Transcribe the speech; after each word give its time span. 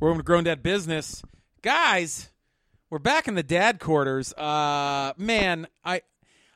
Welcome 0.00 0.18
to 0.18 0.24
Grown 0.24 0.44
Dad 0.44 0.62
Business, 0.62 1.22
guys. 1.62 2.28
We're 2.90 2.98
back 2.98 3.28
in 3.28 3.34
the 3.34 3.42
dad 3.42 3.78
quarters. 3.80 4.32
Uh, 4.34 5.12
man, 5.16 5.66
I 5.84 6.02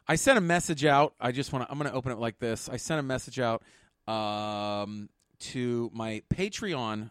I 0.06 0.16
sent 0.16 0.38
a 0.38 0.40
message 0.40 0.84
out. 0.84 1.14
I 1.20 1.32
just 1.32 1.52
want 1.52 1.64
to. 1.64 1.70
I'm 1.70 1.78
going 1.78 1.90
to 1.90 1.96
open 1.96 2.12
it 2.12 2.18
like 2.18 2.38
this. 2.40 2.68
I 2.68 2.76
sent 2.76 3.00
a 3.00 3.02
message 3.02 3.38
out 3.40 3.62
um, 4.06 5.08
to 5.40 5.90
my 5.94 6.22
Patreon 6.34 7.10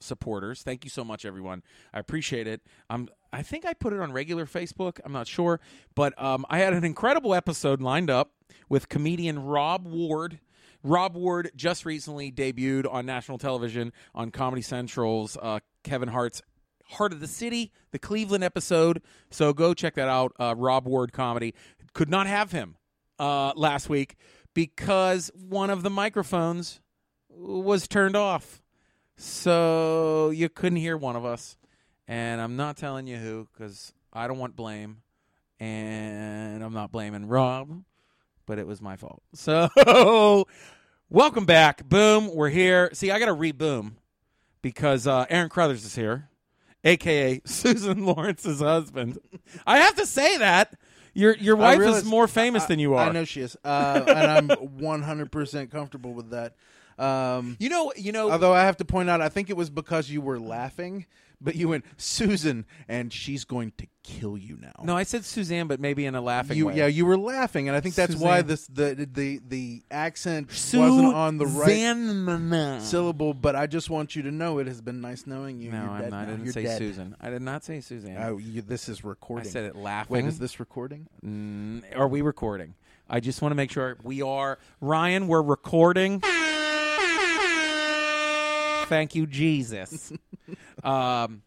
supporters. 0.00 0.62
Thank 0.62 0.84
you 0.84 0.90
so 0.90 1.04
much, 1.04 1.24
everyone. 1.24 1.62
I 1.94 2.00
appreciate 2.00 2.46
it. 2.46 2.60
I'm. 2.90 3.08
I 3.32 3.42
think 3.42 3.64
I 3.64 3.72
put 3.72 3.92
it 3.92 4.00
on 4.00 4.12
regular 4.12 4.46
Facebook. 4.46 5.00
I'm 5.04 5.12
not 5.12 5.26
sure, 5.26 5.60
but 5.94 6.20
um, 6.22 6.44
I 6.50 6.58
had 6.58 6.74
an 6.74 6.84
incredible 6.84 7.34
episode 7.34 7.80
lined 7.80 8.10
up 8.10 8.32
with 8.68 8.88
comedian 8.88 9.44
Rob 9.44 9.86
Ward. 9.86 10.40
Rob 10.82 11.14
Ward 11.16 11.50
just 11.56 11.84
recently 11.84 12.30
debuted 12.30 12.90
on 12.90 13.06
national 13.06 13.38
television 13.38 13.92
on 14.14 14.30
Comedy 14.30 14.62
Central's 14.62 15.36
uh, 15.40 15.60
Kevin 15.82 16.08
Hart's 16.08 16.42
Hart 16.90 17.12
of 17.12 17.20
the 17.20 17.26
City, 17.26 17.72
the 17.90 17.98
Cleveland 17.98 18.44
episode. 18.44 19.02
So 19.30 19.52
go 19.52 19.74
check 19.74 19.94
that 19.94 20.08
out. 20.08 20.32
Uh, 20.38 20.54
Rob 20.56 20.86
Ward 20.86 21.12
comedy. 21.12 21.54
Could 21.92 22.08
not 22.08 22.26
have 22.26 22.52
him 22.52 22.76
uh, 23.18 23.52
last 23.56 23.88
week 23.88 24.16
because 24.54 25.30
one 25.34 25.70
of 25.70 25.82
the 25.82 25.90
microphones 25.90 26.80
was 27.28 27.86
turned 27.88 28.16
off. 28.16 28.62
So 29.16 30.30
you 30.30 30.48
couldn't 30.48 30.78
hear 30.78 30.96
one 30.96 31.16
of 31.16 31.24
us. 31.24 31.56
And 32.06 32.40
I'm 32.40 32.56
not 32.56 32.76
telling 32.76 33.06
you 33.06 33.16
who 33.16 33.48
because 33.52 33.92
I 34.12 34.28
don't 34.28 34.38
want 34.38 34.56
blame. 34.56 35.02
And 35.60 36.62
I'm 36.62 36.72
not 36.72 36.92
blaming 36.92 37.26
Rob, 37.26 37.82
but 38.48 38.58
it 38.58 38.66
was 38.66 38.82
my 38.82 38.96
fault. 38.96 39.22
So 39.34 40.46
welcome 41.10 41.44
back. 41.44 41.88
Boom. 41.88 42.34
We're 42.34 42.48
here. 42.48 42.90
See, 42.94 43.10
I 43.12 43.18
got 43.20 43.26
to 43.26 43.34
reboom 43.34 43.92
because 44.62 45.06
uh, 45.06 45.26
Aaron 45.30 45.48
Crothers 45.48 45.84
is 45.84 45.94
here, 45.94 46.28
aka 46.82 47.40
Susan 47.46 48.04
Lawrence's 48.04 48.60
husband. 48.60 49.18
I 49.66 49.78
have 49.78 49.94
to 49.96 50.06
say 50.06 50.38
that 50.38 50.74
your 51.14 51.36
your 51.36 51.56
wife 51.56 51.78
realize- 51.78 51.98
is 52.02 52.04
more 52.04 52.26
famous 52.26 52.64
than 52.64 52.78
you 52.80 52.94
are. 52.94 53.08
I 53.08 53.12
know 53.12 53.24
she 53.24 53.42
is, 53.42 53.56
uh, 53.64 54.02
and 54.08 54.30
I'm 54.30 54.48
100% 54.48 55.70
comfortable 55.70 56.14
with 56.14 56.30
that. 56.30 56.54
Um, 56.98 57.56
You 57.60 57.68
know, 57.68 57.92
you 57.96 58.10
know. 58.10 58.30
although 58.30 58.52
I 58.54 58.62
have 58.64 58.78
to 58.78 58.84
point 58.84 59.08
out, 59.08 59.20
I 59.20 59.28
think 59.28 59.50
it 59.50 59.56
was 59.56 59.70
because 59.70 60.10
you 60.10 60.20
were 60.20 60.40
laughing, 60.40 61.06
but 61.40 61.54
you 61.54 61.68
went 61.68 61.84
Susan, 61.96 62.66
and 62.88 63.12
she's 63.12 63.44
going 63.44 63.72
to 63.78 63.86
kill 64.02 64.38
you 64.38 64.56
now. 64.60 64.72
no, 64.84 64.96
I 64.96 65.02
said 65.02 65.24
Suzanne, 65.24 65.66
but 65.66 65.80
maybe 65.80 66.06
in 66.06 66.14
a 66.14 66.20
laughing 66.20 66.56
you 66.56 66.66
way. 66.68 66.76
yeah, 66.76 66.86
you 66.86 67.04
were 67.04 67.16
laughing, 67.18 67.68
and 67.68 67.76
I 67.76 67.80
think 67.80 67.94
that's 67.94 68.14
why 68.16 68.38
Suzanne. 68.42 68.46
this 68.46 68.66
the 68.68 69.08
the 69.12 69.40
the 69.46 69.82
accent 69.90 70.48
wasn't 70.48 71.14
on 71.14 71.38
the 71.38 71.46
right 71.46 71.68
Suzanne. 71.68 72.80
syllable. 72.80 73.34
But 73.34 73.54
I 73.56 73.66
just 73.66 73.90
want 73.90 74.16
you 74.16 74.22
to 74.22 74.30
know 74.30 74.58
it 74.58 74.66
has 74.66 74.80
been 74.80 75.00
nice 75.00 75.26
knowing 75.26 75.60
you. 75.60 75.70
No, 75.70 75.82
You're 75.82 75.90
I'm 75.90 76.00
dead 76.02 76.10
not. 76.10 76.16
I 76.16 76.22
now. 76.24 76.30
didn't 76.30 76.44
You're 76.44 76.52
say 76.54 76.62
dead. 76.64 76.78
Susan. 76.78 77.16
I 77.20 77.30
did 77.30 77.42
not 77.42 77.64
say 77.64 77.80
Suzanne. 77.80 78.16
Oh, 78.20 78.38
you, 78.38 78.62
this 78.62 78.88
is 78.88 79.04
recording. 79.04 79.46
I 79.46 79.48
recording. 79.48 79.52
said 79.52 79.64
it 79.64 79.76
laughing. 79.76 80.12
Wait, 80.14 80.24
is 80.24 80.38
this 80.38 80.58
recording? 80.58 81.06
Mm, 81.24 81.82
are 81.98 82.08
we 82.08 82.22
recording? 82.22 82.74
I 83.10 83.20
just 83.20 83.40
want 83.42 83.52
to 83.52 83.56
make 83.56 83.70
sure 83.70 83.96
we 84.02 84.22
are. 84.22 84.58
Ryan, 84.80 85.28
we're 85.28 85.42
recording. 85.42 86.22
Thank 88.88 89.14
you, 89.14 89.26
Jesus. 89.26 90.12
um, 90.84 91.42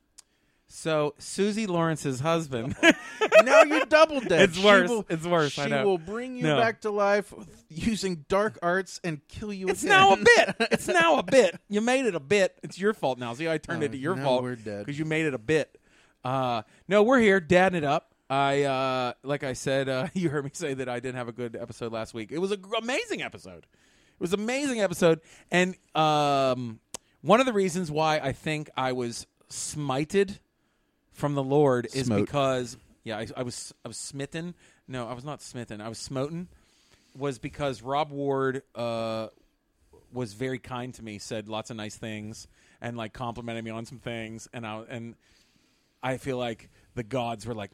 so 0.67 1.15
Susie 1.17 1.67
Lawrence's 1.67 2.19
husband. 2.21 2.75
now 3.43 3.63
you're 3.63 3.85
double 3.85 4.21
dead. 4.21 4.49
It's 4.49 4.57
She 4.57 4.63
worse. 4.65 4.89
will- 4.89 5.05
It's 5.09 5.25
worse, 5.25 5.51
She 5.51 5.67
will 5.69 5.97
bring 5.97 6.37
you 6.37 6.43
No. 6.43 6.57
back 6.57 6.81
to 6.81 6.91
life 6.91 7.33
using 7.69 8.25
dark 8.29 8.57
arts 8.63 9.01
and 9.03 9.19
kill 9.27 9.51
you. 9.51 9.67
it's 9.67 9.83
again. 9.83 9.97
now 9.99 10.13
a 10.13 10.17
bit. 10.17 10.55
It's 10.71 10.87
now 10.87 11.17
a 11.17 11.23
bit. 11.23 11.59
You 11.67 11.81
made 11.81 12.05
it 12.05 12.15
a 12.15 12.19
bit. 12.21 12.57
It's 12.63 12.79
your 12.79 12.93
fault 12.93 13.19
now. 13.19 13.33
See, 13.33 13.49
I 13.49 13.57
turned 13.57 13.83
Oh, 13.83 13.85
it 13.87 13.91
to 13.91 13.97
your 13.97 14.15
now 14.15 14.23
fault 14.23 14.43
we're 14.43 14.55
dead. 14.55 14.85
because 14.85 14.97
you 14.97 15.05
made 15.05 15.25
it 15.25 15.33
a 15.33 15.37
bit. 15.39 15.77
Uh, 16.23 16.61
no, 16.87 17.03
we're 17.03 17.19
here, 17.19 17.39
dadding 17.39 17.77
it 17.77 17.83
up. 17.83 18.13
I 18.29 18.63
uh, 18.63 19.13
like 19.23 19.43
I 19.43 19.51
said, 19.53 19.89
uh, 19.89 20.07
you 20.13 20.29
heard 20.29 20.45
me 20.45 20.51
say 20.53 20.73
that 20.75 20.87
I 20.87 21.01
didn't 21.01 21.17
have 21.17 21.27
a 21.27 21.33
good 21.33 21.57
episode 21.57 21.91
last 21.91 22.13
week. 22.13 22.31
It 22.31 22.37
was 22.37 22.51
an 22.51 22.63
amazing 22.77 23.21
episode. 23.21 23.65
It 23.65 24.19
was 24.21 24.31
an 24.33 24.39
amazing 24.39 24.79
episode, 24.81 25.19
and 25.51 25.75
um, 25.95 26.79
one 27.21 27.39
of 27.39 27.45
the 27.45 27.53
reasons 27.53 27.91
why 27.91 28.19
I 28.19 28.31
think 28.31 28.69
I 28.75 28.91
was 28.91 29.27
smited 29.49 30.39
from 31.13 31.35
the 31.35 31.43
Lord 31.43 31.87
is 31.93 32.05
Smote. 32.07 32.25
because 32.25 32.77
yeah, 33.03 33.17
I, 33.17 33.27
I 33.37 33.43
was 33.43 33.73
I 33.83 33.87
was 33.87 33.97
smitten. 33.97 34.55
No, 34.87 35.07
I 35.07 35.13
was 35.13 35.23
not 35.23 35.41
smitten. 35.41 35.81
I 35.81 35.89
was 35.89 35.97
smoten. 35.97 36.47
Was 37.17 37.39
because 37.39 37.81
Rob 37.81 38.09
Ward 38.11 38.63
uh, 38.73 39.27
was 40.13 40.33
very 40.33 40.59
kind 40.59 40.93
to 40.93 41.03
me, 41.03 41.17
said 41.19 41.49
lots 41.49 41.69
of 41.69 41.75
nice 41.75 41.95
things, 41.95 42.47
and 42.79 42.95
like 42.95 43.11
complimented 43.13 43.65
me 43.65 43.71
on 43.71 43.85
some 43.85 43.99
things, 43.99 44.47
and 44.53 44.65
I 44.65 44.83
and 44.87 45.15
I 46.01 46.17
feel 46.17 46.37
like 46.37 46.69
the 46.95 47.03
gods 47.03 47.45
were 47.45 47.53
like, 47.53 47.71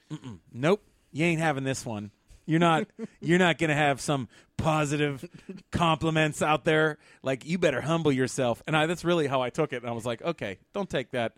"Nope, 0.51 0.81
you 1.11 1.25
ain't 1.25 1.39
having 1.39 1.63
this 1.63 1.85
one. 1.85 2.11
You're 2.47 2.59
not. 2.59 2.87
you're 3.21 3.37
not 3.37 3.59
gonna 3.59 3.75
have 3.75 4.01
some 4.01 4.27
positive 4.57 5.23
compliments 5.71 6.41
out 6.41 6.65
there. 6.65 6.97
Like 7.21 7.45
you 7.45 7.59
better 7.59 7.81
humble 7.81 8.11
yourself." 8.11 8.63
And 8.65 8.75
I, 8.75 8.87
that's 8.87 9.05
really 9.05 9.27
how 9.27 9.41
I 9.41 9.51
took 9.51 9.73
it. 9.73 9.83
And 9.83 9.89
I 9.89 9.91
was 9.93 10.05
like, 10.05 10.23
"Okay, 10.23 10.57
don't 10.73 10.89
take 10.89 11.11
that." 11.11 11.33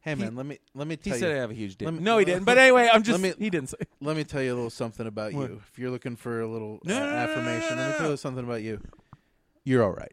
Hey 0.00 0.14
man, 0.14 0.34
let 0.36 0.46
me 0.46 0.58
let 0.74 0.86
me 0.88 0.96
He 1.02 1.10
tell 1.10 1.18
said 1.18 1.30
I 1.30 1.34
you. 1.34 1.40
have 1.40 1.50
a 1.50 1.54
huge 1.54 1.76
dick. 1.76 1.86
let 1.86 1.94
me- 1.94 2.00
no, 2.00 2.16
he 2.18 2.24
didn't. 2.24 2.44
But 2.44 2.58
anyway, 2.66 2.88
I'm 2.92 3.02
just. 3.02 3.20
me- 3.20 3.34
he 3.38 3.50
didn't 3.50 3.68
say. 3.70 3.76
Let 4.00 4.16
me 4.16 4.24
tell 4.24 4.40
you 4.42 4.52
a 4.52 4.56
little 4.56 4.70
something 4.70 5.06
about 5.06 5.32
What? 5.34 5.50
you. 5.50 5.60
If 5.72 5.78
you're 5.78 5.90
looking 5.90 6.16
for 6.16 6.40
a 6.40 6.46
little 6.48 6.80
No, 6.84 6.96
uh, 6.96 6.98
no, 7.00 7.04
no, 7.06 7.10
no, 7.12 7.16
affirmation, 7.18 7.76
no, 7.76 7.82
let 7.82 7.88
me 7.90 7.94
tell 7.96 8.04
no. 8.06 8.10
you 8.12 8.16
something 8.16 8.44
about 8.44 8.62
you. 8.62 8.80
You're 9.64 9.82
all 9.84 9.90
right. 9.92 10.12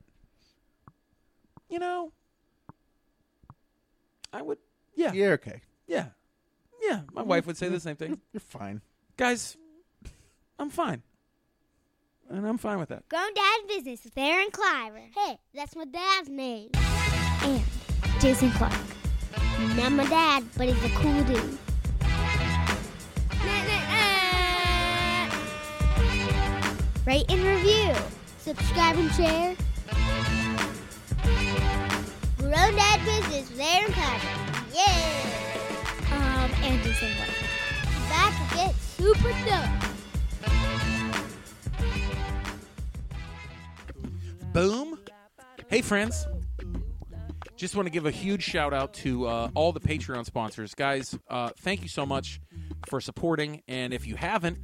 You 1.69 1.79
know, 1.79 2.11
I 4.31 4.41
would. 4.41 4.57
Yeah, 4.95 5.07
yeah, 5.07 5.13
You're 5.13 5.33
okay. 5.33 5.61
Yeah, 5.87 6.07
yeah. 6.81 7.01
My 7.13 7.21
wife 7.23 7.45
would 7.47 7.57
say 7.57 7.69
the 7.69 7.79
same 7.79 7.95
thing. 7.95 8.19
You're 8.31 8.39
fine. 8.41 8.81
Guys, 9.15 9.57
I'm 10.57 10.71
fine, 10.71 11.03
and 12.29 12.47
I'm 12.47 12.57
fine 12.57 12.79
with 12.79 12.89
that. 12.89 13.07
Grown 13.09 13.31
Dad 13.35 13.59
Business 13.67 14.03
with 14.03 14.17
Aaron 14.17 14.49
Kleiber. 14.49 15.03
Hey, 15.15 15.37
that's 15.53 15.75
my 15.75 15.85
dad's 15.85 16.29
name. 16.29 16.71
And 17.43 17.61
Jason 18.19 18.49
Clark. 18.51 18.73
Not 19.75 19.91
my 19.91 20.05
dad, 20.07 20.43
but 20.57 20.67
he's 20.67 20.83
a 20.83 20.95
cool 20.95 21.23
dude. 21.25 21.59
Rate 27.05 27.25
and 27.29 27.43
review. 27.43 27.93
Subscribe 28.39 28.97
and 28.97 29.11
share. 29.11 29.55
Grown 32.39 32.75
Dad 32.75 33.05
Business 33.05 33.51
with 33.51 33.59
Aaron 33.59 33.91
Kleiber. 33.91 34.73
Yeah. 34.73 34.85
Um, 36.13 36.51
and 36.63 36.81
Jason 36.81 37.09
Clark. 37.15 37.29
Back 38.09 38.55
get 38.55 38.82
super 39.03 39.33
dope. 39.45 39.69
Boom. 44.53 44.97
Hey, 45.67 45.81
friends. 45.81 46.25
Just 47.57 47.75
want 47.75 47.85
to 47.85 47.89
give 47.89 48.05
a 48.05 48.11
huge 48.11 48.43
shout 48.43 48.73
out 48.73 48.93
to 48.95 49.27
uh, 49.27 49.49
all 49.55 49.73
the 49.73 49.81
Patreon 49.81 50.25
sponsors. 50.25 50.73
Guys, 50.73 51.17
uh, 51.29 51.49
thank 51.57 51.81
you 51.81 51.89
so 51.89 52.05
much 52.05 52.39
for 52.87 53.01
supporting. 53.01 53.61
And 53.67 53.93
if 53.93 54.07
you 54.07 54.15
haven't, 54.15 54.57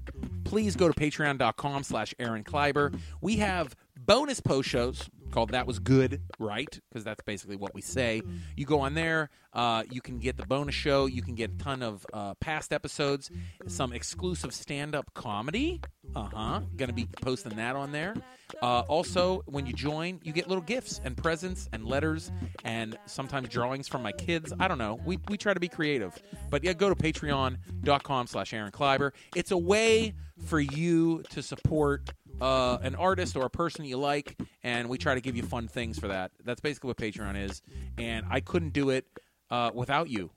please 0.45 0.77
go 0.77 0.87
to 0.87 0.93
patreon.com 0.93 1.83
slash 1.83 2.13
Aaron 2.17 2.45
Kleiber. 2.45 2.97
We 3.21 3.37
have 3.37 3.75
bonus 3.97 4.39
post 4.39 4.69
shows 4.69 5.09
called 5.31 5.51
That 5.51 5.67
Was 5.67 5.79
Good, 5.79 6.21
right? 6.37 6.79
Because 6.89 7.03
that's 7.03 7.23
basically 7.23 7.55
what 7.55 7.73
we 7.73 7.81
say. 7.81 8.21
You 8.55 8.65
go 8.65 8.81
on 8.81 8.93
there, 8.93 9.29
uh, 9.53 9.83
you 9.89 10.01
can 10.01 10.19
get 10.19 10.37
the 10.37 10.45
bonus 10.45 10.75
show, 10.75 11.05
you 11.05 11.21
can 11.21 11.35
get 11.35 11.51
a 11.51 11.57
ton 11.57 11.81
of 11.81 12.05
uh, 12.13 12.33
past 12.35 12.73
episodes, 12.73 13.31
some 13.67 13.93
exclusive 13.93 14.53
stand 14.53 14.95
up 14.95 15.13
comedy. 15.13 15.81
Uh 16.15 16.29
huh. 16.33 16.61
Gonna 16.75 16.93
be 16.93 17.07
posting 17.21 17.55
that 17.57 17.75
on 17.75 17.91
there. 17.91 18.15
Uh, 18.61 18.81
also, 18.87 19.43
when 19.45 19.65
you 19.65 19.73
join, 19.73 20.19
you 20.23 20.33
get 20.33 20.47
little 20.47 20.63
gifts 20.63 20.99
and 21.03 21.15
presents 21.15 21.69
and 21.71 21.85
letters 21.85 22.31
and 22.63 22.97
sometimes 23.05 23.47
drawings 23.49 23.87
from 23.87 24.01
my 24.01 24.11
kids. 24.11 24.51
I 24.59 24.67
don't 24.67 24.79
know. 24.79 24.99
We, 25.05 25.19
we 25.29 25.37
try 25.37 25.53
to 25.53 25.59
be 25.59 25.67
creative. 25.67 26.17
But 26.49 26.63
yeah, 26.63 26.73
go 26.73 26.89
to 26.89 26.95
patreon.com 26.95 28.27
slash 28.27 28.53
Aaron 28.53 28.71
Kleiber. 28.71 29.11
It's 29.35 29.51
a 29.51 29.57
way 29.57 30.13
for 30.45 30.59
you 30.59 31.23
to 31.29 31.43
support 31.43 32.09
uh, 32.41 32.77
an 32.81 32.95
artist 32.95 33.35
or 33.35 33.45
a 33.45 33.49
person 33.49 33.85
you 33.85 33.97
like, 33.97 34.37
and 34.63 34.89
we 34.89 34.97
try 34.97 35.15
to 35.15 35.21
give 35.21 35.35
you 35.35 35.43
fun 35.43 35.67
things 35.67 35.99
for 35.99 36.07
that. 36.07 36.31
That's 36.43 36.61
basically 36.61 36.89
what 36.89 36.97
Patreon 36.97 37.41
is. 37.43 37.61
And 37.97 38.25
I 38.29 38.39
couldn't 38.39 38.73
do 38.73 38.89
it 38.89 39.05
uh, 39.51 39.71
without 39.73 40.09
you 40.09 40.31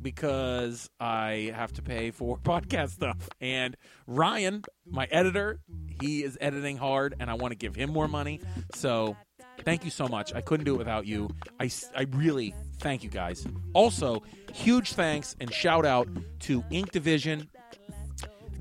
because 0.00 0.88
I 0.98 1.52
have 1.54 1.72
to 1.74 1.82
pay 1.82 2.10
for 2.10 2.38
podcast 2.44 2.90
stuff. 2.90 3.28
And 3.40 3.76
Ryan, 4.06 4.64
my 4.88 5.06
editor, 5.10 5.60
he 6.00 6.22
is 6.22 6.38
editing 6.40 6.76
hard, 6.76 7.14
and 7.20 7.30
I 7.30 7.34
want 7.34 7.52
to 7.52 7.56
give 7.56 7.74
him 7.74 7.90
more 7.90 8.08
money. 8.08 8.40
So 8.74 9.16
thank 9.64 9.84
you 9.84 9.90
so 9.90 10.08
much. 10.08 10.34
I 10.34 10.40
couldn't 10.40 10.64
do 10.64 10.74
it 10.74 10.78
without 10.78 11.06
you. 11.06 11.30
I, 11.60 11.70
I 11.96 12.06
really 12.10 12.54
thank 12.78 13.02
you 13.02 13.10
guys. 13.10 13.46
Also, 13.72 14.22
huge 14.52 14.92
thanks 14.94 15.36
and 15.40 15.52
shout 15.52 15.84
out 15.84 16.08
to 16.40 16.64
Ink 16.70 16.92
Division. 16.92 17.48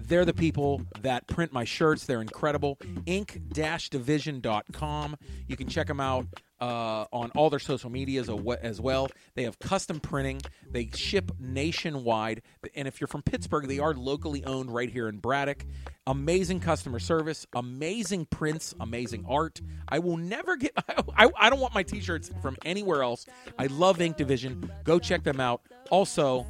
They're 0.07 0.25
the 0.25 0.33
people 0.33 0.81
that 1.01 1.27
print 1.27 1.53
my 1.53 1.63
shirts. 1.63 2.05
They're 2.05 2.21
incredible. 2.21 2.77
Ink-division.com. 3.05 5.15
You 5.47 5.57
can 5.57 5.67
check 5.67 5.87
them 5.87 5.99
out. 5.99 6.27
uh, 6.61 7.05
on 7.11 7.29
all 7.35 7.49
their 7.49 7.59
social 7.59 7.89
medias 7.89 8.29
as 8.61 8.79
well. 8.79 9.09
They 9.35 9.43
have 9.43 9.59
custom 9.59 9.99
printing. 9.99 10.41
They 10.71 10.89
ship 10.93 11.31
nationwide. 11.39 12.41
And 12.75 12.87
if 12.87 13.01
you're 13.01 13.09
from 13.09 13.23
Pittsburgh, 13.23 13.67
they 13.67 13.79
are 13.79 13.93
locally 13.93 14.43
owned 14.45 14.73
right 14.73 14.89
here 14.89 15.09
in 15.09 15.17
Braddock. 15.17 15.65
Amazing 16.07 16.61
customer 16.61 16.99
service, 16.99 17.45
amazing 17.53 18.25
prints, 18.27 18.73
amazing 18.79 19.25
art. 19.27 19.59
I 19.89 19.99
will 19.99 20.15
never 20.17 20.55
get, 20.55 20.71
I, 21.17 21.29
I 21.37 21.49
don't 21.49 21.59
want 21.59 21.73
my 21.73 21.83
t 21.83 21.99
shirts 21.99 22.31
from 22.41 22.55
anywhere 22.63 23.03
else. 23.03 23.25
I 23.59 23.65
love 23.67 23.99
Ink 23.99 24.15
Division. 24.17 24.71
Go 24.85 24.97
check 24.97 25.23
them 25.23 25.41
out. 25.41 25.61
Also, 25.89 26.47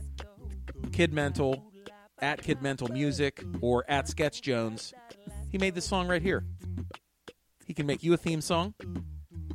Kid 0.92 1.14
Mental, 1.14 1.64
at 2.26 2.42
Kid 2.42 2.60
Mental 2.60 2.88
Music, 2.88 3.46
or 3.62 3.86
at 3.88 4.08
Sketch 4.08 4.42
Jones. 4.42 4.96
He 5.52 5.60
made 5.60 5.76
this 5.76 5.86
song 5.86 6.08
right 6.08 6.24
here. 6.24 6.44
He 7.68 7.74
can 7.76 7.86
make 7.86 8.02
you 8.02 8.14
a 8.14 8.18
theme 8.18 8.42
song. 8.42 8.74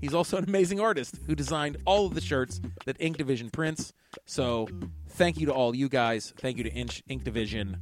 He's 0.01 0.15
also 0.15 0.37
an 0.37 0.45
amazing 0.45 0.79
artist 0.79 1.19
who 1.27 1.35
designed 1.35 1.79
all 1.85 2.07
of 2.07 2.15
the 2.15 2.21
shirts 2.21 2.61
that 2.87 2.97
Ink 3.01 3.17
Division 3.17 3.51
prints. 3.51 3.93
So, 4.25 4.69
thank 5.09 5.41
you 5.41 5.47
to 5.47 5.53
all 5.53 5.75
you 5.75 5.89
guys. 5.89 6.33
Thank 6.37 6.59
you 6.59 6.65
to 6.65 6.71
Inch, 6.71 7.03
Ink 7.09 7.25
Division. 7.25 7.79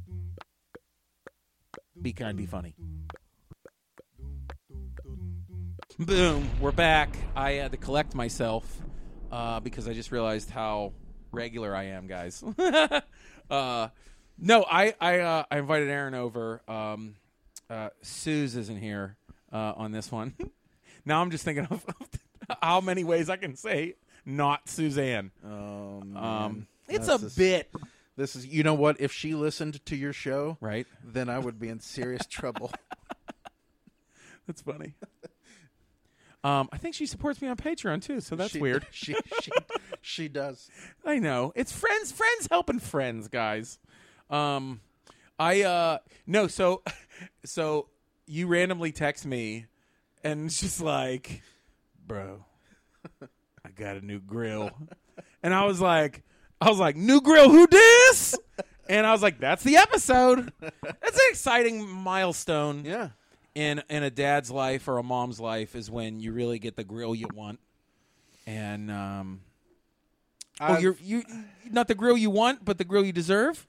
Be 2.01 2.11
kind, 2.11 2.35
be 2.35 2.47
funny. 2.47 2.73
Boom, 5.99 6.49
we're 6.59 6.71
back. 6.71 7.15
I 7.35 7.51
had 7.51 7.71
to 7.73 7.77
collect 7.77 8.15
myself 8.15 8.65
uh, 9.31 9.59
because 9.59 9.87
I 9.87 9.93
just 9.93 10.11
realized 10.11 10.49
how 10.49 10.93
regular 11.31 11.75
I 11.75 11.83
am, 11.83 12.07
guys. 12.07 12.43
uh, 13.51 13.89
no, 14.39 14.65
I 14.69 14.93
I, 14.99 15.19
uh, 15.19 15.43
I 15.51 15.57
invited 15.59 15.89
Aaron 15.89 16.13
over. 16.13 16.61
Um, 16.67 17.15
uh, 17.69 17.89
Suze 18.01 18.55
isn't 18.55 18.77
here 18.79 19.15
uh, 19.51 19.73
on 19.75 19.91
this 19.91 20.11
one. 20.11 20.33
now 21.05 21.21
I'm 21.21 21.29
just 21.31 21.43
thinking 21.45 21.65
of 21.67 21.85
how 22.61 22.81
many 22.81 23.03
ways 23.03 23.29
I 23.29 23.35
can 23.37 23.55
say 23.55 23.95
not 24.25 24.67
Suzanne. 24.69 25.31
Oh, 25.45 26.01
man. 26.01 26.17
Um, 26.23 26.67
it's 26.87 27.07
That's 27.07 27.21
a 27.21 27.25
just- 27.25 27.37
bit, 27.37 27.71
This 28.15 28.35
is, 28.35 28.45
you 28.47 28.63
know 28.63 28.73
what? 28.73 28.99
If 28.99 29.11
she 29.11 29.33
listened 29.35 29.83
to 29.85 29.95
your 29.95 30.13
show, 30.13 30.57
right? 30.61 30.87
then 31.03 31.29
I 31.29 31.37
would 31.39 31.59
be 31.59 31.69
in 31.69 31.79
serious 31.79 32.25
trouble. 32.29 32.71
That's 34.47 34.61
funny. 34.61 34.93
Um, 36.43 36.69
I 36.71 36.77
think 36.77 36.95
she 36.95 37.05
supports 37.05 37.41
me 37.41 37.49
on 37.49 37.57
Patreon 37.57 38.01
too, 38.01 38.19
so 38.21 38.35
that's 38.35 38.53
She- 38.53 38.59
weird. 38.59 38.85
She, 38.91 39.13
she, 39.41 39.51
she 40.01 40.27
does. 40.27 40.69
I 41.05 41.19
know. 41.19 41.51
It's 41.55 41.71
friends, 41.71 42.11
friends 42.11 42.47
helping 42.49 42.79
friends, 42.79 43.27
guys. 43.27 43.77
Um, 44.29 44.81
I 45.37 45.63
uh 45.63 45.97
no, 46.27 46.47
so 46.47 46.83
so 47.45 47.87
you 48.27 48.47
randomly 48.47 48.91
text 48.91 49.25
me, 49.25 49.65
and 50.23 50.45
it's 50.45 50.59
just 50.59 50.81
like, 50.81 51.41
bro, 52.05 52.45
I 53.21 53.69
got 53.75 53.97
a 53.97 54.01
new 54.05 54.19
grill, 54.19 54.71
and 55.41 55.53
I 55.53 55.65
was 55.65 55.81
like, 55.81 56.23
I 56.61 56.69
was 56.69 56.77
like, 56.79 56.95
new 56.95 57.21
grill, 57.21 57.49
who 57.49 57.65
dis? 57.67 58.37
And 58.87 59.05
I 59.05 59.11
was 59.11 59.21
like, 59.21 59.39
that's 59.39 59.63
the 59.63 59.77
episode. 59.77 60.51
That's 60.59 61.15
an 61.15 61.25
exciting 61.29 61.87
milestone 61.87 62.83
Yeah. 62.85 63.09
in 63.55 63.81
in 63.89 64.03
a 64.03 64.09
dad's 64.09 64.49
life 64.51 64.87
or 64.87 64.97
a 64.97 65.03
mom's 65.03 65.39
life 65.39 65.75
is 65.75 65.89
when 65.91 66.19
you 66.19 66.33
really 66.33 66.57
get 66.59 66.75
the 66.75 66.83
grill 66.83 67.13
you 67.15 67.27
want. 67.33 67.59
And 68.47 68.89
um 68.91 69.41
oh, 70.59 70.65
I've- 70.73 70.81
you're 70.83 70.97
you 71.03 71.23
not 71.69 71.87
the 71.87 71.93
grill 71.95 72.17
you 72.17 72.29
want, 72.31 72.65
but 72.65 72.77
the 72.79 72.83
grill 72.83 73.05
you 73.05 73.11
deserve. 73.13 73.67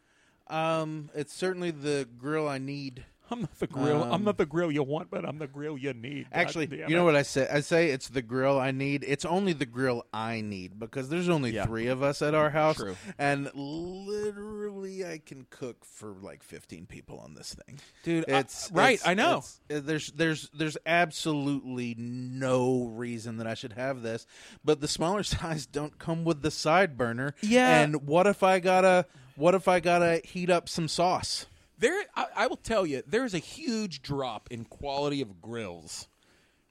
Um, 0.50 1.11
it's 1.14 1.32
certainly 1.32 1.70
the 1.70 2.08
grill 2.19 2.49
I 2.49 2.58
need. 2.58 3.05
I'm 3.32 3.43
not 3.43 3.61
the 3.61 3.69
grill. 3.69 4.02
I'm 4.02 4.12
Um, 4.12 4.25
not 4.25 4.38
the 4.38 4.44
grill 4.47 4.73
you 4.73 4.82
want, 4.82 5.08
but 5.08 5.25
I'm 5.25 5.38
the 5.38 5.47
grill 5.47 5.79
you 5.79 5.93
need. 5.93 6.26
Actually, 6.32 6.67
you 6.88 6.97
know 6.97 7.05
what 7.05 7.14
I 7.14 7.23
say? 7.23 7.47
I 7.49 7.61
say 7.61 7.91
it's 7.91 8.08
the 8.08 8.23
grill 8.23 8.58
I 8.58 8.73
need. 8.73 9.05
It's 9.06 9.25
only 9.25 9.52
the 9.52 9.67
grill 9.67 10.05
I 10.12 10.41
need 10.41 10.81
because 10.81 11.08
there's 11.11 11.29
only 11.29 11.52
Yeah. 11.52 11.64
three 11.64 11.87
of 11.87 12.02
us 12.02 12.23
at 12.23 12.35
our 12.35 12.50
house, 12.50 12.79
True. 12.79 12.97
and 13.20 13.49
literally 13.55 15.05
I 15.05 15.19
can 15.25 15.47
cook 15.50 15.85
for 15.85 16.08
like 16.20 16.43
15 16.43 16.87
people 16.87 17.20
on 17.20 17.35
this 17.35 17.55
thing. 17.55 17.79
dude? 18.03 18.29
I- 18.29 18.41
It's 18.41 18.69
right. 18.73 18.94
it's- 18.94 19.08
I 19.08 19.14
know. 19.14 19.38
it's- 19.38 19.61
uh, 19.70 19.81
there's 19.81 20.11
there's 20.12 20.49
there's 20.53 20.76
absolutely 20.85 21.94
no 21.99 22.87
reason 22.87 23.37
that 23.37 23.46
I 23.46 23.55
should 23.55 23.75
have 23.75 24.03
this, 24.03 24.26
but 24.64 24.81
the 24.81 24.88
smaller 24.88 25.23
size 25.55 25.67
don't 25.67 25.99
come 25.99 26.25
with 26.25 26.43
the 26.43 26.50
side 26.50 26.96
burner. 26.99 27.35
Yeah. 27.43 27.81
And 27.81 28.06
what 28.08 28.26
if 28.26 28.43
I 28.43 28.58
gotta 28.58 29.06
what 29.41 29.55
if 29.55 29.67
I 29.69 29.81
gotta 29.81 30.21
heat 30.25 30.51
up 30.51 30.69
some 30.69 30.87
sauce? 30.89 31.47
There, 31.79 32.03
I, 32.15 32.27
I 32.37 32.47
will 32.47 32.57
tell 32.57 32.85
you, 32.87 33.03
there's 33.07 33.33
a 33.35 33.39
huge 33.39 34.03
drop 34.03 34.49
in 34.51 34.65
quality 34.65 35.23
of 35.23 35.41
grills 35.41 36.09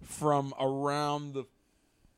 from 0.04 0.54
around 0.60 1.33
the 1.33 1.45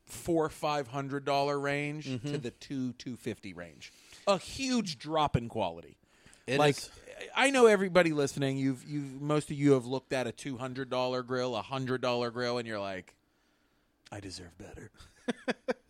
four 0.04 0.48
five 0.50 0.88
hundred 0.88 1.24
dollar 1.24 1.58
range 1.58 2.06
Mm-hmm. 2.06 2.32
to 2.32 2.38
the 2.38 2.50
two 2.50 2.92
two 2.94 3.16
fifty 3.16 3.54
range. 3.54 3.92
A 4.26 4.38
huge 4.38 4.98
drop 4.98 5.36
in 5.36 5.48
quality. 5.48 5.96
It 6.46 6.58
like 6.58 6.76
is- 6.76 6.90
I 7.36 7.50
know 7.50 7.66
everybody 7.66 8.12
listening, 8.12 8.58
you've 8.58 8.84
you've 8.84 9.20
most 9.22 9.50
of 9.50 9.56
you 9.56 9.72
have 9.72 9.86
looked 9.86 10.12
at 10.12 10.26
a 10.26 10.32
two 10.32 10.58
hundred 10.58 10.90
dollar 10.90 11.22
grill, 11.22 11.56
a 11.56 11.62
hundred 11.62 12.00
dollar 12.02 12.30
grill, 12.30 12.58
and 12.58 12.66
you're 12.68 12.80
like, 12.80 13.14
I 14.10 14.20
deserve 14.20 14.56
better. 14.58 14.90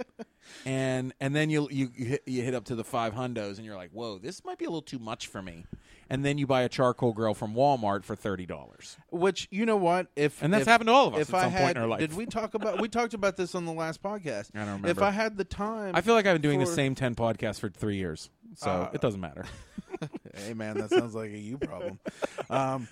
and 0.67 1.13
and 1.21 1.35
then 1.35 1.51
you 1.51 1.69
you 1.71 1.91
you 1.97 2.05
hit, 2.07 2.23
you 2.27 2.43
hit 2.43 2.55
up 2.55 2.65
to 2.67 2.75
the 2.75 2.85
five 2.85 3.15
hundos, 3.15 3.57
and 3.57 3.65
you're 3.65 3.77
like, 3.77 3.91
whoa, 3.91 4.19
this 4.19 4.45
might 4.45 4.59
be 4.59 4.65
a 4.65 4.69
little 4.69 4.83
too 4.83 4.99
much 4.99 5.27
for 5.27 5.43
me. 5.43 5.67
And 6.11 6.25
then 6.25 6.37
you 6.37 6.47
buy 6.47 6.63
a 6.63 6.69
charcoal 6.69 7.15
grill 7.15 7.33
from 7.33 7.55
Walmart 7.55 8.05
for 8.05 8.15
thirty 8.15 8.45
dollars. 8.45 8.99
Which 9.11 9.49
you 9.51 9.65
know 9.65 9.77
what? 9.77 10.09
If 10.15 10.43
And 10.43 10.53
that's 10.53 10.63
if- 10.63 10.69
happened 10.69 10.89
to 10.89 10.93
all 10.93 11.07
of 11.09 11.15
us 11.15 11.23
If 11.29 11.35
at 11.35 11.45
I 11.45 11.49
had, 11.49 11.63
point 11.65 11.77
in 11.77 11.83
our 11.83 11.89
life. 11.89 12.01
did 12.01 12.15
we 12.15 12.27
talk 12.27 12.55
about? 12.55 12.81
We 12.83 12.89
talked 12.89 13.15
about 13.15 13.37
this 13.37 13.55
on 13.55 13.65
the 13.65 13.73
last 13.73 14.03
podcast. 14.03 14.51
I 14.55 14.59
don't 14.59 14.67
remember. 14.67 14.89
If. 14.89 15.01
I 15.01 15.11
had 15.11 15.37
the 15.39 15.45
time, 15.45 15.97
I 15.97 16.01
feel 16.03 16.15
like 16.15 16.27
I've 16.27 16.35
been 16.35 16.43
doing 16.43 16.61
the 16.61 16.67
same 16.67 16.95
ten 16.95 17.15
podcasts 17.15 17.61
for 17.61 17.71
three 17.71 17.97
years, 17.97 18.29
so 18.57 18.71
Uh, 18.71 18.91
it 18.93 19.01
doesn't 19.01 19.21
matter. 19.21 19.47
hey 20.35 20.53
man, 20.55 20.77
that 20.79 20.91
sounds 20.91 21.15
like 21.15 21.31
a 21.33 21.39
you 21.39 21.57
problem. 21.59 21.99
Um, 22.51 22.89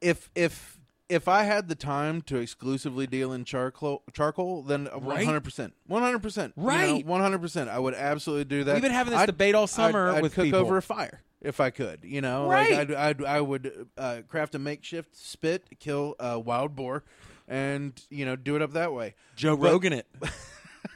if 0.00 0.28
if 0.34 0.76
if 1.08 1.28
I 1.28 1.44
had 1.44 1.68
the 1.68 1.74
time 1.74 2.20
to 2.22 2.36
exclusively 2.38 3.06
deal 3.06 3.32
in 3.32 3.44
charcoal, 3.44 4.02
charcoal, 4.12 4.62
then 4.62 4.86
hundred 4.86 5.42
percent, 5.42 5.74
one 5.86 6.02
hundred 6.02 6.20
percent, 6.22 6.52
Right. 6.56 7.04
one 7.06 7.20
hundred 7.20 7.40
percent, 7.40 7.68
I 7.70 7.78
would 7.78 7.94
absolutely 7.94 8.44
do 8.44 8.64
that. 8.64 8.74
We've 8.74 8.82
been 8.82 8.90
having 8.92 9.12
this 9.12 9.20
I'd- 9.20 9.26
debate 9.32 9.54
all 9.54 9.66
summer 9.66 10.10
I'd, 10.10 10.16
I'd 10.16 10.22
with 10.22 10.34
cook 10.34 10.44
people. 10.46 10.60
over 10.60 10.76
a 10.76 10.82
fire 10.82 11.22
if 11.40 11.60
I 11.60 11.70
could. 11.70 12.00
You 12.02 12.20
know, 12.20 12.48
Right. 12.48 12.70
like 12.72 12.90
I'd, 12.90 12.94
I'd 12.94 13.24
I 13.24 13.40
would 13.40 13.86
uh, 13.96 14.22
craft 14.28 14.54
a 14.54 14.58
makeshift 14.58 15.14
spit, 15.16 15.66
kill 15.78 16.16
a 16.18 16.38
wild 16.40 16.74
boar, 16.74 17.04
and 17.46 17.92
you 18.10 18.24
know 18.24 18.34
do 18.36 18.56
it 18.56 18.62
up 18.62 18.72
that 18.72 18.92
way. 18.92 19.14
Joe 19.36 19.56
But- 19.56 19.70
Rogan, 19.70 19.92
it. 19.92 20.06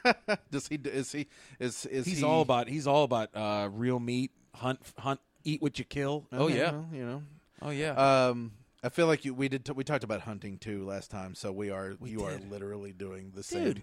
Does 0.51 0.69
he? 0.69 0.77
Is 0.77 1.13
he? 1.13 1.27
Is 1.59 1.85
is 1.87 2.07
He's 2.07 2.19
he, 2.19 2.25
all 2.25 2.41
about 2.43 2.69
he's 2.69 2.87
all 2.87 3.05
about 3.05 3.29
uh, 3.35 3.69
real 3.73 3.99
meat, 4.01 4.31
hunt, 4.55 4.81
hunt, 4.99 5.21
eat 5.45 5.61
what 5.61 5.79
you 5.79 5.85
kill. 5.85 6.27
Oh 6.33 6.45
Okay, 6.45 6.59
yeah, 6.59 6.71
well, 6.73 6.89
you 6.93 7.05
know. 7.05 7.23
oh 7.63 7.71
yeah. 7.71 8.27
Um, 8.29 8.53
I 8.83 8.89
feel 8.89 9.07
like 9.07 9.25
you, 9.25 9.35
we 9.35 9.49
did. 9.49 9.65
T- 9.65 9.73
we 9.73 9.85
talked 9.85 10.05
about 10.05 10.23
hunting 10.23 10.59
too 10.59 10.85
last 10.87 11.11
time, 11.11 11.35
so 11.35 11.53
we 11.53 11.71
are. 11.71 11.95
you 12.03 12.25
are 12.25 12.39
literally 12.51 12.93
doing 12.93 13.31
the 13.35 13.43
Dude. 13.43 13.45
same 13.45 13.83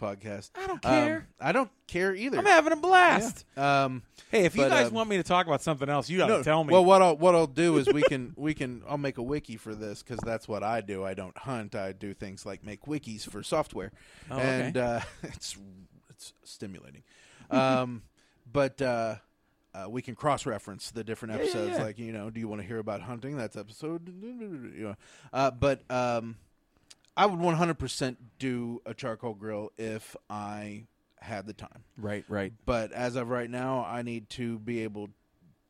podcast. 0.00 0.50
I 0.54 0.66
don't 0.68 0.84
Um, 0.86 0.92
care. 0.92 1.26
I 1.40 1.50
don't 1.50 1.70
care 1.88 2.14
either. 2.14 2.38
I'm 2.38 2.44
having 2.46 2.72
a 2.72 2.76
blast. 2.76 3.44
um, 3.58 4.02
Hey, 4.30 4.44
if 4.44 4.54
you 4.54 4.62
guys 4.68 4.88
um, 4.88 4.94
want 4.94 5.08
me 5.10 5.16
to 5.16 5.24
talk 5.24 5.46
about 5.48 5.60
something 5.60 5.88
else, 5.88 6.08
you 6.08 6.18
got 6.18 6.28
to 6.28 6.32
no, 6.34 6.42
tell 6.44 6.62
me. 6.62 6.72
Well, 6.72 6.84
what 6.84 7.02
I'll 7.02 7.16
what 7.16 7.34
I'll 7.34 7.48
do 7.48 7.78
is 7.78 7.88
we 7.92 8.02
can 8.08 8.32
we 8.36 8.54
can 8.54 8.82
I'll 8.88 8.96
make 8.98 9.18
a 9.18 9.22
wiki 9.24 9.56
for 9.56 9.74
this 9.74 10.02
because 10.04 10.20
that's 10.24 10.46
what 10.46 10.62
I 10.62 10.82
do. 10.82 11.04
I 11.04 11.14
don't 11.14 11.36
hunt. 11.36 11.74
I 11.74 11.90
do 11.92 12.14
things 12.14 12.46
like 12.46 12.62
make 12.64 12.82
wikis 12.82 13.28
for 13.28 13.42
software, 13.42 13.90
Oh, 14.30 14.36
okay. 14.36 14.66
and 14.66 14.76
uh, 14.76 15.00
it's 15.24 15.56
it's 16.10 16.32
stimulating. 16.44 17.02
Um, 17.50 18.02
but 18.52 18.80
uh, 18.80 19.16
uh, 19.84 19.88
we 19.88 20.02
can 20.02 20.14
cross 20.14 20.46
reference 20.46 20.90
the 20.90 21.04
different 21.04 21.32
Yeah, 21.34 21.38
yeah, 21.38 21.44
episodes. 21.44 21.78
yeah. 21.78 21.84
Like 21.84 21.98
you 21.98 22.12
know, 22.12 22.30
do 22.30 22.40
you 22.40 22.48
want 22.48 22.60
to 22.62 22.66
hear 22.66 22.78
about 22.78 23.02
hunting? 23.02 23.36
That's 23.36 23.56
episode. 23.56 24.08
You 24.22 24.72
know, 24.88 24.94
uh, 25.32 25.50
but 25.50 25.82
um, 25.90 26.36
I 27.16 27.26
would 27.26 27.38
one 27.38 27.54
hundred 27.54 27.78
percent 27.78 28.18
do 28.38 28.80
a 28.86 28.94
charcoal 28.94 29.34
grill 29.34 29.72
if 29.78 30.16
I 30.30 30.84
had 31.20 31.46
the 31.46 31.52
time 31.52 31.82
right, 31.96 32.24
right. 32.28 32.52
but 32.64 32.92
as 32.92 33.16
of 33.16 33.28
right 33.28 33.50
now, 33.50 33.84
I 33.84 34.02
need 34.02 34.30
to 34.30 34.58
be 34.60 34.84
able 34.84 35.10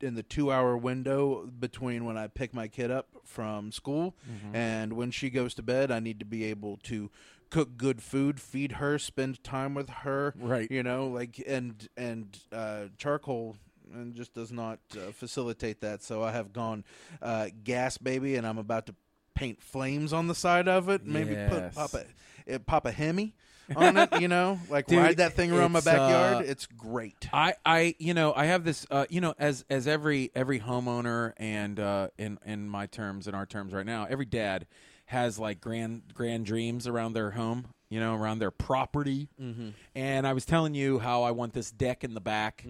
in 0.01 0.15
the 0.15 0.23
two 0.23 0.53
hour 0.53 0.77
window 0.77 1.47
between 1.59 2.05
when 2.05 2.19
I 2.19 2.27
pick 2.29 2.53
my 2.55 2.69
kid 2.69 2.91
up 2.91 3.09
from 3.25 3.73
school 3.73 4.15
Mm-hmm. 4.31 4.55
and 4.55 4.93
when 4.93 5.11
she 5.11 5.31
goes 5.31 5.55
to 5.55 5.63
bed, 5.63 5.91
I 5.91 6.01
need 6.01 6.19
to 6.21 6.27
be 6.27 6.45
able 6.45 6.77
to 6.85 7.11
cook 7.51 7.79
good 7.79 8.03
food, 8.03 8.41
feed 8.41 8.73
her, 8.73 8.99
spend 8.99 9.43
time 9.43 9.73
with 9.75 9.89
her. 9.89 10.35
Right. 10.39 10.71
You 10.71 10.83
know, 10.83 11.07
like 11.09 11.43
and 11.47 11.89
and 11.97 12.39
uh, 12.53 12.85
charcoal 12.99 13.57
and 13.93 14.15
just 14.15 14.35
does 14.35 14.53
not 14.53 14.79
uh, 14.95 15.13
facilitate 15.13 15.81
that. 15.81 16.03
So 16.03 16.23
I 16.23 16.33
have 16.33 16.53
gone 16.53 16.85
uh, 17.23 17.49
gas 17.65 17.99
baby, 17.99 18.37
and 18.37 18.47
I'm 18.47 18.59
about 18.59 18.87
to 18.87 18.95
paint 19.35 19.63
flames 19.63 20.13
on 20.13 20.27
the 20.27 20.35
side 20.35 20.69
of 20.69 20.89
it. 20.89 21.05
Maybe 21.07 21.35
put 21.49 21.75
pop 21.75 21.95
a 21.95 22.55
uh, 22.55 22.59
pop 22.61 22.87
a 22.87 22.91
hemi 22.91 23.35
on 23.77 23.97
it. 23.97 24.21
You 24.21 24.29
know, 24.29 24.59
like 24.71 24.87
Dude, 24.87 24.99
ride 24.99 25.17
that 25.19 25.35
thing 25.35 25.53
around 25.53 25.73
my 25.73 25.81
backyard. 25.81 26.37
uh, 26.37 26.51
it's 26.51 26.67
great. 26.67 27.29
I, 27.33 27.55
I, 27.65 27.95
you 27.99 28.15
know, 28.15 28.33
I 28.35 28.47
have 28.47 28.65
this, 28.65 28.87
uh, 28.91 29.07
you 29.11 29.21
know, 29.21 29.35
as 29.39 29.65
as 29.71 29.87
every 29.87 30.31
every 30.35 30.61
homeowner 30.61 31.33
and 31.37 31.79
uh, 31.79 32.09
in 32.19 32.39
in 32.45 32.69
my 32.69 32.87
terms, 32.87 33.29
in 33.29 33.35
our 33.35 33.47
terms 33.47 33.73
right 33.73 33.87
now, 33.87 34.07
every 34.09 34.27
dad 34.27 34.67
has 35.07 35.39
like 35.39 35.61
grand 35.61 36.03
grand 36.13 36.45
dreams 36.45 36.87
around 36.87 37.13
their 37.15 37.31
home. 37.31 37.69
you 37.91 37.99
know, 38.01 38.15
around 38.15 38.39
their 38.39 38.51
property. 38.51 39.31
Mm-hmm. 39.41 39.71
And 39.95 40.27
I 40.27 40.35
was 40.35 40.45
telling 40.45 40.75
you 40.75 40.99
how 40.99 41.23
I 41.23 41.31
want 41.31 41.55
this 41.55 41.71
deck 41.71 42.05
in 42.05 42.13
the 42.13 42.21
back. 42.21 42.67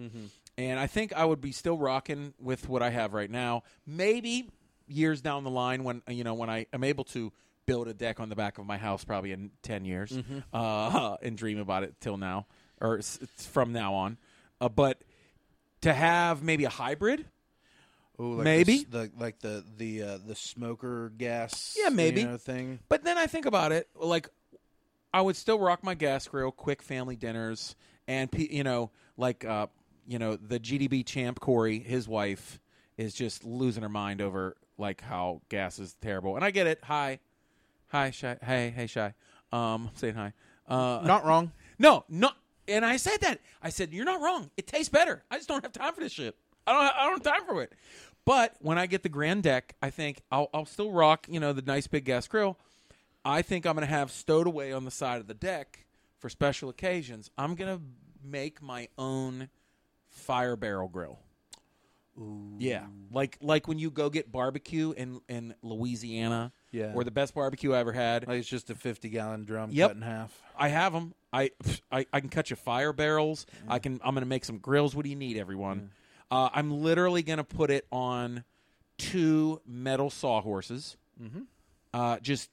And 0.59 0.77
I 0.77 0.87
think 0.87 1.13
I 1.13 1.23
would 1.23 1.39
be 1.39 1.53
still 1.53 1.77
rocking 1.77 2.33
with 2.37 2.67
what 2.67 2.83
I 2.83 2.89
have 2.89 3.13
right 3.13 3.31
now. 3.31 3.63
Maybe 3.87 4.49
years 4.89 5.21
down 5.21 5.45
the 5.45 5.49
line 5.49 5.85
when 5.85 6.01
you 6.09 6.25
know 6.25 6.33
when 6.33 6.49
I 6.49 6.65
am 6.73 6.83
able 6.83 7.05
to 7.05 7.31
build 7.65 7.87
a 7.87 7.93
deck 7.93 8.19
on 8.19 8.27
the 8.27 8.35
back 8.35 8.57
of 8.57 8.65
my 8.65 8.77
house, 8.77 9.05
probably 9.05 9.31
in 9.31 9.51
ten 9.61 9.85
years, 9.85 10.17
uh, 10.51 11.15
and 11.21 11.37
dream 11.37 11.59
about 11.59 11.83
it 11.83 11.95
till 12.01 12.17
now 12.17 12.45
or 12.81 12.97
s- 12.97 13.19
it's 13.21 13.45
from 13.45 13.71
now 13.71 13.93
on. 13.93 14.17
Uh, 14.59 14.67
but 14.67 15.01
to 15.79 15.93
have 15.93 16.43
maybe 16.43 16.65
a 16.65 16.69
hybrid, 16.69 17.25
Ooh, 18.19 18.33
like 18.33 18.43
Maybe. 18.43 18.83
the, 18.83 18.97
the 18.97 19.11
like 19.17 19.39
the 19.39 19.63
the 19.77 20.03
uh, 20.03 20.17
the 20.25 20.35
smoker 20.35 21.13
gas. 21.17 21.77
Yeah, 21.81 21.87
maybe. 21.87 22.21
you 22.21 22.27
know, 22.27 22.37
thing. 22.37 22.79
But 22.89 23.05
then 23.05 23.17
I 23.17 23.27
think 23.27 23.45
about 23.45 23.71
it, 23.71 23.87
like 23.95 24.27
I 25.13 25.21
would 25.21 25.37
still 25.37 25.57
rock 25.57 25.85
my 25.85 25.93
gas 25.95 26.27
grill, 26.27 26.51
quick 26.51 26.81
family 26.81 27.15
dinners, 27.15 27.77
and 28.09 28.29
you 28.33 28.65
know, 28.65 28.91
like 29.15 29.45
uh, 29.45 29.67
you 30.09 30.17
know, 30.17 30.35
the 30.35 30.59
GDB 30.59 31.05
champ 31.05 31.39
Corey, 31.39 31.77
his 31.77 32.07
wife 32.07 32.59
is 32.97 33.13
just 33.13 33.45
losing 33.45 33.83
her 33.83 33.89
mind 33.89 34.21
over 34.21 34.57
like 34.79 35.01
how 35.01 35.41
gas 35.49 35.77
is 35.77 35.95
terrible. 36.01 36.35
And 36.35 36.43
I 36.43 36.49
get 36.49 36.65
it. 36.65 36.79
Hi, 36.83 37.19
hi, 37.89 38.09
shy. 38.09 38.37
Hey, 38.41 38.73
hey, 38.75 38.87
shy. 38.87 39.13
Um, 39.51 39.87
I'm 39.87 39.95
saying 39.95 40.15
hi. 40.15 40.33
Uh, 40.67 41.01
Not 41.05 41.25
wrong. 41.25 41.51
no, 41.79 42.05
no. 42.09 42.31
And 42.67 42.83
I 42.83 42.97
said 42.97 43.21
that. 43.21 43.39
I 43.61 43.69
said 43.69 43.93
you're 43.93 44.03
not 44.03 44.19
wrong. 44.19 44.49
It 44.57 44.65
tastes 44.65 44.89
better. 44.89 45.23
I 45.29 45.37
just 45.37 45.47
don't 45.47 45.63
have 45.63 45.73
time 45.73 45.93
for 45.93 46.01
this 46.01 46.11
shit. 46.11 46.35
I 46.65 46.73
don't. 46.73 46.95
I 46.95 47.03
don't 47.03 47.23
have 47.23 47.33
time 47.33 47.45
for 47.45 47.61
it. 47.61 47.73
But 48.25 48.55
when 48.59 48.79
I 48.79 48.87
get 48.87 49.03
the 49.03 49.09
grand 49.09 49.43
deck, 49.43 49.75
I 49.79 49.91
think 49.91 50.21
I'll, 50.31 50.49
I'll 50.55 50.65
still 50.65 50.91
rock. 50.91 51.27
You 51.29 51.39
know 51.39 51.53
the 51.53 51.61
nice 51.61 51.85
big 51.85 52.05
gas 52.05 52.27
grill. 52.27 52.57
I 53.23 53.43
think 53.43 53.67
I'm 53.67 53.75
going 53.75 53.85
to 53.87 53.93
have 53.93 54.11
stowed 54.11 54.47
away 54.47 54.73
on 54.73 54.85
the 54.85 54.91
side 54.91 55.19
of 55.21 55.27
the 55.27 55.33
deck 55.35 55.85
for 56.17 56.29
special 56.29 56.69
occasions. 56.69 57.29
I'm 57.37 57.53
going 57.53 57.77
to 57.77 57.83
make 58.23 58.59
my 58.61 58.87
own 58.97 59.49
fire 60.19 60.55
barrel 60.55 60.87
grill. 60.87 61.19
Yeah, 62.57 62.83
like 63.13 63.37
like 63.39 63.67
when 63.69 63.79
you 63.79 63.89
go 63.89 64.09
get 64.09 64.29
barbecue 64.29 64.91
in 64.91 65.21
in 65.29 65.55
Louisiana. 65.61 66.51
Yeah. 66.71 66.91
or 66.93 67.03
the 67.03 67.09
best 67.11 67.33
barbecue 67.33 67.73
I 67.73 67.79
ever 67.79 67.91
had. 67.93 68.27
Like 68.27 68.39
it's 68.39 68.47
just 68.47 68.69
a 68.69 68.75
fifty 68.75 69.09
gallon 69.09 69.43
drum 69.45 69.69
Yep. 69.71 69.89
cut 69.89 69.95
in 69.95 70.01
half. 70.03 70.39
I 70.55 70.67
have 70.67 70.93
them. 70.93 71.15
I, 71.33 71.49
I 71.91 72.05
I 72.13 72.19
can 72.19 72.29
cut 72.29 72.49
you 72.49 72.55
fire 72.57 72.91
barrels. 72.93 73.45
I 73.67 73.79
can. 73.79 73.99
I'm 74.03 74.13
going 74.13 74.21
to 74.23 74.27
make 74.29 74.43
some 74.45 74.57
grills. 74.59 74.93
What 74.95 75.03
do 75.03 75.09
you 75.09 75.15
need, 75.15 75.37
everyone? 75.37 75.91
Uh, 76.29 76.49
I'm 76.53 76.83
literally 76.83 77.23
going 77.23 77.37
to 77.37 77.43
put 77.43 77.71
it 77.71 77.87
on 77.91 78.43
two 78.99 79.61
metal 79.65 80.09
sawhorses. 80.11 80.95
Mm-hmm. 81.19 81.41
Uh, 81.93 82.19
just 82.19 82.51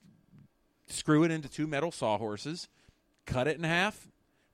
screw 0.87 1.23
it 1.23 1.29
into 1.31 1.47
two 1.49 1.67
metal 1.67 1.91
sawhorses, 1.91 2.69
cut 3.27 3.47
it 3.47 3.57
in 3.57 3.63
half, 3.65 4.07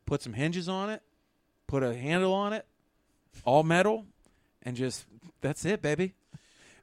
put 0.06 0.22
some 0.24 0.34
hinges 0.34 0.68
on 0.68 0.90
it, 0.90 1.02
put 1.68 1.84
a 1.84 1.96
handle 1.96 2.34
on 2.34 2.52
it, 2.52 2.66
all 3.46 3.64
metal, 3.64 4.06
and 4.64 4.76
just 4.76 5.06
that's 5.42 5.66
it, 5.66 5.82
baby. 5.82 6.14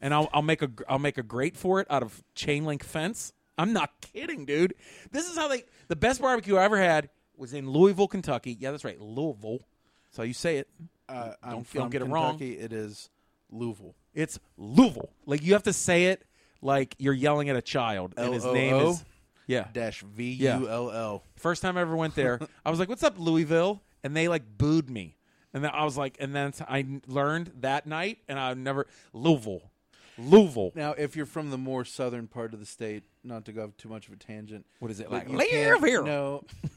And 0.00 0.14
I'll 0.14 0.28
I'll 0.32 0.42
make 0.42 0.62
a 0.62 0.70
I'll 0.88 0.98
make 0.98 1.18
a 1.18 1.22
grate 1.22 1.56
for 1.56 1.80
it 1.80 1.86
out 1.90 2.02
of 2.02 2.22
chain 2.34 2.64
link 2.64 2.82
fence. 2.84 3.32
I'm 3.58 3.72
not 3.72 3.90
kidding, 4.00 4.46
dude. 4.46 4.74
This 5.10 5.28
is 5.28 5.36
how 5.36 5.48
they 5.48 5.64
the 5.88 5.96
best 5.96 6.20
barbecue 6.20 6.56
I 6.56 6.64
ever 6.64 6.78
had 6.78 7.10
was 7.36 7.52
in 7.52 7.68
Louisville, 7.68 8.08
Kentucky. 8.08 8.56
Yeah, 8.58 8.70
that's 8.70 8.84
right, 8.84 9.00
Louisville. 9.00 9.58
That's 10.06 10.16
how 10.16 10.22
you 10.24 10.32
say 10.34 10.56
it. 10.58 10.68
Uh, 11.08 11.32
Don't- 11.48 11.72
don't 11.72 11.90
get 11.90 12.02
it 12.02 12.06
wrong. 12.06 12.40
It 12.40 12.72
is 12.72 13.10
Louisville. 13.50 13.94
It's 14.14 14.38
Louisville. 14.56 15.10
Like 15.26 15.42
you 15.42 15.52
have 15.54 15.64
to 15.64 15.72
say 15.72 16.06
it 16.06 16.24
like 16.62 16.94
you're 16.98 17.14
yelling 17.14 17.48
at 17.48 17.56
a 17.56 17.62
child. 17.62 18.14
And 18.16 18.32
his 18.32 18.44
name 18.44 18.74
L-O-O? 18.74 18.90
is 18.92 19.04
yeah. 19.46 19.66
Dash 19.72 20.02
V 20.02 20.24
U 20.32 20.68
L 20.68 20.90
L. 20.92 21.24
First 21.36 21.62
time 21.62 21.76
I 21.76 21.80
ever 21.80 21.96
went 21.96 22.14
there, 22.14 22.38
I 22.64 22.70
was 22.70 22.78
like, 22.78 22.88
"What's 22.88 23.02
up, 23.02 23.18
Louisville?" 23.18 23.82
And 24.04 24.16
they 24.16 24.28
like 24.28 24.44
booed 24.56 24.88
me, 24.88 25.16
and 25.54 25.64
then 25.64 25.70
I 25.74 25.84
was 25.84 25.96
like, 25.96 26.16
and 26.20 26.34
then 26.34 26.52
I 26.68 26.86
learned 27.06 27.52
that 27.60 27.86
night, 27.86 28.18
and 28.28 28.38
I 28.38 28.54
never 28.54 28.86
Louisville, 29.12 29.70
Louisville. 30.18 30.72
Now, 30.74 30.92
if 30.92 31.16
you're 31.16 31.26
from 31.26 31.50
the 31.50 31.58
more 31.58 31.84
southern 31.84 32.26
part 32.28 32.52
of 32.54 32.60
the 32.60 32.66
state, 32.66 33.04
not 33.24 33.44
to 33.46 33.52
go 33.52 33.64
off 33.64 33.76
too 33.76 33.88
much 33.88 34.06
of 34.08 34.12
a 34.14 34.16
tangent, 34.16 34.66
What 34.78 34.90
is 34.90 35.00
it 35.00 35.10
like? 35.10 35.28
Live 35.28 35.48
here. 35.82 36.02
No, 36.02 36.44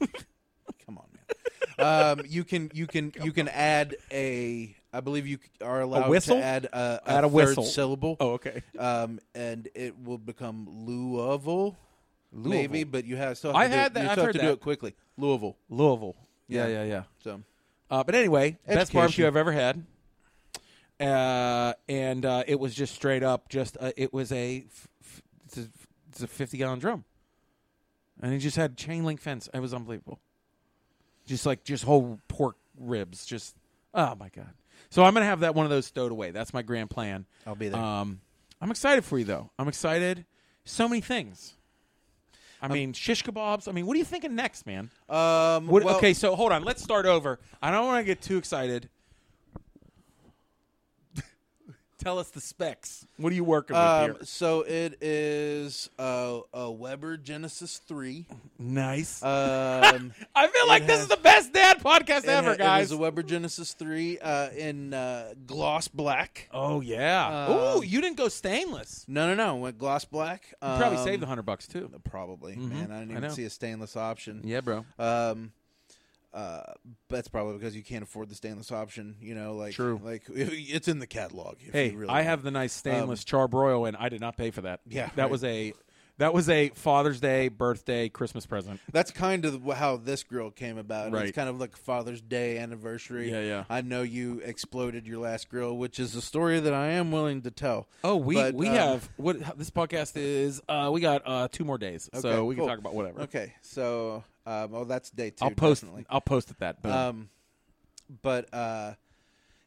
come 0.86 0.98
on, 0.98 1.06
man. 1.12 1.20
Um, 1.76 2.20
you 2.28 2.44
can 2.44 2.70
you 2.74 2.86
can 2.86 3.12
you 3.22 3.32
can 3.32 3.48
add 3.48 3.96
a. 4.12 4.74
I 4.92 5.00
believe 5.00 5.26
you 5.26 5.38
are 5.60 5.80
allowed 5.80 6.08
to 6.22 6.36
add 6.36 6.66
a, 6.66 6.76
a, 7.04 7.10
Add 7.10 7.24
a 7.24 7.28
third 7.28 7.32
whistle. 7.32 7.64
syllable. 7.64 8.16
Oh, 8.20 8.30
okay. 8.34 8.62
um, 8.78 9.18
and 9.34 9.68
it 9.74 9.98
will 9.98 10.18
become 10.18 10.68
Louisville, 10.70 11.76
maybe. 12.32 12.84
But 12.84 13.04
you 13.04 13.16
have 13.16 13.36
still. 13.38 13.52
Have 13.52 13.60
I 13.60 13.64
to 13.64 13.70
do 13.70 13.76
had 13.76 13.86
it, 13.90 13.94
that- 13.94 14.00
You 14.04 14.06
I've 14.08 14.12
still 14.12 14.24
have 14.26 14.34
heard 14.34 14.40
to 14.40 14.46
do 14.46 14.52
it 14.52 14.60
quickly. 14.60 14.94
Louisville. 15.18 15.56
Louisville. 15.68 16.14
Yeah, 16.46 16.66
Yeah. 16.68 16.82
yeah, 16.84 16.84
yeah. 16.84 17.02
So 17.24 17.40
Uh, 17.94 18.02
but 18.02 18.16
anyway, 18.16 18.50
best 18.66 18.76
Education. 18.76 18.98
barbecue 18.98 19.26
I've 19.28 19.36
ever 19.36 19.52
had. 19.52 19.84
Uh, 20.98 21.74
and 21.88 22.26
uh, 22.26 22.42
it 22.46 22.58
was 22.58 22.74
just 22.74 22.92
straight 22.92 23.22
up, 23.22 23.48
just 23.48 23.76
uh, 23.80 23.92
it 23.96 24.12
was 24.12 24.32
a, 24.32 24.64
f- 24.66 24.88
f- 25.00 25.22
it's 25.46 25.58
a, 25.58 25.68
it's 26.10 26.22
a 26.22 26.26
fifty 26.26 26.58
gallon 26.58 26.80
drum, 26.80 27.04
and 28.20 28.34
it 28.34 28.38
just 28.38 28.56
had 28.56 28.76
chain 28.76 29.04
link 29.04 29.20
fence. 29.20 29.48
It 29.54 29.60
was 29.60 29.72
unbelievable. 29.72 30.18
Just 31.26 31.46
like 31.46 31.62
just 31.62 31.84
whole 31.84 32.18
pork 32.26 32.56
ribs, 32.78 33.26
just 33.26 33.54
oh 33.92 34.14
my 34.16 34.28
god. 34.28 34.50
So 34.90 35.04
I'm 35.04 35.14
gonna 35.14 35.26
have 35.26 35.40
that 35.40 35.54
one 35.54 35.66
of 35.66 35.70
those 35.70 35.86
stowed 35.86 36.10
away. 36.10 36.32
That's 36.32 36.52
my 36.52 36.62
grand 36.62 36.90
plan. 36.90 37.26
I'll 37.46 37.54
be 37.54 37.68
there. 37.68 37.80
Um, 37.80 38.20
I'm 38.60 38.70
excited 38.72 39.04
for 39.04 39.18
you 39.18 39.24
though. 39.24 39.50
I'm 39.56 39.68
excited. 39.68 40.24
So 40.64 40.88
many 40.88 41.00
things. 41.00 41.54
I 42.64 42.74
mean, 42.74 42.92
shish 42.92 43.22
kebabs. 43.22 43.68
I 43.68 43.72
mean, 43.72 43.86
what 43.86 43.94
are 43.94 43.98
you 43.98 44.04
thinking 44.04 44.34
next, 44.34 44.66
man? 44.66 44.90
um, 45.08 45.66
What, 45.66 45.84
well, 45.84 45.96
okay, 45.96 46.14
so 46.14 46.34
hold 46.34 46.52
on. 46.52 46.64
Let's 46.64 46.82
start 46.82 47.06
over. 47.06 47.38
I 47.62 47.70
don't 47.70 47.86
want 47.86 48.00
to 48.00 48.04
get 48.04 48.22
too 48.22 48.36
excited. 48.38 48.88
Tell 52.04 52.18
us 52.18 52.28
the 52.28 52.40
specs. 52.40 53.06
What 53.16 53.32
are 53.32 53.34
you 53.34 53.44
working 53.44 53.74
with 53.74 53.82
Um, 53.82 54.04
here? 54.04 54.16
so 54.24 54.60
it 54.60 54.98
is 55.02 55.88
uh, 55.98 56.40
a 56.52 56.70
Weber 56.70 57.16
Genesis 57.16 57.78
three. 57.88 58.26
Nice. 58.58 59.22
Um, 59.22 60.12
I 60.34 60.46
feel 60.48 60.68
like 60.68 60.86
this 60.86 60.96
has- 60.96 61.02
is 61.04 61.08
the 61.08 61.16
best 61.16 61.52
dad 61.54 61.78
podcast 61.80 62.24
it 62.24 62.28
ever, 62.28 62.48
ha- 62.48 62.52
It 62.52 62.58
guys. 62.58 62.86
is 62.86 62.92
a 62.92 62.98
Weber 62.98 63.22
Genesis 63.22 63.72
three 63.72 64.18
uh, 64.18 64.50
in 64.50 64.92
uh, 64.92 65.32
gloss 65.46 65.88
black. 65.88 66.50
oh 66.52 66.82
yeah. 66.82 67.46
Um, 67.48 67.78
Ooh, 67.78 67.82
you 67.82 68.02
didn't 68.02 68.18
go 68.18 68.28
stainless. 68.28 69.06
No, 69.08 69.26
no, 69.26 69.34
no. 69.34 69.56
Went 69.56 69.78
gloss 69.78 70.04
black. 70.04 70.44
You 70.50 70.56
probably 70.60 70.98
Um, 70.98 71.04
saved 71.04 71.22
a 71.22 71.26
hundred 71.26 71.46
bucks 71.46 71.66
too. 71.66 71.90
Probably, 72.04 72.54
man. 72.56 72.92
I 72.92 73.00
didn't 73.00 73.12
I 73.12 73.16
even 73.16 73.22
know. 73.22 73.28
see 73.30 73.44
a 73.44 73.50
stainless 73.50 73.96
option. 73.96 74.42
Yeah, 74.44 74.60
bro. 74.60 74.84
Um, 74.98 75.52
uh, 76.34 76.62
that's 77.08 77.28
probably 77.28 77.54
because 77.54 77.76
you 77.76 77.82
can't 77.84 78.02
afford 78.02 78.28
the 78.28 78.34
stainless 78.34 78.72
option. 78.72 79.16
You 79.20 79.34
know, 79.34 79.54
like 79.54 79.72
True. 79.74 80.00
like 80.02 80.24
it's 80.28 80.88
in 80.88 80.98
the 80.98 81.06
catalog. 81.06 81.56
If 81.60 81.72
Hey, 81.72 81.92
you 81.92 81.98
really 81.98 82.10
I 82.10 82.14
want. 82.16 82.26
have 82.26 82.42
the 82.42 82.50
nice 82.50 82.72
stainless 82.72 83.24
charbroil, 83.24 83.86
and 83.86 83.96
I 83.96 84.08
did 84.08 84.20
not 84.20 84.36
pay 84.36 84.50
for 84.50 84.62
that. 84.62 84.80
Yeah, 84.86 85.10
that 85.16 85.22
right. 85.22 85.30
was 85.30 85.44
a 85.44 85.72
that 86.18 86.32
was 86.32 86.48
a 86.48 86.68
Father's 86.70 87.20
Day, 87.20 87.48
birthday, 87.48 88.08
Christmas 88.08 88.46
present. 88.46 88.80
That's 88.92 89.10
kind 89.10 89.44
of 89.44 89.64
how 89.72 89.96
this 89.96 90.22
grill 90.22 90.50
came 90.50 90.78
about. 90.78 91.12
Right. 91.12 91.26
It's 91.26 91.34
kind 91.34 91.48
of 91.48 91.58
like 91.58 91.76
Father's 91.76 92.20
Day 92.20 92.58
anniversary. 92.58 93.30
Yeah, 93.30 93.40
yeah. 93.40 93.64
I 93.68 93.80
know 93.80 94.02
you 94.02 94.40
exploded 94.40 95.06
your 95.06 95.18
last 95.18 95.48
grill, 95.48 95.76
which 95.76 95.98
is 95.98 96.14
a 96.14 96.22
story 96.22 96.60
that 96.60 96.72
I 96.72 96.88
am 96.88 97.10
willing 97.10 97.42
to 97.42 97.50
tell. 97.50 97.88
Oh, 98.04 98.16
we 98.16 98.36
But, 98.36 98.54
we 98.54 98.68
um, 98.68 98.74
have 98.74 99.08
what 99.16 99.58
this 99.58 99.70
podcast 99.70 100.12
is. 100.16 100.62
Uh, 100.68 100.90
we 100.92 101.00
got 101.00 101.22
uh, 101.26 101.48
two 101.50 101.64
more 101.64 101.78
days, 101.78 102.08
so 102.14 102.28
Okay, 102.28 102.40
we 102.40 102.54
can 102.54 102.66
talk 102.66 102.78
about 102.78 102.94
whatever. 102.94 103.22
Okay, 103.22 103.52
so 103.62 104.22
um, 104.46 104.70
oh, 104.74 104.84
that's 104.84 105.10
day 105.10 105.30
2 105.30 105.44
I'll 105.44 105.50
post. 105.50 105.82
definitely. 105.82 106.06
I'll 106.08 106.20
post 106.20 106.50
it 106.50 106.58
that. 106.58 106.82
Boom. 106.82 106.92
Um, 106.92 107.28
but 108.22 108.52
uh, 108.52 108.94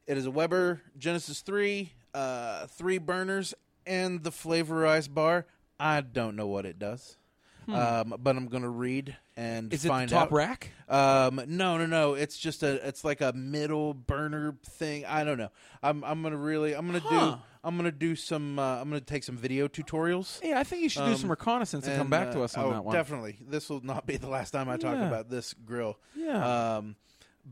it 0.05 0.17
is 0.17 0.25
a 0.25 0.31
Weber 0.31 0.81
Genesis 0.97 1.41
three, 1.41 1.91
uh, 2.13 2.67
three 2.67 2.99
burners, 2.99 3.53
and 3.85 4.23
the 4.23 4.31
Flavorizer 4.31 5.13
bar. 5.13 5.45
I 5.79 6.01
don't 6.01 6.35
know 6.35 6.47
what 6.47 6.65
it 6.65 6.79
does, 6.79 7.17
um, 7.67 8.15
but 8.19 8.35
I'm 8.35 8.47
gonna 8.47 8.69
read 8.69 9.15
and 9.35 9.71
Hmm. 9.71 9.75
is 9.75 9.85
it 9.85 9.89
find 9.89 10.09
the 10.09 10.15
top 10.15 10.27
out. 10.27 10.31
rack? 10.31 10.71
Um, 10.89 11.41
no, 11.47 11.77
no, 11.77 11.85
no. 11.85 12.13
It's 12.15 12.37
just 12.37 12.63
a. 12.63 12.87
It's 12.87 13.03
like 13.03 13.21
a 13.21 13.33
middle 13.33 13.93
burner 13.93 14.55
thing. 14.65 15.05
I 15.05 15.23
don't 15.23 15.37
know. 15.37 15.49
I'm. 15.83 16.03
I'm 16.03 16.23
gonna 16.23 16.37
really. 16.37 16.73
I'm 16.73 16.87
gonna 16.87 16.99
Huh. 16.99 17.31
do. 17.35 17.41
I'm 17.63 17.75
gonna 17.77 17.91
do 17.91 18.15
some. 18.15 18.57
Uh, 18.57 18.79
I'm 18.81 18.89
gonna 18.89 19.01
take 19.01 19.23
some 19.23 19.37
video 19.37 19.67
tutorials. 19.67 20.39
Yeah, 20.43 20.59
I 20.59 20.63
think 20.63 20.81
you 20.83 20.89
should 20.89 21.05
do 21.05 21.11
Um, 21.11 21.17
some 21.17 21.29
reconnaissance 21.29 21.85
and, 21.85 21.95
come 21.97 22.01
and, 22.01 22.09
back 22.09 22.31
to 22.31 22.41
uh, 22.41 22.45
us 22.45 22.57
on 22.57 22.65
oh, 22.65 22.71
that 22.71 22.85
one. 22.85 22.95
Definitely. 22.95 23.37
This 23.41 23.69
will 23.69 23.81
not 23.81 24.05
be 24.07 24.17
the 24.17 24.29
last 24.29 24.51
time 24.51 24.69
I 24.69 24.77
talk 24.77 24.95
Yeah. 24.95 25.07
about 25.07 25.29
this 25.29 25.53
grill. 25.53 25.99
Yeah. 26.15 26.77
Um, 26.77 26.95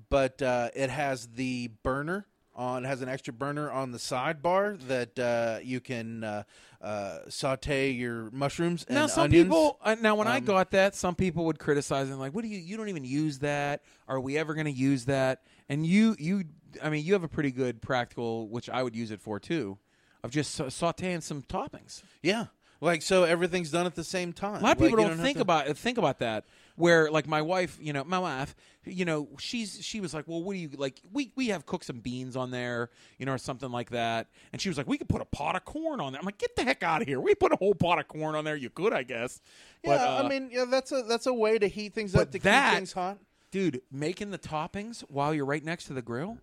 but 0.10 0.42
uh, 0.42 0.70
it 0.74 0.90
has 0.90 1.28
the 1.28 1.68
burner 1.84 2.26
on. 2.56 2.84
Has 2.84 3.02
an 3.02 3.10
extra 3.10 3.34
burner 3.34 3.70
on 3.72 3.92
the 3.92 3.98
sidebar 3.98 4.80
that 4.88 5.18
uh, 5.20 5.60
you 5.64 5.80
can 5.80 6.24
uh, 6.24 6.44
uh, 6.82 7.20
saute 7.30 7.92
your 7.92 8.30
mushrooms 8.32 8.86
and 8.88 8.96
now 8.96 9.08
some 9.08 9.26
onions. 9.26 9.46
people. 9.46 9.80
Uh, 9.84 9.96
now 10.02 10.16
when 10.16 10.28
I 10.28 10.38
Um, 10.38 10.46
got 10.46 10.72
that, 10.72 10.96
some 10.96 11.16
people 11.16 11.46
would 11.46 11.60
criticize 11.60 12.10
and 12.10 12.20
like, 12.20 12.34
"What 12.34 12.44
do 12.44 12.48
you? 12.48 12.60
You 12.60 12.78
don't 12.78 12.90
even 12.90 13.06
use 13.06 13.40
that? 13.40 13.82
Are 14.08 14.20
we 14.20 14.38
ever 14.38 14.54
going 14.54 14.66
to 14.66 14.72
use 14.72 15.06
that?" 15.06 15.44
And 15.68 15.86
you, 15.86 16.16
you, 16.20 16.44
I 16.84 16.90
mean, 16.90 17.04
you 17.04 17.14
have 17.14 17.24
a 17.24 17.28
pretty 17.28 17.52
good 17.52 17.82
practical, 17.82 18.48
which 18.50 18.70
I 18.70 18.84
would 18.84 18.96
use 18.96 19.10
it 19.12 19.20
for 19.20 19.40
too, 19.40 19.78
of 20.24 20.32
just 20.32 20.58
sautéing 20.60 21.24
some 21.24 21.42
toppings. 21.42 22.04
Yeah. 22.22 22.46
Like 22.82 23.02
so, 23.02 23.24
everything's 23.24 23.72
done 23.72 23.86
at 23.86 23.96
the 23.96 24.04
same 24.04 24.34
time. 24.34 24.60
A 24.62 24.64
lot 24.64 24.76
of 24.76 24.82
Like, 24.82 24.90
people 24.92 25.00
you 25.04 25.08
don't, 25.08 25.18
think 25.18 25.38
to- 25.38 25.42
about 25.42 25.78
think 25.78 25.98
about 25.98 26.20
that. 26.20 26.44
Where 26.76 27.10
like 27.10 27.28
my 27.28 27.42
wife, 27.42 27.78
you 27.82 27.94
know, 27.94 28.04
my 28.04 28.20
wife, 28.20 28.56
you 28.84 29.06
know, 29.06 29.28
she's 29.40 29.80
she 29.84 30.00
was 30.02 30.14
like, 30.14 30.28
well, 30.28 30.44
what 30.44 30.54
do 30.54 30.60
you 30.60 30.70
like? 30.78 31.00
We 31.14 31.32
we 31.36 31.48
have 31.48 31.66
cooked 31.66 31.86
some 31.86 32.00
beans 32.00 32.36
on 32.36 32.52
there, 32.52 32.90
you 33.18 33.26
know, 33.26 33.34
or 33.34 33.38
something 33.38 33.72
like 33.72 33.92
that, 33.92 34.28
and 34.52 34.62
she 34.62 34.70
was 34.70 34.78
like, 34.78 34.88
we 34.88 34.98
could 34.98 35.10
put 35.10 35.22
a 35.22 35.26
pot 35.26 35.56
of 35.56 35.64
corn 35.66 36.00
on 36.02 36.12
there. 36.12 36.20
I'm 36.20 36.26
like, 36.26 36.38
get 36.38 36.56
the 36.56 36.64
heck 36.64 36.84
out 36.84 37.02
of 37.02 37.08
here. 37.08 37.20
We 37.22 37.34
put 37.36 37.52
a 37.52 37.56
whole 37.56 37.74
pot 37.76 38.00
of 38.00 38.08
corn 38.08 38.36
on 38.36 38.44
there. 38.46 38.56
You 38.56 38.70
could, 38.70 38.94
I 38.94 39.04
guess. 39.04 39.42
Yeah, 39.84 39.98
But, 39.98 40.02
uh, 40.08 40.24
I 40.26 40.30
mean, 40.30 40.50
yeah, 40.52 40.66
that's 40.70 40.92
a 40.92 41.04
that's 41.04 41.26
a 41.28 41.34
way 41.34 41.58
to 41.58 41.68
heat 41.68 41.94
things 41.94 42.14
up 42.16 42.32
to 42.32 42.40
that- 42.40 42.70
keep 42.72 42.78
things 42.80 42.94
hot. 42.94 43.18
dude, 43.52 43.82
making 43.92 44.32
the 44.32 44.38
toppings 44.40 45.02
while 45.10 45.34
you're 45.34 45.46
right 45.46 45.64
next 45.64 45.86
to 45.86 45.94
the 45.94 46.02
grill. 46.02 46.38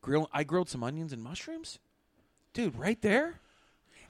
Grill. 0.00 0.28
I 0.32 0.44
grilled 0.44 0.68
some 0.68 0.82
onions 0.82 1.12
and 1.12 1.22
mushrooms, 1.22 1.78
dude, 2.54 2.76
right 2.76 3.00
there, 3.02 3.40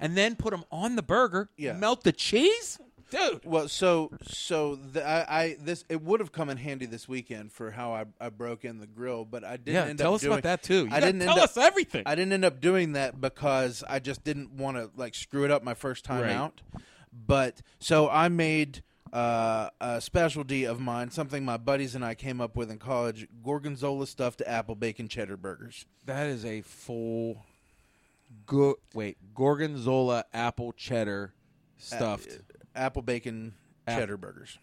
and 0.01 0.17
then 0.17 0.37
put 0.37 0.51
them 0.53 0.65
on 0.71 0.97
the 0.97 1.03
burger. 1.03 1.49
Yeah. 1.57 1.73
Melt 1.75 2.03
the 2.05 2.13
cheese, 2.13 2.79
dude. 3.13 3.45
Well, 3.45 3.69
so 3.69 4.11
so 4.23 4.75
the, 4.75 5.07
I, 5.07 5.43
I 5.43 5.57
this 5.61 5.85
it 5.89 6.03
would 6.03 6.19
have 6.21 6.33
come 6.33 6.51
in 6.51 6.57
handy 6.57 6.87
this 6.87 7.07
weekend 7.09 7.53
for 7.53 7.71
how 7.71 7.93
I, 7.93 8.07
I 8.21 8.29
broke 8.31 8.65
in 8.65 8.79
the 8.81 8.87
grill, 8.87 9.25
but 9.25 9.45
I 9.45 9.57
didn't 9.57 9.75
Yeah, 9.75 9.85
end 9.87 9.99
tell 10.01 10.13
up 10.13 10.17
us 10.17 10.21
doing, 10.23 10.33
about 10.33 10.43
that 10.43 10.63
too. 10.63 10.87
You 10.87 10.89
I 10.91 11.01
didn't 11.01 11.21
tell 11.21 11.31
end 11.31 11.39
up, 11.39 11.45
us 11.51 11.57
everything. 11.57 12.03
I 12.07 12.15
didn't 12.17 12.33
end 12.33 12.45
up 12.45 12.61
doing 12.61 12.93
that 12.93 13.21
because 13.21 13.85
I 13.89 13.99
just 14.01 14.25
didn't 14.25 14.53
want 14.53 14.77
to 14.77 14.91
like 14.97 15.15
screw 15.15 15.45
it 15.45 15.51
up 15.51 15.63
my 15.63 15.75
first 15.75 16.05
time 16.05 16.23
Right. 16.23 16.33
out. 16.33 16.63
But 17.13 17.61
so 17.79 18.09
I 18.09 18.29
made 18.29 18.83
uh, 19.13 19.69
a 19.81 20.01
specialty 20.01 20.65
of 20.65 20.81
mine, 20.81 21.11
something 21.11 21.45
my 21.45 21.59
buddies 21.59 21.95
and 21.95 22.03
I 22.05 22.15
came 22.15 22.41
up 22.41 22.57
with 22.57 22.71
in 22.71 22.79
college: 22.79 23.29
gorgonzola 23.45 24.07
stuffed 24.07 24.41
apple 24.47 24.75
bacon 24.75 25.09
cheddar 25.09 25.37
burgers. 25.37 25.85
That 26.07 26.27
is 26.27 26.45
a 26.45 26.63
full. 26.63 27.45
Go 28.47 28.77
wait, 28.95 29.19
gorgonzola 29.35 30.25
apple 30.33 30.73
cheddar 30.73 31.35
stuffed. 31.77 32.41
Apple 32.75 33.03
bacon 33.03 33.55
App- 33.87 33.99
cheddar 33.99 34.17
burgers. 34.17 34.59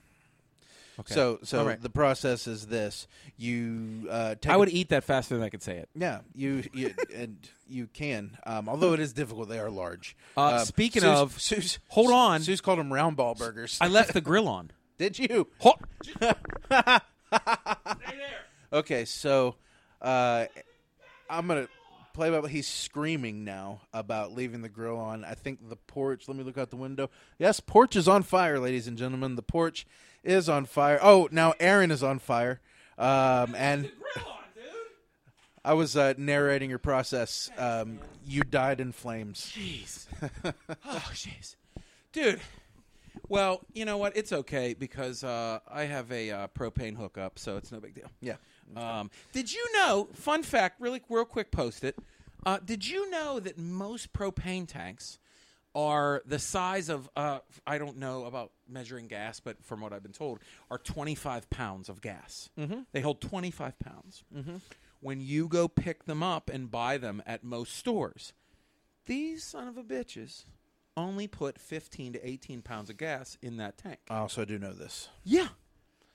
Okay. 1.00 1.14
So 1.14 1.40
so 1.44 1.60
All 1.60 1.66
right. 1.66 1.82
the 1.82 1.90
process 1.90 2.46
is 2.46 2.68
this: 2.68 3.08
you 3.38 4.08
uh, 4.12 4.36
take 4.36 4.52
I 4.52 4.56
a 4.56 4.60
would 4.60 4.68
eat 4.70 4.90
that 4.90 5.06
faster 5.06 5.34
than 5.36 5.44
I 5.44 5.50
could 5.50 5.64
say 5.64 5.78
it. 5.78 5.88
Yeah, 5.96 6.20
you, 6.36 6.64
you 6.74 6.94
and 7.16 7.38
you 7.70 7.88
can. 7.88 8.38
Um, 8.46 8.68
although 8.68 8.92
it 8.94 9.00
is 9.00 9.14
difficult, 9.14 9.48
they 9.48 9.60
are 9.60 9.70
large. 9.70 10.18
Uh, 10.36 10.58
Um, 10.60 10.66
speaking 10.66 11.02
Sue's- 11.04 11.18
of- 11.18 11.40
Sue's, 11.42 11.80
hold 11.88 12.12
on. 12.12 12.42
Sue's 12.42 12.60
called 12.60 12.80
them 12.80 12.92
round 12.92 13.16
ball 13.16 13.34
burgers. 13.34 13.78
I 13.80 13.88
left 13.88 14.12
the 14.14 14.20
grill 14.22 14.50
on. 14.50 14.72
Did 14.98 15.18
you? 15.18 15.48
Ho- 15.60 15.80
Okay, 18.72 19.06
so 19.06 19.56
uh, 20.02 20.46
I'm 21.30 21.48
gonna 21.48 21.68
play 22.20 22.38
by. 22.38 22.46
He's 22.50 22.68
screaming 22.68 23.46
now 23.46 23.82
about 23.94 24.34
leaving 24.34 24.62
the 24.62 24.68
grill 24.68 24.98
on. 24.98 25.24
I 25.24 25.36
think 25.36 25.70
the 25.70 25.78
porch. 25.78 26.28
Let 26.28 26.36
me 26.36 26.44
look 26.44 26.58
out 26.58 26.70
the 26.70 26.76
window. 26.76 27.10
Yes, 27.38 27.62
porch 27.62 27.96
is 27.96 28.10
on 28.10 28.24
fire, 28.24 28.60
ladies 28.60 28.88
and 28.88 28.98
gentlemen. 28.98 29.36
The 29.36 29.42
porch 29.42 29.88
is 30.22 30.50
on 30.50 30.66
fire. 30.66 31.00
Oh, 31.02 31.30
now 31.32 31.54
Aaron 31.62 31.92
is 31.92 32.04
on 32.04 32.20
fire. 32.20 32.60
Um, 32.98 33.56
and 33.56 33.90
I 35.64 35.74
was 35.74 35.96
uh, 35.96 36.14
narrating 36.18 36.70
your 36.70 36.80
process. 36.80 37.50
Um, 37.58 38.00
you 38.26 38.44
died 38.44 38.82
in 38.82 38.92
flames. 38.92 39.54
Jeez. 39.56 40.08
oh, 40.86 41.12
jeez. 41.14 41.56
Dude. 42.12 42.42
Well, 43.30 43.62
you 43.74 43.86
know 43.86 43.98
what? 43.98 44.18
It's 44.18 44.34
okay 44.34 44.74
because 44.74 45.24
uh, 45.24 45.60
I 45.72 45.84
have 45.84 46.12
a 46.12 46.32
uh, 46.32 46.48
propane 46.48 46.98
hookup, 46.98 47.40
so 47.40 47.56
it's 47.56 47.72
no 47.72 47.80
big 47.80 47.94
deal. 47.94 48.10
Yeah. 48.22 48.36
Um, 48.76 49.10
did 49.34 49.52
you 49.52 49.66
know? 49.74 50.10
Fun 50.14 50.44
fact, 50.44 50.80
really, 50.80 51.02
real 51.10 51.26
quick, 51.26 51.52
post 51.52 51.84
it. 51.84 51.96
Uh, 52.46 52.60
did 52.64 52.88
you 52.88 53.10
know 53.10 53.40
that 53.40 53.58
most 53.58 54.14
propane 54.14 54.68
tanks 54.68 55.20
are 55.76 56.22
the 56.26 56.40
size 56.40 56.90
of? 56.90 57.10
Uh, 57.16 57.40
I 57.68 57.78
don't 57.78 57.98
know 57.98 58.26
about 58.26 58.52
measuring 58.68 59.08
gas, 59.08 59.40
but 59.40 59.64
from 59.64 59.82
what 59.82 59.94
I've 59.94 60.04
been 60.04 60.12
told, 60.12 60.40
are 60.72 60.78
twenty 60.78 61.16
five 61.16 61.50
pounds 61.50 61.90
of 61.90 62.02
gas. 62.02 62.50
Mm-hmm. 62.58 62.82
They 62.92 63.02
hold 63.02 63.22
twenty 63.22 63.52
five 63.52 63.78
pounds. 63.80 64.24
Mm-hmm. 64.36 64.58
When 65.02 65.22
you 65.22 65.48
go 65.48 65.68
pick 65.68 66.06
them 66.06 66.24
up 66.24 66.50
and 66.50 66.72
buy 66.72 66.98
them 66.98 67.22
at 67.26 67.44
most 67.44 67.76
stores, 67.76 68.34
these 69.06 69.44
son 69.44 69.68
of 69.68 69.78
a 69.78 69.84
bitches 69.84 70.46
only 70.98 71.28
put 71.28 71.60
fifteen 71.60 72.14
to 72.14 72.28
eighteen 72.28 72.62
pounds 72.62 72.90
of 72.90 72.98
gas 72.98 73.38
in 73.42 73.58
that 73.58 73.78
tank. 73.78 74.00
I 74.10 74.18
also 74.18 74.46
do 74.46 74.58
know 74.58 74.74
this. 74.74 75.10
Yeah. 75.24 75.50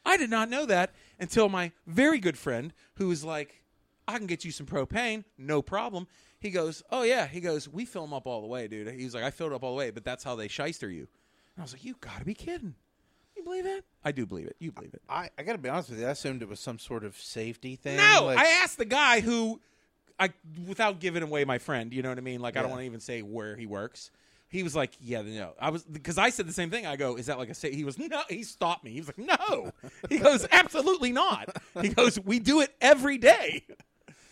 I 0.06 0.18
did 0.18 0.28
not 0.28 0.50
know 0.50 0.66
that 0.66 0.92
until 1.18 1.48
my 1.48 1.72
very 1.86 2.18
good 2.18 2.36
friend, 2.36 2.74
who 2.96 3.08
was 3.08 3.24
like, 3.24 3.62
I 4.06 4.18
can 4.18 4.26
get 4.26 4.44
you 4.44 4.50
some 4.50 4.66
propane, 4.66 5.24
no 5.38 5.62
problem. 5.62 6.06
He 6.40 6.50
goes, 6.50 6.82
Oh, 6.90 7.02
yeah. 7.02 7.26
He 7.26 7.40
goes, 7.40 7.68
We 7.68 7.84
fill 7.84 8.02
them 8.02 8.12
up 8.12 8.26
all 8.26 8.40
the 8.42 8.46
way, 8.46 8.68
dude. 8.68 8.88
He's 8.94 9.14
like, 9.14 9.24
I 9.24 9.30
filled 9.30 9.52
up 9.52 9.62
all 9.62 9.72
the 9.72 9.78
way, 9.78 9.90
but 9.90 10.04
that's 10.04 10.22
how 10.24 10.36
they 10.36 10.48
shyster 10.48 10.90
you. 10.90 11.00
And 11.56 11.60
I 11.60 11.62
was 11.62 11.72
like, 11.72 11.84
You 11.84 11.96
gotta 12.00 12.24
be 12.24 12.34
kidding. 12.34 12.74
You 13.36 13.42
believe 13.42 13.66
it? 13.66 13.84
I 14.04 14.12
do 14.12 14.26
believe 14.26 14.46
it. 14.46 14.56
You 14.60 14.70
believe 14.72 14.94
it. 14.94 15.02
I, 15.08 15.28
I 15.38 15.42
got 15.42 15.52
to 15.52 15.58
be 15.58 15.68
honest 15.68 15.90
with 15.90 15.98
you. 15.98 16.06
I 16.06 16.10
assumed 16.10 16.40
it 16.42 16.48
was 16.48 16.60
some 16.60 16.78
sort 16.78 17.02
of 17.04 17.16
safety 17.16 17.74
thing. 17.76 17.96
No, 17.96 18.26
like- 18.26 18.38
I 18.38 18.46
asked 18.62 18.78
the 18.78 18.84
guy 18.84 19.20
who, 19.20 19.60
I 20.20 20.30
without 20.68 21.00
giving 21.00 21.22
away 21.24 21.44
my 21.44 21.58
friend, 21.58 21.92
you 21.92 22.00
know 22.02 22.10
what 22.10 22.18
I 22.18 22.20
mean? 22.20 22.40
Like, 22.40 22.56
I 22.56 22.62
don't 22.62 22.70
Yeah. 22.70 22.76
to 22.76 22.82
even 22.82 23.00
say 23.00 23.22
where 23.22 23.56
he 23.56 23.66
works. 23.66 24.10
He 24.48 24.62
was 24.62 24.76
like, 24.76 24.92
"Yeah, 25.00 25.22
no." 25.22 25.54
I 25.60 25.70
was 25.70 25.82
because 25.82 26.16
I 26.16 26.30
said 26.30 26.46
the 26.46 26.52
same 26.52 26.70
thing. 26.70 26.86
I 26.86 26.94
go, 26.94 27.16
"Is 27.16 27.26
that 27.26 27.38
like 27.38 27.48
a 27.48 27.54
sa-? 27.54 27.66
He 27.70 27.82
was 27.82 27.98
no. 27.98 28.22
He 28.28 28.44
stopped 28.44 28.84
me. 28.84 28.92
He 28.92 29.00
was 29.00 29.08
like, 29.08 29.18
"No." 29.18 29.72
He 30.08 30.18
goes, 30.18 30.46
"Absolutely 30.52 31.10
not." 31.10 31.48
He 31.82 31.88
goes, 31.88 32.20
"We 32.20 32.38
do 32.38 32.60
it 32.60 32.72
every 32.80 33.18
day." 33.18 33.64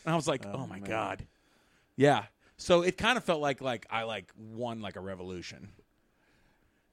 And 0.05 0.13
I 0.13 0.17
was 0.17 0.27
like, 0.29 0.45
"Oh, 0.47 0.67
my 0.67 0.81
man. 0.81 0.89
god." 0.91 1.27
Yeah. 1.97 2.25
So 2.57 2.83
it 2.83 2.97
kind 2.97 3.17
of 3.17 3.25
felt 3.25 3.41
like 3.41 3.61
like 3.61 3.87
I 3.91 4.05
like 4.05 4.33
won 4.37 4.81
like 4.81 4.97
a 4.97 5.01
revolution. 5.01 5.69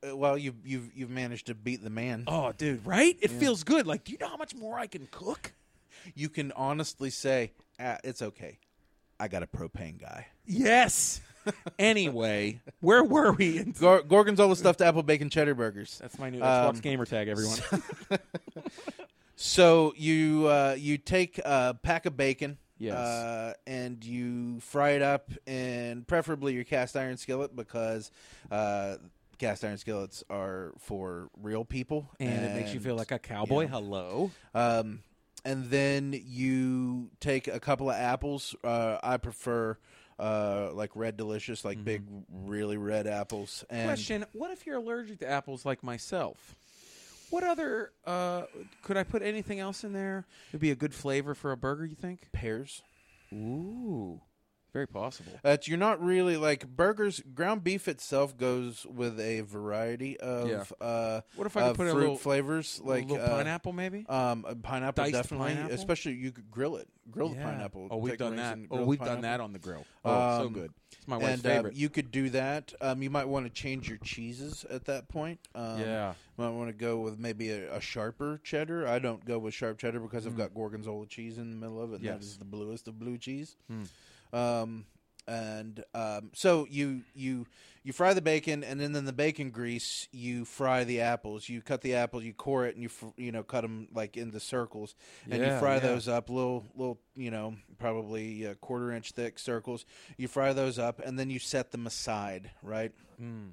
Uh, 0.08 0.16
well, 0.16 0.38
you've 0.38 0.66
you've 0.66 0.90
you've 0.96 1.10
managed 1.10 1.48
to 1.48 1.56
beat 1.56 1.84
the 1.84 1.90
man. 1.90 2.24
Oh, 2.28 2.52
dude, 2.52 2.86
right? 2.86 3.18
It 3.22 3.32
feels 3.32 3.64
good. 3.64 3.86
Like, 3.86 4.04
do 4.04 4.12
you 4.12 4.18
know 4.20 4.30
how 4.30 4.38
much 4.38 4.56
more 4.56 4.80
I 4.80 4.88
can 4.88 5.08
cook? 5.12 5.54
You 6.16 6.30
can 6.30 6.52
honestly 6.54 7.10
say 7.10 7.52
ah, 7.80 7.98
it's 8.04 8.22
okay. 8.22 8.60
I 9.20 9.28
got 9.28 9.44
a 9.44 9.48
propane 9.48 10.00
guy. 10.00 10.28
Yes. 10.46 11.22
anyway, 11.80 12.62
where 12.80 13.04
were 13.04 13.34
we? 13.34 13.64
Gor- 13.64 14.04
Gorgonzola 14.04 14.56
stuffed 14.56 14.82
apple 14.82 15.04
bacon 15.04 15.30
cheddar 15.30 15.56
burgers. 15.56 15.98
That's 16.02 16.18
my 16.18 16.30
new 16.30 16.40
Xbox 16.40 16.70
Um, 16.70 16.76
gamer 16.78 17.06
tag, 17.06 17.28
everyone. 17.28 17.60
So 19.42 19.94
you 19.96 20.48
uh, 20.48 20.76
you 20.78 20.98
take 20.98 21.38
a 21.40 21.78
pack 21.82 22.06
of 22.06 22.18
bacon, 22.18 22.58
Yes. 22.80 22.96
uh, 22.96 23.54
and 23.68 24.04
you 24.04 24.60
fry 24.62 24.92
it 24.92 25.02
up 25.02 25.32
in 25.46 26.06
preferably 26.08 26.54
your 26.54 26.64
cast 26.64 26.96
iron 26.96 27.18
skillet 27.18 27.56
because 27.56 28.10
uh, 28.50 28.96
cast 29.38 29.64
iron 29.66 29.78
skillets 29.78 30.24
are 30.30 30.74
for 30.80 31.30
real 31.42 31.66
people, 31.66 32.10
and 32.20 32.46
it 32.46 32.56
makes 32.56 32.74
you 32.74 32.80
feel 32.80 32.96
like 32.96 33.12
a 33.12 33.20
cowboy. 33.20 33.68
Hello. 33.68 34.32
Um, 34.56 35.02
and 35.46 35.70
then 35.70 36.20
you 36.26 37.10
take 37.20 37.48
a 37.48 37.60
couple 37.60 37.90
of 37.90 37.96
apples. 37.96 38.56
Uh, 38.64 38.98
I 39.02 39.18
prefer 39.18 39.78
uh, 40.20 40.72
like 40.74 40.92
red 40.96 41.18
delicious, 41.18 41.64
like 41.64 41.84
big, 41.84 42.04
really 42.30 42.78
red 42.78 43.08
apples. 43.08 43.64
And 43.70 43.88
Question: 43.88 44.26
What 44.34 44.52
if 44.52 44.66
you're 44.66 44.78
allergic 44.78 45.20
to 45.20 45.30
apples 45.30 45.66
like 45.66 45.84
myself? 45.84 46.56
What 47.30 47.44
other 47.44 47.92
uh, 48.06 48.44
could 48.84 48.98
I 48.98 49.04
put 49.04 49.22
anything 49.22 49.60
else 49.60 49.84
in 49.84 49.94
there? 49.94 50.26
It'd 50.50 50.60
be 50.62 50.72
a 50.72 50.76
good 50.76 50.94
flavor 50.94 51.36
for 51.36 51.52
a 51.52 51.58
burger. 51.58 51.86
You 51.86 51.96
think? 51.96 52.32
pears. 52.32 52.82
Ooh, 53.32 54.20
very 54.72 54.88
possible. 54.88 55.32
Uh, 55.44 55.58
you're 55.64 55.78
not 55.78 56.02
really 56.04 56.38
like 56.38 56.68
burgers. 56.68 57.22
Ground 57.34 57.64
beef 57.64 57.88
itself 57.88 58.38
goes 58.38 58.86
with 58.86 59.20
a 59.20 59.42
variety 59.42 60.20
of 60.20 60.48
Yeah. 60.48 60.86
uh, 60.86 61.22
What 61.36 61.48
if 61.48 61.58
I 61.58 61.62
could 61.62 61.70
of 61.72 61.78
put 61.78 61.88
a 61.88 61.92
fruit 61.92 62.00
little- 62.02 62.18
flavors 62.18 62.80
like 62.84 63.06
a 63.06 63.08
little 63.14 63.26
uh, 63.26 63.30
pineapple, 63.30 63.74
maybe. 63.74 64.06
Um, 64.08 64.46
uh, 64.48 64.56
pineapple 64.56 65.04
Diced 65.06 65.14
definitely, 65.14 65.54
pineapple? 65.56 65.76
especially 65.76 66.14
you 66.14 66.32
could 66.32 66.52
grill 66.52 66.76
it, 66.78 66.88
grill 67.10 67.30
the 67.30 67.36
Yeah. 67.38 67.44
pineapple. 67.52 67.88
Oh, 67.90 67.98
we've 67.98 68.12
Take 68.14 68.20
done 68.20 68.32
rings 68.34 68.42
that. 68.44 68.58
and 68.58 68.68
Oh, 68.70 68.76
grill 68.78 68.88
we've 68.88 69.00
pineapple. 69.00 69.16
done 69.16 69.22
that 69.24 69.40
on 69.42 69.54
the 69.54 69.60
grill. 69.60 69.86
Oh, 70.06 70.40
so 70.42 70.48
Um, 70.48 70.54
good. 70.54 70.72
It's 70.92 71.08
my 71.08 71.18
wife's 71.18 71.34
and 71.34 71.46
uh, 71.46 71.50
favorite. 71.50 71.76
you 71.76 71.90
could 71.90 72.12
do 72.12 72.30
that. 72.32 72.74
Um, 72.82 73.02
you 73.04 73.10
might 73.12 73.28
want 73.28 73.46
to 73.46 73.52
change 73.52 73.88
your 73.90 74.00
cheeses 74.00 74.66
at 74.70 74.86
that 74.86 75.08
point. 75.08 75.40
Um, 75.56 75.80
yeah. 75.80 76.12
You 76.38 76.44
might 76.44 76.50
want 76.52 76.70
to 76.70 76.74
go 76.74 77.00
with 77.00 77.20
maybe 77.20 77.50
a, 77.52 77.76
a 77.76 77.82
sharper 77.82 78.40
cheddar. 78.44 78.88
I 78.88 79.00
don't 79.00 79.24
go 79.26 79.38
with 79.40 79.54
sharp 79.54 79.78
cheddar 79.78 80.00
because 80.00 80.26
I've 80.26 80.38
got 80.38 80.54
gorgonzola 80.54 81.06
cheese 81.08 81.38
in 81.38 81.52
the 81.52 81.58
middle 81.58 81.82
of 81.82 81.92
it. 81.94 81.98
and 81.98 82.06
That. 82.06 82.16
Yes. 82.16 82.24
is 82.24 82.38
the 82.38 82.46
bluest 82.46 82.88
of 82.88 83.00
blue 83.00 83.18
cheese. 83.18 83.56
Um, 84.34 84.86
and 85.30 85.84
um, 85.94 86.32
so 86.34 86.66
you 86.70 87.02
you 87.14 87.46
you 87.84 87.94
fry 87.94 88.14
the 88.14 88.22
bacon, 88.22 88.64
and 88.64 88.80
then 88.80 88.96
in 88.96 89.06
the 89.06 89.14
bacon 89.14 89.52
grease 89.52 90.08
you 90.12 90.44
fry 90.44 90.84
the 90.84 91.02
apples. 91.02 91.48
You 91.48 91.62
cut 91.62 91.82
the 91.82 91.96
apples, 91.96 92.24
you 92.24 92.34
core 92.34 92.66
it, 92.66 92.76
and 92.76 92.84
you 92.84 92.90
fr- 92.90 93.08
you 93.16 93.32
know 93.32 93.44
cut 93.44 93.62
them 93.62 93.88
like 93.94 94.18
into 94.18 94.40
circles, 94.40 94.96
and 95.30 95.44
you 95.44 95.58
fry 95.60 95.76
yeah. 95.76 95.82
those 95.82 96.08
up 96.08 96.30
little 96.30 96.66
little 96.76 97.00
you 97.16 97.30
know 97.32 97.56
probably 97.78 98.46
a 98.46 98.56
quarter 98.56 98.92
inch 98.92 99.12
thick 99.12 99.38
circles. 99.38 99.86
You 100.18 100.28
fry 100.28 100.54
those 100.54 100.80
up, 100.80 101.00
and 101.06 101.18
then 101.18 101.30
you 101.30 101.40
set 101.40 101.72
them 101.72 101.86
aside, 101.86 102.50
right? 102.64 102.92
Mm. 103.22 103.52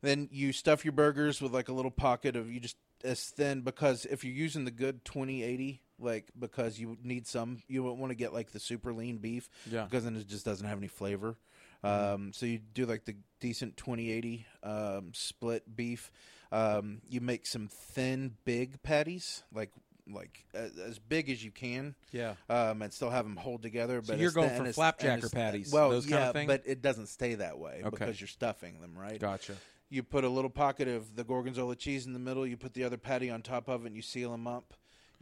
Then 0.00 0.28
you 0.32 0.52
stuff 0.52 0.84
your 0.84 0.92
burgers 0.92 1.40
with 1.40 1.52
like 1.52 1.68
a 1.68 1.72
little 1.72 1.90
pocket 1.90 2.36
of 2.36 2.50
you 2.50 2.60
just 2.60 2.76
as 3.04 3.22
thin 3.24 3.60
because 3.60 4.06
if 4.06 4.24
you're 4.24 4.34
using 4.34 4.64
the 4.64 4.70
good 4.70 5.04
2080 5.04 5.82
like 5.98 6.26
because 6.38 6.78
you 6.78 6.96
need 7.02 7.26
some 7.26 7.58
you 7.68 7.82
won't 7.82 7.98
want 7.98 8.10
to 8.10 8.16
get 8.16 8.32
like 8.32 8.50
the 8.52 8.60
super 8.60 8.92
lean 8.92 9.18
beef 9.18 9.48
Yeah. 9.70 9.84
because 9.84 10.04
then 10.04 10.16
it 10.16 10.26
just 10.26 10.44
doesn't 10.44 10.66
have 10.66 10.78
any 10.78 10.88
flavor. 10.88 11.36
Um, 11.82 12.32
so 12.32 12.46
you 12.46 12.58
do 12.58 12.86
like 12.86 13.04
the 13.04 13.14
decent 13.40 13.76
2080 13.76 14.46
um, 14.62 15.10
split 15.14 15.76
beef. 15.76 16.10
Um, 16.50 17.02
you 17.08 17.20
make 17.20 17.46
some 17.46 17.68
thin, 17.68 18.36
big 18.44 18.82
patties, 18.82 19.42
like 19.52 19.70
like 20.10 20.44
uh, 20.54 20.68
as 20.86 20.98
big 20.98 21.30
as 21.30 21.42
you 21.44 21.50
can, 21.50 21.94
Yeah. 22.12 22.34
um, 22.50 22.82
and 22.82 22.92
still 22.92 23.08
have 23.10 23.24
them 23.24 23.36
hold 23.36 23.62
together. 23.62 24.02
But 24.02 24.18
you're 24.18 24.30
going 24.32 24.50
for 24.50 24.64
flapjacker 24.72 25.30
patties, 25.32 25.72
Well, 25.72 25.90
those 25.90 26.06
yeah, 26.06 26.32
kind 26.32 26.38
of 26.38 26.46
but 26.46 26.62
it 26.66 26.82
doesn't 26.82 27.06
stay 27.06 27.34
that 27.36 27.58
way 27.58 27.80
Okay. 27.84 27.88
because 27.90 28.20
you're 28.20 28.28
stuffing 28.28 28.80
them, 28.80 28.96
right? 28.98 29.18
Gotcha. 29.20 29.54
You 29.90 30.02
put 30.02 30.24
a 30.24 30.28
little 30.28 30.50
pocket 30.50 30.88
of 30.88 31.16
the 31.16 31.24
gorgonzola 31.24 31.76
cheese 31.76 32.04
in 32.06 32.12
the 32.12 32.18
middle. 32.18 32.46
You 32.46 32.56
put 32.56 32.74
the 32.74 32.84
other 32.84 32.96
patty 32.98 33.30
on 33.30 33.42
top 33.42 33.68
of 33.68 33.84
it, 33.84 33.88
and 33.88 33.96
you 33.96 34.02
seal 34.02 34.30
them 34.30 34.46
up. 34.46 34.74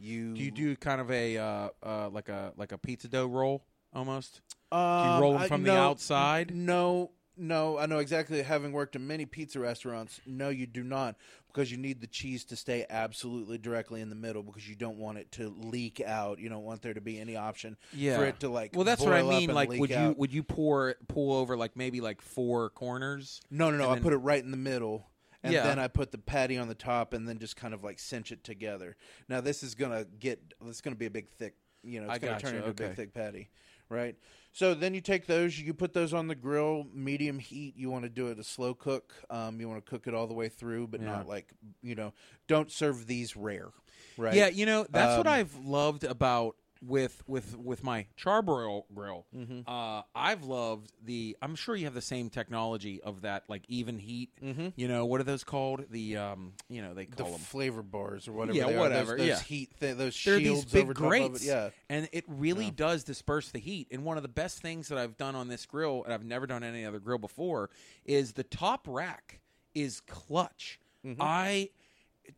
You 0.03 0.33
Do 0.33 0.43
you 0.43 0.51
do 0.51 0.75
kind 0.75 0.99
of 0.99 1.09
a 1.09 1.37
uh, 1.37 1.69
uh, 1.81 2.09
like 2.09 2.27
a 2.29 2.51
like 2.57 2.71
a 2.73 2.77
pizza 2.77 3.07
dough 3.07 3.25
roll 3.27 3.63
almost? 3.93 4.41
Um, 4.71 5.21
roll 5.21 5.35
'em 5.35 5.41
I- 5.43 5.47
from 5.47 5.63
the 5.63 5.71
no, 5.73 5.81
outside? 5.81 6.53
No, 6.53 7.11
no. 7.37 7.77
I 7.77 7.85
know 7.85 7.99
exactly. 7.99 8.41
Having 8.41 8.73
worked 8.73 8.95
in 8.97 9.07
many 9.07 9.25
pizza 9.25 9.59
restaurants, 9.59 10.19
no, 10.25 10.49
you 10.49 10.65
do 10.65 10.83
not, 10.83 11.15
because 11.47 11.71
you 11.71 11.77
need 11.77 12.01
the 12.01 12.07
cheese 12.07 12.43
to 12.45 12.55
stay 12.57 12.85
absolutely 12.89 13.57
directly 13.57 14.01
in 14.01 14.09
the 14.09 14.15
middle, 14.15 14.43
because 14.43 14.67
you 14.67 14.75
don't 14.75 14.97
want 14.97 15.19
it 15.19 15.31
to 15.33 15.47
leak 15.49 16.01
out. 16.01 16.37
You 16.39 16.49
don't 16.49 16.63
want 16.63 16.81
there 16.81 16.93
to 16.95 17.01
be 17.01 17.17
any 17.19 17.37
option 17.37 17.77
Yeah. 17.93 18.17
for 18.17 18.25
it 18.25 18.39
to 18.41 18.49
like. 18.49 18.75
Well, 18.75 18.83
that's 18.83 19.01
what 19.01 19.13
I 19.13 19.21
mean. 19.21 19.53
Like, 19.53 19.69
would 19.69 19.89
you 19.89 19.95
out. 19.95 20.17
would 20.17 20.33
you 20.33 20.43
pour 20.43 20.95
pull 21.07 21.33
over 21.33 21.55
like 21.55 21.77
maybe 21.77 22.01
like 22.01 22.21
four 22.21 22.71
corners? 22.71 23.41
No, 23.49 23.71
no, 23.71 23.77
no. 23.77 23.89
I 23.89 23.99
put 23.99 24.11
it 24.11 24.17
right 24.17 24.43
in 24.43 24.51
the 24.51 24.57
middle. 24.57 25.07
And 25.43 25.53
Yeah. 25.53 25.63
then 25.63 25.77
I 25.79 25.87
put 25.89 26.11
the 26.11 26.17
patty 26.17 26.57
on 26.57 26.67
the 26.69 26.75
top, 26.75 27.13
and 27.13 27.27
then 27.27 27.37
just 27.37 27.55
kind 27.57 27.73
of 27.73 27.83
like 27.83 27.99
cinch 27.99 28.31
it 28.31 28.43
together. 28.43 28.95
Now 29.27 29.41
this 29.41 29.61
is 29.61 29.75
gonna 29.75 30.05
get. 30.05 30.53
This 30.61 30.75
is 30.75 30.81
gonna 30.81 30.95
be 30.95 31.05
a 31.05 31.11
big 31.11 31.29
thick. 31.29 31.55
You 31.83 31.99
know, 31.99 32.05
it's 32.07 32.15
I 32.15 32.19
gonna 32.19 32.39
turn 32.39 32.55
into 32.55 32.69
a 32.69 32.73
big 32.73 32.95
thick 32.95 33.13
patty, 33.13 33.49
right? 33.89 34.15
So 34.53 34.73
then 34.73 34.93
you 34.93 35.01
take 35.01 35.25
those, 35.25 35.59
you 35.59 35.73
put 35.73 35.93
those 35.93 36.13
on 36.13 36.27
the 36.27 36.35
grill, 36.35 36.85
medium 36.93 37.39
heat. 37.39 37.75
You 37.75 37.89
want 37.89 38.03
to 38.03 38.09
do 38.09 38.27
it 38.27 38.39
a 38.39 38.43
slow 38.43 38.73
cook. 38.73 39.13
Um, 39.29 39.59
you 39.59 39.67
want 39.67 39.83
to 39.85 39.89
cook 39.89 40.07
it 40.07 40.13
all 40.13 40.27
the 40.27 40.33
way 40.33 40.47
through, 40.47 40.87
but 40.87 41.01
Yeah. 41.01 41.07
not 41.07 41.27
like 41.27 41.51
you 41.81 41.95
know. 41.95 42.13
Don't 42.47 42.71
serve 42.71 43.05
these 43.07 43.35
rare, 43.35 43.71
right? 44.17 44.33
Yeah, 44.33 44.47
you 44.47 44.65
know 44.65 44.85
that's 44.89 45.17
what 45.17 45.27
Um, 45.27 45.33
I've 45.33 45.55
loved 45.57 46.05
about 46.05 46.55
with 46.85 47.23
with 47.27 47.57
with 47.57 47.83
my 47.83 48.05
charbroil 48.17 48.83
grill. 48.93 49.25
Mm-hmm. 49.35 49.61
Uh, 49.67 50.01
I've 50.13 50.43
loved 50.43 50.91
the. 51.03 51.37
I'm 51.41 51.55
sure 51.55 51.75
you 51.75 51.85
have 51.85 51.93
the 51.93 52.01
same 52.01 52.29
technology 52.29 53.01
of 53.01 53.21
that 53.21 53.43
like 53.47 53.63
even 53.67 53.99
heat. 53.99 54.29
Mm-hmm. 54.43 54.67
You 54.75 54.87
know 54.87 55.05
what 55.05 55.21
are 55.21 55.23
those 55.23 55.43
called? 55.43 55.85
The 55.89 56.17
um, 56.17 56.53
you 56.69 56.81
know 56.81 56.93
they 56.93 57.05
The 57.05 57.15
call 57.23 57.31
them. 57.31 57.39
flavor 57.39 57.81
bars 57.81 58.27
or 58.27 58.33
whatever. 58.33 58.57
Yeah, 58.57 58.65
they 58.67 58.75
are. 58.75 58.79
whatever, 58.79 59.11
Those, 59.11 59.17
those 59.19 59.27
yeah. 59.27 59.39
heat, 59.43 59.69
th- 59.79 59.97
those 59.97 60.23
They're 60.23 60.39
shields 60.39 60.65
these 60.65 60.73
big 60.73 60.83
over 60.83 60.93
top 60.93 61.03
of 61.03 61.09
grates, 61.09 61.43
it. 61.43 61.47
Yeah. 61.47 61.69
and 61.89 62.09
it 62.11 62.25
really 62.27 62.69
does 62.71 63.03
disperse 63.03 63.49
the 63.51 63.59
heat. 63.59 63.87
And 63.91 64.03
one 64.03 64.17
of 64.17 64.23
the 64.23 64.29
best 64.29 64.61
things 64.61 64.89
that 64.89 64.97
I've 64.97 65.17
done 65.17 65.35
on 65.35 65.47
this 65.47 65.65
grill, 65.65 66.03
and 66.03 66.13
I've 66.13 66.25
never 66.25 66.45
done 66.47 66.63
any 66.63 66.85
other 66.85 66.99
grill 66.99 67.17
before, 67.17 67.69
is 68.05 68.33
the 68.33 68.43
top 68.43 68.85
rack 68.89 69.39
is 69.73 70.01
clutch. 70.01 70.79
Mm-hmm. 71.05 71.21
I 71.21 71.69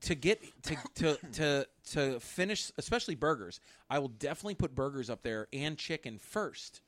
to 0.01 0.15
get 0.15 0.41
to 0.63 0.77
to 0.95 1.17
to 1.33 1.67
to 1.91 2.19
finish, 2.19 2.71
especially 2.77 3.15
burgers. 3.15 3.59
I 3.89 3.99
will 3.99 4.09
definitely 4.09 4.55
put 4.55 4.73
burgers 4.75 5.09
up 5.09 5.21
there 5.23 5.47
and 5.53 5.77
chicken 5.77 6.17
first, 6.17 6.81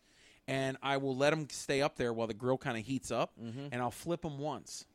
and 0.48 0.78
I 0.82 0.98
will 0.98 1.16
let 1.16 1.30
them 1.32 1.48
stay 1.50 1.82
up 1.82 1.96
there 1.96 2.12
while 2.14 2.28
the 2.28 2.34
grill 2.34 2.58
kind 2.58 2.78
of 2.78 2.86
heats 2.86 3.12
up, 3.12 3.32
Mm-hmm. 3.42 3.68
and 3.72 3.82
I'll 3.82 3.92
flip 3.92 4.22
them 4.22 4.40
once, 4.40 4.86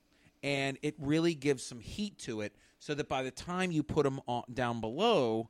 and 0.43 0.79
it 0.83 0.95
really 0.99 1.35
gives 1.35 1.63
some 1.63 1.81
heat 1.81 2.19
to 2.21 2.41
it, 2.41 2.55
so 2.79 2.95
that 2.95 3.09
by 3.09 3.23
the 3.23 3.31
time 3.31 3.71
you 3.71 3.83
put 3.83 4.05
them 4.05 4.21
on, 4.27 4.43
down 4.53 4.81
below, 4.81 5.49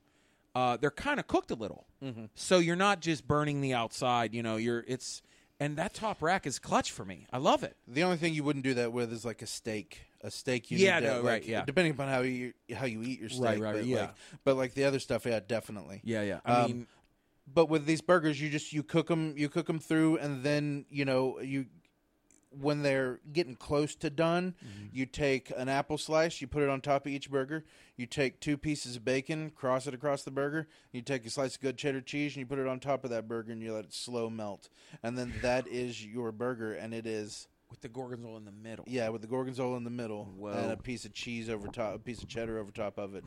uh, 0.54 0.76
they're 0.76 0.90
kind 0.90 1.18
of 1.18 1.26
cooked 1.26 1.50
a 1.50 1.54
little. 1.54 1.86
Mm-hmm. 2.04 2.26
So 2.34 2.58
you're 2.58 2.76
not 2.76 3.00
just 3.00 3.26
burning 3.26 3.60
the 3.62 3.72
outside. 3.74 4.34
You 4.34 4.42
know, 4.42 4.56
you're 4.56 4.84
it's 4.86 5.22
and 5.58 5.76
that 5.76 5.94
top 5.94 6.20
rack 6.22 6.46
is 6.46 6.58
clutch 6.58 6.90
for 6.90 7.04
me. 7.04 7.26
I 7.32 7.38
love 7.38 7.62
it. 7.62 7.76
The 7.86 8.02
only 8.02 8.16
thing 8.16 8.34
you 8.34 8.42
wouldn't 8.44 8.64
do 8.64 8.74
that 8.74 8.92
with 8.92 9.12
is 9.12 9.24
like 9.24 9.40
a 9.42 9.46
steak. 9.46 10.00
A 10.24 10.30
steak, 10.30 10.70
you 10.70 10.78
Yeah, 10.78 11.00
need 11.00 11.06
to, 11.06 11.12
no, 11.12 11.16
like, 11.22 11.24
right, 11.24 11.44
yeah. 11.44 11.64
Depending 11.64 11.92
upon 11.94 12.08
how 12.08 12.20
you 12.20 12.52
how 12.74 12.87
you 12.87 13.02
eat 13.02 13.18
your 13.20 13.28
steak, 13.28 13.42
Right, 13.42 13.61
right, 13.61 13.74
but 13.74 13.85
yeah. 13.87 14.00
Like, 14.00 14.14
but 14.44 14.56
like 14.56 14.74
the 14.74 14.85
other 14.85 14.98
stuff, 15.00 15.26
yeah, 15.26 15.40
definitely. 15.40 16.00
Yeah, 16.04 16.22
yeah. 16.22 16.40
I 16.44 16.62
Um, 16.62 16.66
mean, 16.66 16.87
But 17.52 17.68
with 17.68 17.87
these 17.87 18.00
burgers, 18.00 18.40
you 18.40 18.48
just 18.48 18.72
you 18.72 18.82
cook 18.85 19.08
them, 19.08 19.35
you 19.37 19.48
cook 19.48 19.66
them 19.66 19.80
through, 19.80 20.18
and 20.18 20.42
then 20.44 20.87
you 20.90 21.04
know 21.04 21.40
you 21.40 21.66
when 22.61 22.82
they're 22.82 23.18
getting 23.32 23.56
close 23.56 23.94
to 23.96 24.11
done, 24.11 24.54
Mm-hmm. 24.62 24.87
you 24.92 25.06
take 25.06 25.50
an 25.56 25.70
apple 25.70 25.96
slice, 25.96 26.40
you 26.42 26.46
put 26.46 26.62
it 26.62 26.68
on 26.68 26.82
top 26.82 27.06
of 27.06 27.12
each 27.12 27.30
burger. 27.30 27.64
You 27.96 28.04
take 28.06 28.40
two 28.40 28.58
pieces 28.58 28.96
of 28.96 29.04
bacon, 29.06 29.50
cross 29.50 29.87
it 29.87 29.94
across 29.94 30.22
the 30.22 30.30
burger. 30.30 30.68
You 30.92 31.00
take 31.00 31.24
a 31.24 31.30
slice 31.30 31.54
of 31.56 31.62
good 31.62 31.78
cheddar 31.78 32.02
cheese, 32.02 32.35
and 32.35 32.40
you 32.40 32.46
put 32.46 32.58
it 32.58 32.66
on 32.66 32.78
top 32.78 33.04
of 33.04 33.11
that 33.11 33.26
burger, 33.26 33.52
and 33.52 33.62
you 33.62 33.72
let 33.72 33.87
it 33.87 33.94
slow 33.94 34.28
melt. 34.28 34.68
And 35.02 35.16
then 35.16 35.32
that 35.40 35.66
is 35.66 36.04
your 36.04 36.30
burger, 36.30 36.74
and 36.74 36.92
it 36.92 37.06
is 37.06 37.48
with 37.72 37.80
the 37.80 37.88
gorgonzola 37.88 38.37
in 38.37 38.44
the 38.44 38.52
middle. 38.52 38.85
yeah, 38.87 39.08
with 39.08 39.22
the 39.22 39.26
gorgonzola 39.26 39.78
in 39.78 39.85
the 39.85 39.90
middle 39.90 40.26
Whoa. 40.37 40.50
and 40.52 40.70
a 40.70 40.76
piece 40.76 41.06
of 41.06 41.14
cheese 41.14 41.48
over 41.48 41.68
top, 41.68 41.94
a 41.94 41.98
piece 41.98 42.22
of 42.22 42.28
cheddar 42.28 42.58
over 42.58 42.70
top 42.70 42.98
of 42.98 43.14
it. 43.14 43.24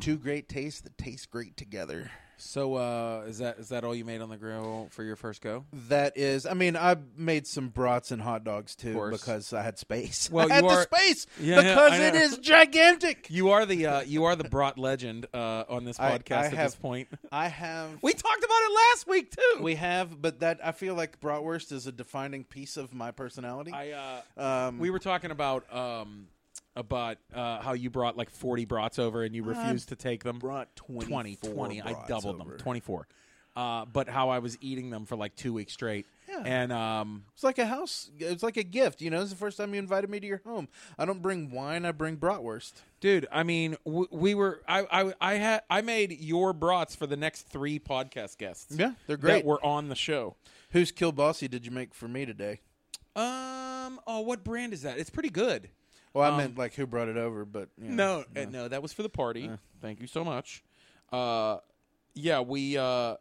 Two 0.00 0.16
great 0.16 0.48
tastes 0.48 0.80
that 0.82 0.96
taste 0.96 1.30
great 1.30 1.56
together. 1.56 2.08
So 2.38 2.76
uh, 2.76 3.24
is 3.26 3.38
that 3.38 3.58
is 3.58 3.68
that 3.70 3.84
all 3.84 3.94
you 3.94 4.04
made 4.04 4.20
on 4.20 4.28
the 4.28 4.36
grill 4.36 4.88
for 4.90 5.02
your 5.02 5.16
first 5.16 5.42
go? 5.42 5.64
That 5.88 6.16
is, 6.16 6.46
I 6.46 6.54
mean, 6.54 6.76
I 6.76 6.96
made 7.16 7.46
some 7.46 7.68
brats 7.68 8.12
and 8.12 8.22
hot 8.22 8.44
dogs 8.44 8.76
too 8.76 8.94
course. 8.94 9.18
because 9.18 9.52
I 9.52 9.62
had 9.62 9.78
space. 9.78 10.30
Well, 10.38 10.50
I 10.50 10.56
had 10.56 10.64
you 10.64 10.70
the 10.70 10.82
space 10.82 11.26
Yeah, 11.40 11.56
yeah, 11.56 11.62
because 11.62 11.92
I 11.92 12.04
it 12.04 12.14
is 12.14 12.38
gigantic. 12.38 13.26
You 13.28 13.50
are 13.50 13.66
the 13.66 13.86
uh, 13.86 14.00
you 14.02 14.24
are 14.24 14.36
the 14.36 14.44
brought 14.44 14.78
legend 14.78 15.26
uh, 15.34 15.64
on 15.68 15.84
this 15.84 15.98
I- 15.98 16.16
podcast 16.16 16.36
I 16.36 16.46
at 16.46 16.50
this 16.52 16.74
point. 16.76 17.08
I 17.32 17.48
have. 17.48 17.90
We 18.02 18.12
talked 18.12 18.44
about 18.44 18.60
it 18.62 18.74
last 18.74 19.08
week 19.08 19.30
too. 19.34 19.62
We 19.62 19.74
have, 19.74 20.22
but 20.22 20.40
that 20.40 20.60
I 20.64 20.72
feel 20.72 20.94
like 20.94 21.20
bratwurst 21.20 21.72
is 21.72 21.86
a 21.86 21.92
defining 21.92 22.44
piece 22.44 22.76
of 22.76 22.94
my 22.94 23.10
personality. 23.10 23.72
I 23.72 24.22
uh, 24.38 24.68
um, 24.68 24.78
we 24.78 24.90
were 24.90 24.98
talking 25.00 25.30
about 25.30 25.72
um, 25.74 26.28
about 26.78 27.18
uh, 27.34 27.60
how 27.60 27.72
you 27.74 27.90
brought 27.90 28.16
like 28.16 28.30
forty 28.30 28.64
brats 28.64 28.98
over 28.98 29.22
and 29.24 29.34
you 29.34 29.42
refused 29.42 29.88
to 29.90 29.96
take 29.96 30.24
them. 30.24 30.38
brought 30.38 30.74
20, 30.76 31.06
24 31.06 31.52
20. 31.52 31.82
I 31.82 31.92
brats 31.92 32.08
doubled 32.08 32.40
over. 32.40 32.50
them, 32.52 32.58
24. 32.58 33.08
Uh, 33.56 33.84
but 33.86 34.08
how 34.08 34.28
I 34.28 34.38
was 34.38 34.56
eating 34.60 34.90
them 34.90 35.04
for 35.04 35.16
like 35.16 35.34
two 35.34 35.52
weeks 35.52 35.72
straight. 35.72 36.06
Yeah. 36.28 36.42
And 36.44 36.72
um, 36.72 37.24
It's 37.34 37.42
like 37.42 37.58
a 37.58 37.66
house. 37.66 38.08
It's 38.18 38.42
like 38.44 38.56
a 38.56 38.62
gift. 38.62 39.00
You 39.02 39.10
know, 39.10 39.20
it's 39.20 39.30
the 39.30 39.36
first 39.36 39.56
time 39.56 39.72
you 39.74 39.80
invited 39.80 40.08
me 40.08 40.20
to 40.20 40.26
your 40.26 40.40
home. 40.44 40.68
I 40.96 41.04
don't 41.06 41.20
bring 41.22 41.50
wine. 41.50 41.84
I 41.84 41.90
bring 41.90 42.18
bratwurst. 42.18 42.74
dude, 43.00 43.26
I 43.32 43.42
mean, 43.42 43.76
w- 43.84 44.06
we 44.12 44.34
were, 44.36 44.60
I, 44.68 44.86
I, 44.92 45.12
I 45.20 45.34
had, 45.34 45.62
I 45.68 45.80
made 45.80 46.20
your 46.20 46.52
brats 46.52 46.94
for 46.94 47.08
the 47.08 47.16
next 47.16 47.48
three 47.48 47.80
podcast 47.80 48.38
guests. 48.38 48.76
Yeah, 48.76 48.92
they're 49.08 49.16
great. 49.16 49.42
That 49.42 49.44
were 49.44 49.64
on 49.64 49.88
the 49.88 49.96
show. 49.96 50.36
Whose 50.70 50.92
kielbasi 50.92 51.50
did 51.50 51.64
you 51.66 51.72
make 51.72 51.94
for 51.94 52.06
me 52.06 52.26
today? 52.26 52.60
Um, 53.16 53.98
oh, 54.06 54.20
what 54.20 54.44
brand 54.44 54.72
is 54.72 54.82
that? 54.82 54.98
It's 54.98 55.10
pretty 55.10 55.30
good. 55.30 55.68
Well, 56.18 56.28
I 56.30 56.32
Um, 56.32 56.36
meant 56.38 56.58
like 56.58 56.74
who 56.74 56.86
brought 56.86 57.08
it 57.08 57.16
over, 57.16 57.44
but 57.44 57.68
you 57.80 57.90
No, 57.90 58.24
know, 58.34 58.42
uh, 58.42 58.46
no, 58.46 58.68
that 58.68 58.82
was 58.82 58.92
for 58.92 59.02
the 59.02 59.08
party. 59.08 59.50
Thank 59.80 60.00
you 60.00 60.06
so 60.06 60.24
much. 60.24 60.62
Uh, 61.12 61.58
yeah, 62.14 62.40
we, 62.40 62.76
uh, 62.76 63.14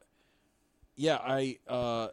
yeah, 0.96 1.18
I, 1.22 1.58
uh, 1.68 2.08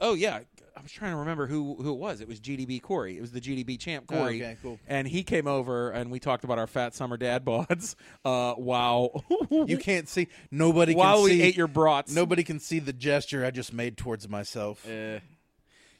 oh 0.00 0.14
yeah, 0.14 0.40
I 0.76 0.82
was 0.82 0.92
trying 0.92 1.12
to 1.12 1.16
remember 1.16 1.46
who 1.46 1.76
who 1.76 1.92
it 1.92 1.98
was. 1.98 2.20
It 2.20 2.28
was 2.28 2.38
GDB 2.38 2.80
Corey. 2.82 3.16
It 3.16 3.22
was 3.22 3.32
the 3.32 3.40
GDB 3.40 3.78
champ 3.80 4.04
Oh, 4.10 4.16
Corey. 4.18 4.42
okay, 4.44 4.56
cool. 4.62 4.78
And 4.86 5.08
he 5.08 5.22
came 5.22 5.46
over 5.46 5.90
and 5.90 6.10
we 6.10 6.20
talked 6.20 6.44
about 6.44 6.58
our 6.58 6.66
fat 6.66 6.94
summer 6.94 7.16
dad 7.16 7.44
bods. 7.46 7.94
Uh, 8.24 8.54
wow. 8.58 9.22
You 9.50 9.78
can't 9.78 10.06
see. 10.08 10.28
Nobody 10.50 10.94
While 10.94 11.16
can 11.16 11.24
we 11.24 11.30
see. 11.30 11.42
ate 11.42 11.56
your 11.56 11.66
brats. 11.68 12.14
nobody 12.14 12.44
can 12.44 12.60
see 12.60 12.78
the 12.78 12.92
gesture 12.92 13.44
I 13.46 13.50
just 13.50 13.72
made 13.72 13.96
towards 13.96 14.28
myself. 14.28 14.86
Eh. 14.86 15.20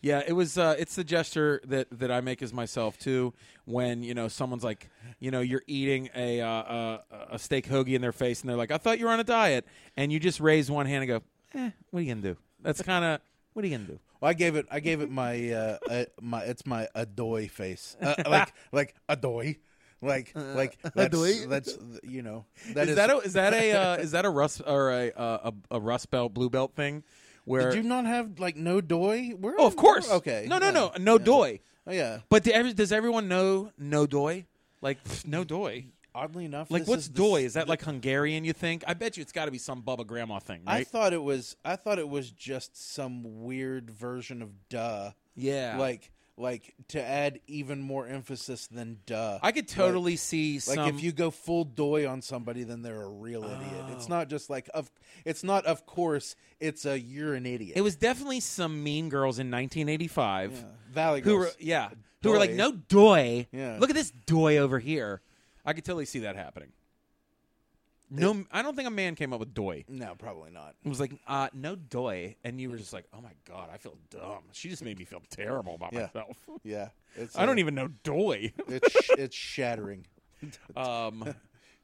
Yeah, 0.07 0.23
it 0.25 0.35
was. 0.35 0.57
Uh, 0.57 0.77
it's 0.79 0.95
the 0.95 1.03
gesture 1.03 1.61
that 1.67 1.89
that 1.99 2.13
I 2.13 2.21
make 2.21 2.41
as 2.41 2.53
myself 2.53 2.97
too. 2.97 3.35
When 3.65 4.05
you 4.05 4.15
know 4.15 4.29
someone's 4.29 4.63
like, 4.63 4.89
you 5.19 5.33
know, 5.33 5.41
you're 5.41 5.65
eating 5.67 6.11
a 6.15 6.41
uh, 6.41 6.49
a, 6.49 7.01
a 7.33 7.39
steak 7.41 7.69
hoagie 7.69 7.97
in 7.97 8.03
their 8.03 8.13
face, 8.13 8.41
and 8.41 8.49
they're 8.49 8.57
like, 8.57 8.71
"I 8.71 8.79
thought 8.79 9.01
you 9.01 9.07
were 9.07 9.11
on 9.11 9.19
a 9.19 9.25
diet," 9.25 9.67
and 9.97 10.13
you 10.13 10.21
just 10.21 10.39
raise 10.39 10.71
one 10.71 10.87
hand 10.87 11.03
and 11.03 11.09
go, 11.09 11.23
"Eh, 11.61 11.71
what 11.91 11.99
are 11.99 12.03
you 12.05 12.15
gonna 12.15 12.35
do?" 12.35 12.37
That's 12.63 12.81
kind 12.83 13.05
of 13.05 13.21
what 13.53 13.65
are 13.65 13.69
you 13.69 13.77
gonna 13.77 13.89
do? 13.89 13.99
Well, 14.21 14.31
I 14.31 14.35
gave 14.35 14.55
it. 14.55 14.67
I 14.71 14.79
gave 14.79 15.01
it 15.01 15.11
my 15.11 15.51
uh, 15.51 15.79
uh, 15.91 16.05
my. 16.21 16.43
It's 16.45 16.65
my 16.65 16.87
adoy 16.95 17.51
face. 17.51 17.97
Uh, 18.01 18.15
like 18.31 18.53
like 18.73 18.95
adoy. 19.09 19.57
Like 20.01 20.33
like 20.37 20.79
that's, 20.95 21.17
adoy? 21.17 21.49
that's 21.49 21.77
you 22.05 22.23
know 22.23 22.45
that 22.75 22.89
is, 22.89 22.95
that 22.95 23.11
a, 23.11 23.17
is 23.19 23.33
that 23.33 23.55
a 23.55 23.73
uh, 23.73 23.97
is 23.97 24.13
that 24.13 24.25
a 24.25 24.31
rust 24.31 24.63
or 24.65 24.93
a, 24.93 25.11
uh, 25.11 25.51
a 25.71 25.77
a 25.77 25.81
rust 25.81 26.13
belt 26.13 26.33
blue 26.33 26.49
belt 26.49 26.77
thing? 26.77 27.03
Where 27.47 27.71
Did 27.71 27.83
you 27.83 27.89
not 27.89 28.05
have 28.05 28.39
like 28.39 28.57
no 28.57 28.81
doy? 28.83 29.31
Where? 29.41 29.55
oh, 29.59 29.67
of 29.67 29.77
course, 29.77 30.11
Okay. 30.11 30.47
No, 30.49 30.59
no, 30.59 30.67
yeah. 30.67 30.73
no, 30.73 30.93
no 30.99 31.17
doy. 31.19 31.61
Oh, 31.87 31.93
yeah. 31.93 32.19
But 32.29 32.43
do 32.43 32.51
every, 32.51 32.73
does 32.75 32.93
everyone 32.93 33.29
know 33.29 33.71
no 33.79 34.07
doy? 34.07 34.45
Like 34.83 35.03
pff, 35.05 35.27
no 35.27 35.43
doy. 35.45 35.87
Oddly 36.15 36.45
enough, 36.47 36.71
Like 36.71 36.83
this 36.83 36.89
what's 36.89 37.03
is 37.05 37.09
the- 37.11 37.17
doy? 37.19 37.45
Is 37.45 37.55
that 37.55 37.69
like 37.69 37.83
Hungarian? 37.83 38.45
You 38.45 38.53
think? 38.53 38.83
I 38.87 38.95
bet 38.95 39.17
you 39.17 39.21
it's 39.21 39.33
got 39.33 39.45
to 39.47 39.51
be 39.51 39.59
some 39.59 39.83
Bubba 39.83 40.07
Grandma 40.07 40.39
thing, 40.39 40.63
I 40.67 40.79
right? 40.79 40.87
thought 40.87 41.13
it 41.13 41.23
was. 41.23 41.57
I 41.65 41.77
thought 41.77 41.99
it 41.99 42.09
was 42.09 42.31
just 42.31 42.95
some 42.95 43.45
weird 43.45 43.91
version 43.91 44.41
of 44.43 44.51
duh. 44.69 45.11
yeah, 45.35 45.77
Like 45.79 46.11
like 46.39 46.75
to 46.89 47.03
add 47.03 47.41
even 47.47 47.81
more 47.81 48.07
emphasis 48.07 48.67
than 48.67 48.99
duh. 49.07 49.39
I 49.43 49.53
could 49.53 49.69
totally 49.69 50.17
see 50.17 50.61
Like 50.67 50.95
if 50.95 51.03
you 51.03 51.13
go 51.13 51.31
full 51.31 51.65
doy 51.65 52.07
on 52.09 52.21
somebody, 52.23 52.63
then 52.65 52.83
they're 52.83 53.03
a 53.03 53.09
real 53.09 53.45
idiot. 53.45 53.85
Oh. 53.89 53.93
It's 53.93 54.09
not 54.09 54.29
just 54.29 54.51
like 54.51 54.69
of. 54.75 54.91
It's 55.25 55.43
not 55.43 55.65
of 55.67 55.87
course. 55.87 56.37
It's 56.61 56.85
a 56.85 56.99
you're 56.99 57.35
an 57.35 57.47
idiot. 57.47 57.77
it 57.77 57.81
was 57.83 57.97
definitely 57.97 58.41
some 58.41 58.83
mean 58.83 59.09
girls 59.09 59.39
in 59.39 59.51
1985 59.51 60.53
Yeah. 60.53 60.59
Valley 60.93 61.21
who 61.21 61.31
Girls. 61.39 61.47
were 61.47 61.53
yeah 61.59 61.91
who 62.23 62.31
were 62.31 62.39
like 62.39 62.53
no 62.53 62.73
doy. 62.73 63.47
Yeah. 63.53 63.79
Look 63.81 63.91
at 63.91 63.97
this 63.97 64.13
doy 64.27 64.59
over 64.59 64.79
here. 64.79 65.21
I 65.65 65.73
could 65.73 65.85
totally 65.85 66.05
see 66.07 66.21
that 66.21 66.37
happening. 66.37 66.69
No, 68.09 68.45
I 68.53 68.63
don't 68.63 68.77
think 68.77 68.87
a 68.87 68.91
man 68.93 69.15
came 69.17 69.33
up 69.33 69.41
with 69.41 69.53
doy. 69.53 69.85
No, 69.89 70.15
probably 70.17 70.51
not. 70.53 70.75
It 70.85 70.89
was 70.89 71.01
like, 71.01 71.13
uh, 71.27 71.49
no 71.53 71.75
doy, 71.75 72.37
and 72.45 72.61
you 72.61 72.71
were 72.71 72.77
just 72.77 72.93
like, 72.93 73.05
oh 73.13 73.21
my 73.21 73.33
god, 73.49 73.69
I 73.73 73.79
feel 73.79 73.97
dumb. 74.11 74.45
She 74.53 74.69
just 74.69 74.85
made 74.85 74.99
me 74.99 75.05
feel 75.05 75.23
terrible 75.31 75.75
about 75.75 75.93
Yeah. 75.93 76.03
myself. 76.15 76.37
Yeah, 76.63 76.89
it's. 77.17 77.37
I 77.37 77.47
don't 77.47 77.59
uh, 77.59 77.61
even 77.61 77.75
know 77.75 77.89
doy. 78.05 78.53
It's 78.69 78.93
sh- 79.05 79.11
it's 79.19 79.37
shattering 79.37 80.07
um, 80.77 81.35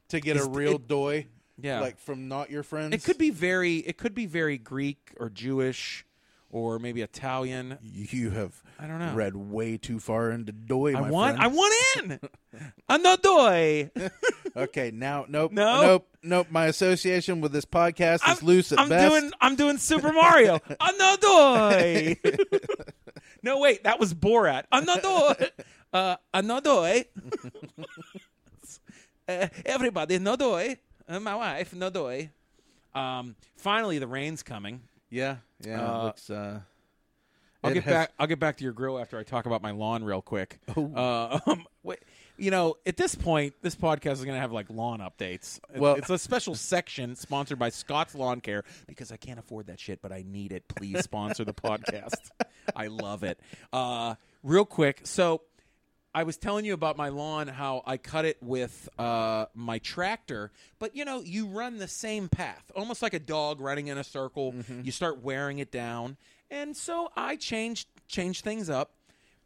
to 0.09 0.21
get 0.21 0.37
a 0.37 0.41
Is- 0.41 0.49
real 0.49 0.77
it- 0.77 0.87
doy. 0.89 1.27
yeah, 1.61 1.81
like 1.81 1.99
from 1.99 2.29
not 2.29 2.51
your 2.51 2.63
friends. 2.63 2.95
it 2.95 3.03
could 3.05 3.19
be 3.19 3.31
very, 3.31 3.77
it 3.79 3.97
could 3.99 4.15
be 4.15 4.27
very 4.27 4.59
Greek 4.59 5.13
or 5.19 5.29
Jewish, 5.29 6.05
or 6.53 6.79
maybe 6.79 7.01
Italian. 7.03 7.79
You 7.83 8.31
have 8.31 8.63
I 8.79 8.87
don't 8.87 9.01
know. 9.01 9.13
read 9.15 9.35
way 9.35 9.77
too 9.79 9.99
far 9.99 10.31
into 10.31 10.53
doy. 10.53 10.95
I 10.95 11.01
my 11.01 11.11
want, 11.11 11.41
I 11.41 11.47
want 11.49 11.75
in. 11.97 12.21
a 12.89 12.99
no 12.99 13.17
doy. 13.17 13.91
Okay, 14.55 14.91
now 14.93 15.25
nope, 15.29 15.51
No? 15.51 15.83
nope, 15.83 16.09
nope. 16.23 16.47
My 16.51 16.67
association 16.67 17.41
with 17.41 17.53
this 17.53 17.65
podcast 17.65 18.17
is 18.29 18.41
I'm, 18.41 18.47
loose 18.47 18.71
at 18.71 18.79
I'm 18.79 18.89
best. 18.89 19.11
doing 19.11 19.33
I'm 19.41 19.57
doing 19.57 19.79
Super 19.79 20.13
Mario. 20.13 20.61
I'm 20.79 20.97
not 20.99 21.19
Another. 21.25 22.17
no, 23.43 23.59
wait, 23.59 23.83
that 23.85 23.99
was 23.99 24.15
Borat. 24.15 24.65
I'm 24.71 24.85
not 24.85 24.99
Another. 25.03 25.49
Uh, 25.95 26.17
another. 26.33 27.05
uh, 29.29 29.47
everybody, 29.67 30.15
another. 30.15 30.77
Uh, 31.07 31.21
my 31.21 31.35
wife, 31.35 31.75
another. 31.75 32.31
Um, 32.95 33.37
finally, 33.59 33.99
the 33.99 34.07
rain's 34.07 34.43
coming. 34.43 34.81
Yeah, 35.13 35.37
yeah. 35.61 35.81
Uh, 35.87 36.03
looks, 36.05 36.31
uh, 36.31 36.61
I'll 37.63 37.73
get 37.73 37.85
has- 37.85 37.93
back. 37.93 38.13
I'll 38.19 38.27
get 38.27 38.41
back 38.41 38.57
to 38.57 38.65
your 38.65 38.73
grill 38.73 38.99
after 38.99 39.19
I 39.19 39.23
talk 39.23 39.47
about 39.47 39.63
my 39.63 39.71
lawn 39.71 40.03
real 40.03 40.23
quick. 40.23 40.59
Uh, 40.77 41.39
um, 41.47 41.67
wait, 41.83 42.01
you 42.37 42.51
know, 42.51 42.77
at 42.87 42.97
this 42.97 43.15
point, 43.15 43.55
this 43.63 43.77
podcast 43.77 44.13
is 44.15 44.25
going 44.25 44.35
to 44.35 44.41
have 44.41 44.53
like 44.53 44.67
lawn 44.71 45.01
updates. 45.01 45.61
Well- 45.77 45.95
it's 45.95 46.11
a 46.11 46.19
special 46.19 46.55
section 46.55 47.15
sponsored 47.15 47.59
by 47.59 47.69
Scott's 47.69 48.15
Lawn 48.15 48.41
Care 48.41 48.65
because 48.87 49.13
I 49.13 49.17
can't 49.17 49.39
afford 49.39 49.67
that 49.67 49.79
shit, 49.79 50.01
but 50.03 50.11
I 50.13 50.25
need 50.27 50.53
it. 50.53 50.67
Please 50.67 51.01
sponsor 51.05 51.45
the 51.45 51.55
podcast. 51.69 52.31
I 52.75 52.87
love 52.89 53.23
it. 53.23 53.39
Uh, 53.73 54.15
real 54.43 54.65
quick, 54.65 55.01
so 55.05 55.43
I 56.15 56.25
was 56.25 56.37
telling 56.37 56.65
you 56.67 56.75
about 56.75 56.97
my 56.99 57.09
lawn, 57.09 57.49
how 57.49 57.83
I 57.87 57.97
cut 57.97 58.25
it 58.27 58.37
with 58.43 58.89
uh, 58.99 59.47
my 59.55 59.79
tractor, 59.79 60.51
but 60.79 60.95
you 60.95 61.05
know, 61.07 61.23
you 61.23 61.47
run 61.47 61.79
the 61.79 61.89
same 61.89 62.29
path, 62.29 62.71
almost 62.77 63.01
like 63.03 63.15
a 63.15 63.19
dog 63.19 63.61
running 63.61 63.87
in 63.87 63.97
a 63.97 64.05
circle. 64.05 64.55
You 64.83 64.93
start 64.93 65.23
wearing 65.23 65.59
it 65.59 65.73
down, 65.73 66.17
and 66.51 66.77
so 66.77 67.11
I 67.17 67.37
changed 67.37 67.89
changed 68.09 68.45
things 68.45 68.69
up. 68.69 68.93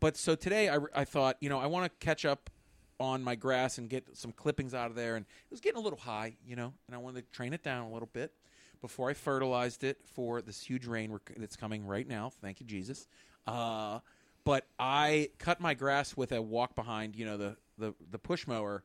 But 0.00 0.16
so 0.16 0.35
today, 0.35 0.68
I, 0.68 0.79
I 0.94 1.05
thought, 1.05 1.37
you 1.40 1.48
know, 1.48 1.59
I 1.59 1.66
want 1.66 1.85
to 1.90 2.05
catch 2.05 2.24
up 2.24 2.50
on 2.98 3.22
my 3.22 3.35
grass 3.35 3.79
and 3.79 3.88
get 3.88 4.05
some 4.16 4.33
clippings 4.33 4.74
out 4.74 4.90
of 4.90 4.96
there, 4.96 5.16
and 5.16 5.24
it 5.24 5.50
was 5.52 5.61
getting 5.61 5.79
a 5.79 5.83
little 5.83 5.98
high, 5.98 6.37
you 6.46 6.57
know, 6.57 6.72
and 6.87 6.94
I 6.96 6.98
wanted 6.98 7.24
to 7.24 7.31
train 7.33 7.52
it 7.52 7.62
down 7.62 7.87
a 7.87 7.92
little 7.92 8.09
bit 8.12 8.33
before 8.81 9.09
I 9.09 9.14
fertilized 9.14 9.85
it 9.85 9.98
for 10.14 10.42
this 10.42 10.62
huge 10.62 10.87
rain 10.87 11.11
we're- 11.11 11.22
that's 11.38 11.57
coming 11.57 11.87
right 11.87 12.07
now. 12.07 12.31
Thank 12.42 12.61
you, 12.61 12.66
Jesus. 12.66 13.07
Uh, 13.46 14.00
but 14.46 14.64
I 14.78 15.30
cut 15.38 15.61
my 15.61 15.74
grass 15.74 16.16
with 16.16 16.30
a 16.30 16.40
walk 16.40 16.76
behind, 16.76 17.16
you 17.16 17.26
know, 17.26 17.37
the 17.37 17.56
the, 17.78 17.94
the 18.12 18.18
push 18.18 18.46
mower 18.46 18.85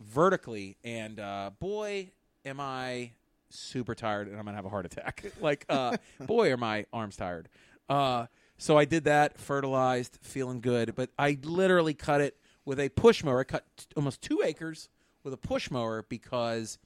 vertically, 0.00 0.78
and 0.82 1.20
uh, 1.20 1.50
boy, 1.60 2.10
am 2.46 2.58
I 2.58 3.12
super 3.50 3.94
tired, 3.94 4.28
and 4.28 4.38
I'm 4.38 4.46
gonna 4.46 4.56
have 4.56 4.64
a 4.64 4.70
heart 4.70 4.86
attack. 4.86 5.24
like, 5.42 5.66
uh, 5.68 5.98
boy, 6.20 6.50
are 6.50 6.56
my 6.56 6.86
arms 6.90 7.16
tired. 7.16 7.50
Uh, 7.86 8.26
so 8.56 8.78
I 8.78 8.86
did 8.86 9.04
that, 9.04 9.36
fertilized, 9.38 10.18
feeling 10.22 10.62
good, 10.62 10.94
but 10.94 11.10
I 11.18 11.36
literally 11.42 11.92
cut 11.92 12.22
it 12.22 12.38
with 12.64 12.80
a 12.80 12.88
push 12.88 13.22
mower. 13.22 13.40
I 13.40 13.44
cut 13.44 13.66
t- 13.76 13.84
almost 13.96 14.22
two 14.22 14.40
acres 14.42 14.88
with 15.22 15.34
a 15.34 15.36
push 15.36 15.70
mower 15.70 16.06
because 16.08 16.78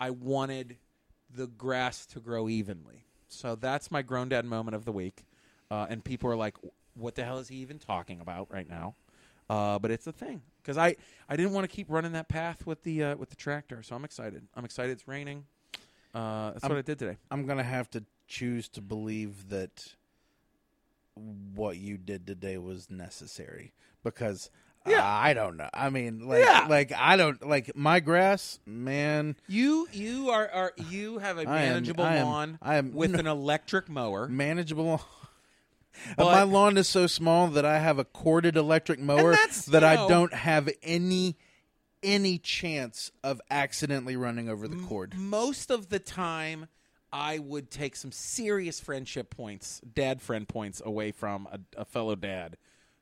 I 0.00 0.10
wanted 0.10 0.76
the 1.32 1.46
grass 1.46 2.04
to 2.06 2.20
grow 2.20 2.48
evenly. 2.48 3.04
So 3.28 3.54
that's 3.54 3.92
my 3.92 4.02
grown 4.02 4.28
dad 4.28 4.44
moment 4.44 4.74
of 4.74 4.84
the 4.84 4.92
week. 4.92 5.24
Uh, 5.70 5.86
and 5.88 6.02
people 6.02 6.28
are 6.28 6.36
like, 6.36 6.56
"What 6.94 7.14
the 7.14 7.24
hell 7.24 7.38
is 7.38 7.48
he 7.48 7.56
even 7.56 7.78
talking 7.78 8.20
about 8.20 8.48
right 8.50 8.68
now?" 8.68 8.94
Uh, 9.48 9.78
but 9.80 9.90
it's 9.90 10.06
a 10.06 10.12
thing 10.12 10.42
because 10.62 10.78
I, 10.78 10.94
I 11.28 11.34
didn't 11.36 11.52
want 11.52 11.68
to 11.68 11.74
keep 11.74 11.90
running 11.90 12.12
that 12.12 12.28
path 12.28 12.66
with 12.66 12.82
the 12.84 13.02
uh, 13.02 13.16
with 13.16 13.30
the 13.30 13.36
tractor. 13.36 13.82
So 13.82 13.96
I'm 13.96 14.04
excited. 14.04 14.46
I'm 14.54 14.64
excited. 14.64 14.92
It's 14.92 15.08
raining. 15.08 15.44
Uh, 16.14 16.52
that's 16.52 16.62
what 16.62 16.72
I'm- 16.72 16.78
I 16.78 16.82
did 16.82 16.98
today. 16.98 17.16
I'm 17.30 17.46
gonna 17.46 17.62
have 17.64 17.90
to 17.90 18.04
choose 18.28 18.68
to 18.70 18.80
believe 18.80 19.48
that 19.48 19.94
what 21.54 21.76
you 21.76 21.96
did 21.98 22.26
today 22.26 22.58
was 22.58 22.90
necessary 22.90 23.72
because 24.04 24.50
Yeah. 24.86 25.04
I 25.04 25.34
don't 25.34 25.56
know. 25.58 25.68
I 25.74 25.90
mean, 25.90 26.26
like, 26.26 26.42
Yeah. 26.44 26.66
like 26.68 26.92
I 26.96 27.16
don't 27.16 27.44
like 27.46 27.76
my 27.76 28.00
grass, 28.00 28.58
man. 28.64 29.36
You 29.46 29.86
you 29.92 30.30
are, 30.30 30.48
are 30.48 30.72
you 30.88 31.18
have 31.18 31.36
a 31.38 31.40
I 31.42 31.42
am- 31.42 31.68
manageable 31.72 32.04
I 32.04 32.16
am- 32.16 32.26
lawn 32.26 32.58
I 32.62 32.76
am- 32.76 32.92
with 32.94 33.10
no. 33.10 33.18
an 33.18 33.26
electric 33.26 33.88
mower. 33.88 34.28
Manageable. 34.28 35.02
But- 36.16 36.24
my 36.24 36.42
lawn 36.42 36.76
is 36.76 36.88
so 36.88 37.06
small 37.06 37.48
that 37.48 37.64
I 37.64 37.78
have 37.78 37.98
a 37.98 38.04
corded 38.04 38.56
electric 38.56 38.98
mower 38.98 39.32
that's, 39.32 39.66
that 39.66 39.82
you 39.82 39.88
I 39.88 39.94
know- 39.96 40.08
don't 40.08 40.34
have 40.34 40.68
any 40.82 41.36
any 42.02 42.38
chance 42.38 43.10
of 43.22 43.42
accidentally 43.50 44.16
running 44.16 44.48
over 44.48 44.66
the 44.66 44.76
cord. 44.86 45.14
Most 45.18 45.70
of 45.70 45.90
the 45.90 45.98
time, 45.98 46.66
I 47.12 47.38
would 47.38 47.70
take 47.70 47.94
some 47.94 48.10
serious 48.10 48.80
friendship 48.80 49.28
points, 49.28 49.82
dad 49.94 50.22
friend 50.22 50.48
points, 50.48 50.80
away 50.82 51.12
from 51.12 51.46
a, 51.52 51.58
a 51.82 51.84
fellow 51.84 52.14
dad 52.14 52.56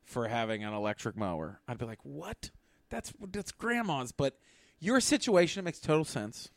for 0.05 0.27
having 0.27 0.65
an 0.65 0.73
electric 0.75 1.17
mower. 1.17 1.61
I'd 1.69 1.79
be 1.79 1.85
like, 1.85 2.01
"What? 2.03 2.51
That's 2.91 3.13
that's 3.31 3.53
grandma's." 3.53 4.11
But 4.11 4.37
your 4.81 5.01
situation 5.01 5.61
it 5.61 5.65
makes 5.65 5.79
total 5.79 6.05
sense, 6.05 6.49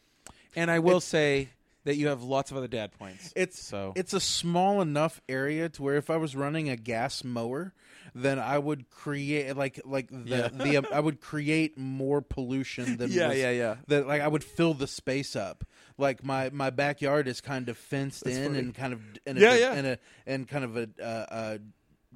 and 0.55 0.71
I 0.71 0.79
will 0.79 0.99
say 1.01 1.49
that 1.83 1.95
you 1.95 2.07
have 2.09 2.21
lots 2.23 2.51
of 2.51 2.57
other 2.57 2.67
dad 2.67 2.91
points. 2.97 3.31
It's 3.35 3.59
so 3.61 3.93
it's 3.95 4.13
a 4.13 4.19
small 4.19 4.81
enough 4.81 5.21
area 5.27 5.69
to 5.69 5.81
where 5.81 5.95
if 5.95 6.09
I 6.09 6.17
was 6.17 6.35
running 6.35 6.69
a 6.69 6.75
gas 6.75 7.23
mower, 7.23 7.73
then 8.13 8.37
I 8.39 8.57
would 8.57 8.89
create 8.89 9.55
like 9.55 9.79
like 9.85 10.09
the 10.09 10.19
Yeah. 10.25 10.47
the 10.49 10.77
um, 10.77 10.85
I 10.91 10.99
would 10.99 11.21
create 11.21 11.77
more 11.77 12.21
pollution 12.21 12.97
than 12.97 13.11
Yeah, 13.11 13.29
was- 13.29 13.37
yeah, 13.37 13.51
yeah. 13.51 13.75
That 13.87 14.07
like 14.07 14.21
I 14.21 14.27
would 14.27 14.43
fill 14.43 14.73
the 14.73 14.87
space 14.87 15.35
up. 15.35 15.63
Like 15.97 16.23
my 16.23 16.49
my 16.51 16.69
backyard 16.69 17.27
is 17.27 17.41
kind 17.41 17.69
of 17.69 17.77
fenced 17.77 18.25
in 18.25 18.43
funny. 18.45 18.59
and 18.59 18.75
kind 18.75 18.93
of 18.93 19.01
in 19.25 19.37
a, 19.37 19.39
Yeah, 19.39 19.55
yeah. 19.55 19.73
in 19.75 19.85
a 19.85 19.97
in 20.25 20.45
kind 20.45 20.63
of 20.65 20.77
a, 20.77 20.89
uh, 21.03 21.25
a 21.29 21.59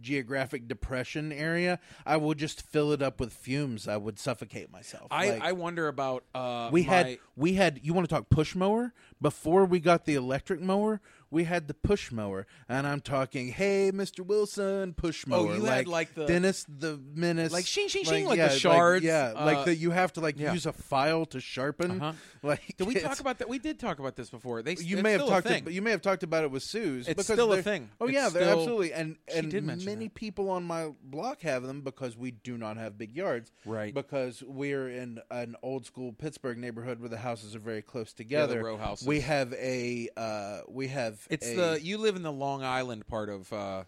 geographic 0.02 0.68
depression 0.68 1.32
area. 1.32 1.80
I 2.06 2.18
would 2.18 2.38
just 2.38 2.62
fill 2.62 2.92
it 2.92 3.02
up 3.02 3.20
with 3.20 3.34
fumes. 3.34 3.88
I 3.88 3.98
would 3.98 4.20
suffocate 4.20 4.72
myself. 4.72 5.08
I, 5.12 5.30
Like, 5.32 5.42
I 5.42 5.52
wonder 5.54 5.88
about 5.88 6.24
uh, 6.34 6.70
we 6.72 6.84
my- 6.86 6.94
had 6.94 7.18
we 7.36 7.54
had 7.54 7.80
you 7.84 7.94
want 7.94 8.08
to 8.10 8.14
talk 8.16 8.30
push 8.30 8.56
mower 8.56 8.94
before 9.22 9.66
we 9.66 9.80
got 9.80 10.06
the 10.06 10.16
electric 10.16 10.62
mower 10.62 11.02
we 11.36 11.44
had 11.44 11.68
the 11.68 11.74
push 11.74 12.12
mower 12.12 12.48
and 12.70 12.88
i'm 12.88 13.02
talking 13.02 13.46
hey 13.52 13.92
mr 13.94 14.22
wilson 14.26 14.94
push 14.94 15.28
mower." 15.28 15.40
Oh, 15.40 15.46
mower 15.48 15.56
you 15.58 15.66
had, 15.66 15.88
like, 15.88 16.14
the- 16.16 16.26
dennis 16.26 16.66
the 16.68 17.00
menace 17.14 17.52
Like 17.52 17.66
shing, 17.66 17.88
shing, 17.90 18.06
shing, 18.06 18.26
like 18.26 18.38
the 18.40 18.46
yeah, 18.46 18.50
shards, 18.66 19.04
yeah 19.06 19.34
uh, 19.36 19.46
like 19.46 19.66
that 19.66 19.76
you 19.76 19.92
have 19.92 20.12
to 20.14 20.22
like 20.22 20.40
yeah. 20.40 20.54
use 20.54 20.66
a 20.66 20.74
file 20.74 21.26
to 21.28 21.40
sharpen 21.40 21.92
Uh-huh. 22.02 22.14
like 22.42 22.62
Did 22.78 22.88
we 22.88 22.96
talk 22.96 23.20
about 23.20 23.40
that? 23.40 23.50
We 23.50 23.60
did 23.60 23.80
talk 23.80 24.00
about 24.00 24.16
this 24.16 24.30
before. 24.30 24.62
They 24.62 24.76
you 24.80 24.98
may 25.04 25.12
have 25.18 25.28
talked 25.28 25.48
but 25.66 25.74
you 25.74 25.82
may 25.82 25.92
have 25.92 26.02
talked 26.02 26.24
about 26.24 26.44
it 26.44 26.52
with 26.52 26.64
Sue's 26.64 27.08
It's 27.08 27.24
still 27.24 27.52
a 27.54 27.62
thing. 27.62 27.90
oh 28.00 28.06
It's 28.06 28.14
yeah 28.14 28.30
they're 28.30 28.44
still- 28.48 28.60
absolutely 28.60 28.94
and 28.94 29.18
and 29.34 29.52
did 29.52 29.64
many 29.66 30.08
that. 30.08 30.14
people 30.16 30.50
on 30.50 30.64
my 30.64 30.92
block 31.04 31.42
have 31.42 31.64
them 31.64 31.82
because 31.82 32.16
we 32.18 32.32
do 32.32 32.58
not 32.58 32.78
have 32.78 32.98
big 32.98 33.16
yards 33.16 33.52
Right. 33.66 33.94
because 33.94 34.42
we're 34.44 34.90
in 34.90 35.20
an 35.32 35.56
old 35.62 35.86
school 35.86 36.14
Pittsburgh 36.14 36.58
neighborhood 36.58 37.00
where 37.00 37.10
the 37.10 37.18
houses 37.18 37.56
are 37.56 37.60
very 37.60 37.82
close 37.82 38.14
together. 38.14 38.64
row 38.64 38.78
houses. 38.78 39.08
We 39.08 39.20
have 39.22 39.54
a 39.54 40.10
uh, 40.16 40.62
we 40.70 40.88
have 40.90 41.25
It's 41.30 41.48
a- 41.48 41.56
the 41.56 41.80
you 41.82 41.98
live 41.98 42.16
in 42.16 42.24
the 42.24 42.32
Long 42.32 42.64
Island 42.64 43.08
part 43.08 43.30
of 43.30 43.52
uh, 43.54 43.84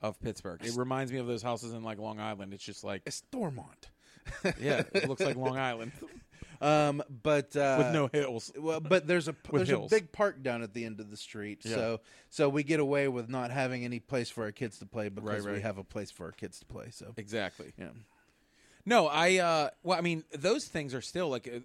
of 0.00 0.20
Pittsburgh. 0.20 0.60
It 0.64 0.76
reminds 0.76 1.12
me 1.12 1.18
of 1.18 1.26
those 1.26 1.42
houses 1.42 1.72
in 1.72 1.82
like 1.82 1.98
Long 1.98 2.20
Island. 2.20 2.52
It's 2.54 2.64
just 2.64 2.84
like 2.84 3.02
it's 3.06 3.16
Stormont. 3.16 3.90
yeah, 4.60 4.82
it 4.94 5.08
looks 5.08 5.22
like 5.22 5.36
Long 5.36 5.58
Island 5.58 5.92
Um, 6.60 7.02
but 7.24 7.56
uh, 7.56 7.74
with 7.78 7.92
no 7.92 8.06
hills. 8.06 8.52
Well, 8.56 8.78
but 8.78 9.08
there's 9.08 9.26
a 9.26 9.34
there's 9.52 9.68
hills. 9.68 9.90
a 9.90 9.96
big 9.96 10.12
park 10.12 10.44
down 10.44 10.62
at 10.62 10.72
the 10.72 10.84
end 10.84 11.00
of 11.00 11.10
the 11.10 11.16
street, 11.16 11.62
Yeah. 11.64 11.74
so 11.74 12.00
so 12.30 12.48
we 12.48 12.62
get 12.62 12.78
away 12.78 13.08
with 13.08 13.28
not 13.28 13.50
having 13.50 13.84
any 13.84 13.98
place 13.98 14.30
for 14.30 14.44
our 14.44 14.52
kids 14.52 14.78
to 14.78 14.86
play 14.86 15.08
because 15.08 15.44
Right, 15.44 15.56
we 15.56 15.60
have 15.60 15.78
a 15.78 15.82
place 15.82 16.12
for 16.12 16.26
our 16.26 16.30
kids 16.32 16.60
to 16.60 16.64
play. 16.66 16.90
So 16.92 17.14
Exactly. 17.16 17.72
yeah, 17.76 17.88
No, 18.86 19.08
I 19.08 19.38
uh 19.38 19.70
well, 19.82 19.98
I 19.98 20.02
mean, 20.02 20.22
those 20.32 20.66
things 20.66 20.94
are 20.94 21.00
still 21.00 21.28
like 21.28 21.48
uh, 21.48 21.58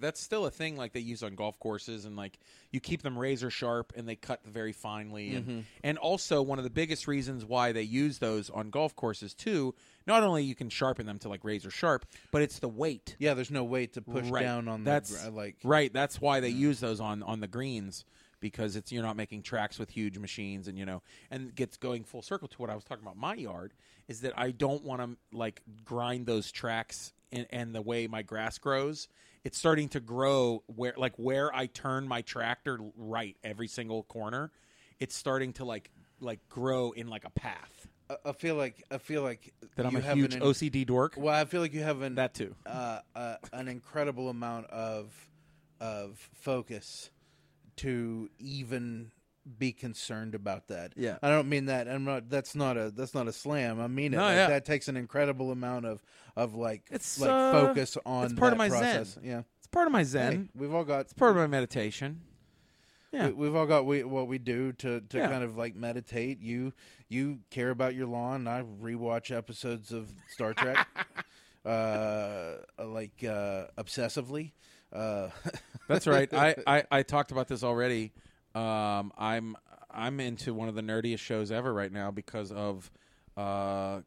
that's 0.00 0.20
still 0.20 0.46
a 0.46 0.50
thing 0.50 0.76
like 0.76 0.92
they 0.92 1.00
use 1.00 1.22
on 1.22 1.34
golf 1.34 1.58
courses 1.58 2.04
and 2.04 2.16
like 2.16 2.38
you 2.70 2.80
keep 2.80 3.02
them 3.02 3.16
razor 3.18 3.50
sharp 3.50 3.92
and 3.96 4.08
they 4.08 4.16
cut 4.16 4.40
very 4.44 4.72
finely 4.72 5.34
and 5.34 5.46
mm-hmm. 5.46 5.60
and 5.84 5.98
also 5.98 6.42
one 6.42 6.58
of 6.58 6.64
the 6.64 6.70
biggest 6.70 7.06
reasons 7.06 7.44
why 7.44 7.72
they 7.72 7.82
use 7.82 8.18
those 8.18 8.50
on 8.50 8.70
golf 8.70 8.96
courses 8.96 9.34
too, 9.34 9.74
not 10.06 10.22
only 10.22 10.42
you 10.42 10.54
can 10.54 10.68
sharpen 10.68 11.06
them 11.06 11.18
to 11.18 11.28
like 11.28 11.44
razor 11.44 11.70
sharp, 11.70 12.06
but 12.30 12.42
it's 12.42 12.58
the 12.58 12.68
weight. 12.68 13.16
yeah. 13.18 13.34
There's 13.34 13.50
no 13.50 13.64
weight 13.64 13.92
to 13.94 14.02
push 14.02 14.28
Right. 14.28 14.42
down 14.42 14.68
on 14.68 14.84
that's 14.84 15.24
the 15.24 15.30
like 15.30 15.56
right. 15.64 15.92
That's 15.92 16.20
why 16.20 16.40
they 16.40 16.48
use 16.48 16.80
those 16.80 17.00
on 17.00 17.22
on 17.22 17.40
the 17.40 17.48
greens 17.48 18.04
because 18.40 18.74
it's 18.76 18.90
you're 18.90 19.02
not 19.02 19.16
making 19.16 19.42
tracks 19.42 19.78
with 19.78 19.90
huge 19.90 20.18
machines 20.18 20.66
and 20.66 20.78
you 20.78 20.86
know 20.86 21.02
and 21.30 21.54
gets 21.54 21.76
going 21.76 22.04
full 22.04 22.22
circle 22.22 22.48
to 22.48 22.56
what 22.58 22.70
I 22.70 22.74
was 22.74 22.84
talking 22.84 23.04
about 23.04 23.16
my 23.16 23.34
yard 23.34 23.72
is 24.08 24.22
that 24.22 24.32
I 24.36 24.50
don't 24.50 24.82
want 24.82 25.02
to 25.02 25.36
like 25.36 25.62
grind 25.84 26.26
those 26.26 26.50
tracks 26.50 27.12
and, 27.32 27.46
and 27.50 27.74
the 27.74 27.82
way 27.82 28.06
my 28.06 28.22
grass 28.22 28.58
grows 28.58 29.08
it's 29.44 29.58
starting 29.58 29.88
to 29.90 30.00
grow 30.00 30.62
where 30.66 30.94
like 30.96 31.14
where 31.16 31.54
I 31.54 31.66
turn 31.66 32.06
my 32.06 32.22
tractor 32.22 32.78
right 32.96 33.36
every 33.42 33.68
single 33.68 34.02
corner, 34.04 34.50
it's 34.98 35.14
starting 35.14 35.52
to 35.54 35.64
like 35.64 35.90
like 36.20 36.40
grow 36.48 36.92
in 36.92 37.08
like 37.08 37.24
a 37.24 37.30
path. 37.30 37.86
I, 38.24 38.32
feel 38.32 38.56
like 38.56 38.82
I 38.90 38.98
feel 38.98 39.22
like 39.22 39.54
That 39.76 39.86
I'm 39.86 39.94
a 39.94 40.00
huge 40.00 40.34
an, 40.34 40.40
OCD 40.40 40.84
dork. 40.84 41.14
Well, 41.16 41.32
I 41.34 41.44
feel 41.44 41.60
like 41.60 41.72
you 41.72 41.82
have 41.82 42.02
an 42.02 42.16
That 42.16 42.34
too. 42.34 42.56
uh, 42.66 43.00
uh, 43.14 43.36
an 43.52 43.68
incredible 43.68 44.28
amount 44.28 44.66
of 44.66 45.14
of 45.80 46.18
focus 46.34 47.10
to 47.76 48.28
even 48.38 49.12
be 49.58 49.72
concerned 49.72 50.34
about 50.34 50.68
that. 50.68 50.92
Yeah. 50.96 51.18
I 51.22 51.28
don't 51.30 51.48
mean 51.48 51.66
that. 51.66 51.88
I'm 51.88 52.04
not. 52.04 52.28
That's 52.28 52.54
not 52.54 52.76
a. 52.76 52.90
That's 52.90 53.14
not 53.14 53.28
a 53.28 53.32
slam. 53.32 53.80
I 53.80 53.86
mean 53.88 54.12
it. 54.14 54.16
No, 54.16 54.22
Like, 54.24 54.36
yeah. 54.36 54.48
That 54.48 54.64
takes 54.64 54.88
an 54.88 54.96
incredible 54.96 55.50
amount 55.50 55.86
of 55.86 56.02
of 56.36 56.54
like 56.54 56.82
It's, 56.90 57.20
like 57.20 57.30
uh, 57.30 57.52
focus 57.52 57.96
on. 58.06 58.24
it's 58.24 58.34
part 58.34 58.52
of 58.52 58.58
my 58.58 58.68
zen. 58.68 59.06
Yeah. 59.22 59.42
It's 59.58 59.66
part 59.66 59.86
of 59.86 59.92
my 59.92 60.02
zen. 60.04 60.32
Hey, 60.32 60.48
we've 60.54 60.74
all 60.74 60.84
got. 60.84 61.00
It's 61.02 61.12
part 61.12 61.30
of 61.32 61.36
my 61.36 61.46
meditation. 61.46 62.20
Yeah. 63.12 63.26
We, 63.26 63.32
we've 63.32 63.56
all 63.56 63.66
got 63.66 63.86
we, 63.86 64.04
what 64.04 64.28
we 64.28 64.38
do 64.38 64.72
to, 64.74 65.00
to 65.00 65.18
Yeah. 65.18 65.28
kind 65.28 65.42
of 65.42 65.56
like 65.56 65.74
meditate. 65.74 66.40
You 66.40 66.72
you 67.08 67.40
care 67.50 67.70
about 67.70 67.94
your 67.94 68.06
lawn. 68.06 68.46
I 68.46 68.62
rewatch 68.62 69.36
episodes 69.36 69.90
of 69.92 70.08
Star 70.28 70.54
Trek, 70.54 70.86
uh, 71.64 72.54
like 72.78 73.24
uh, 73.24 73.66
obsessively. 73.78 74.52
Uh, 74.92 75.28
That's 75.88 76.06
right. 76.06 76.32
I, 76.32 76.54
I, 76.66 76.84
I 76.90 77.02
talked 77.02 77.32
about 77.32 77.48
this 77.48 77.62
already. 77.62 78.12
Um, 78.54 79.12
I'm 79.16 79.56
I'm 79.90 80.20
into 80.20 80.54
one 80.54 80.68
of 80.68 80.74
the 80.74 80.82
nerdiest 80.82 81.18
shows 81.18 81.50
ever 81.50 81.72
right 81.72 81.92
now 81.92 82.10
because 82.10 82.52
of 82.52 82.90
uh, 83.36 84.00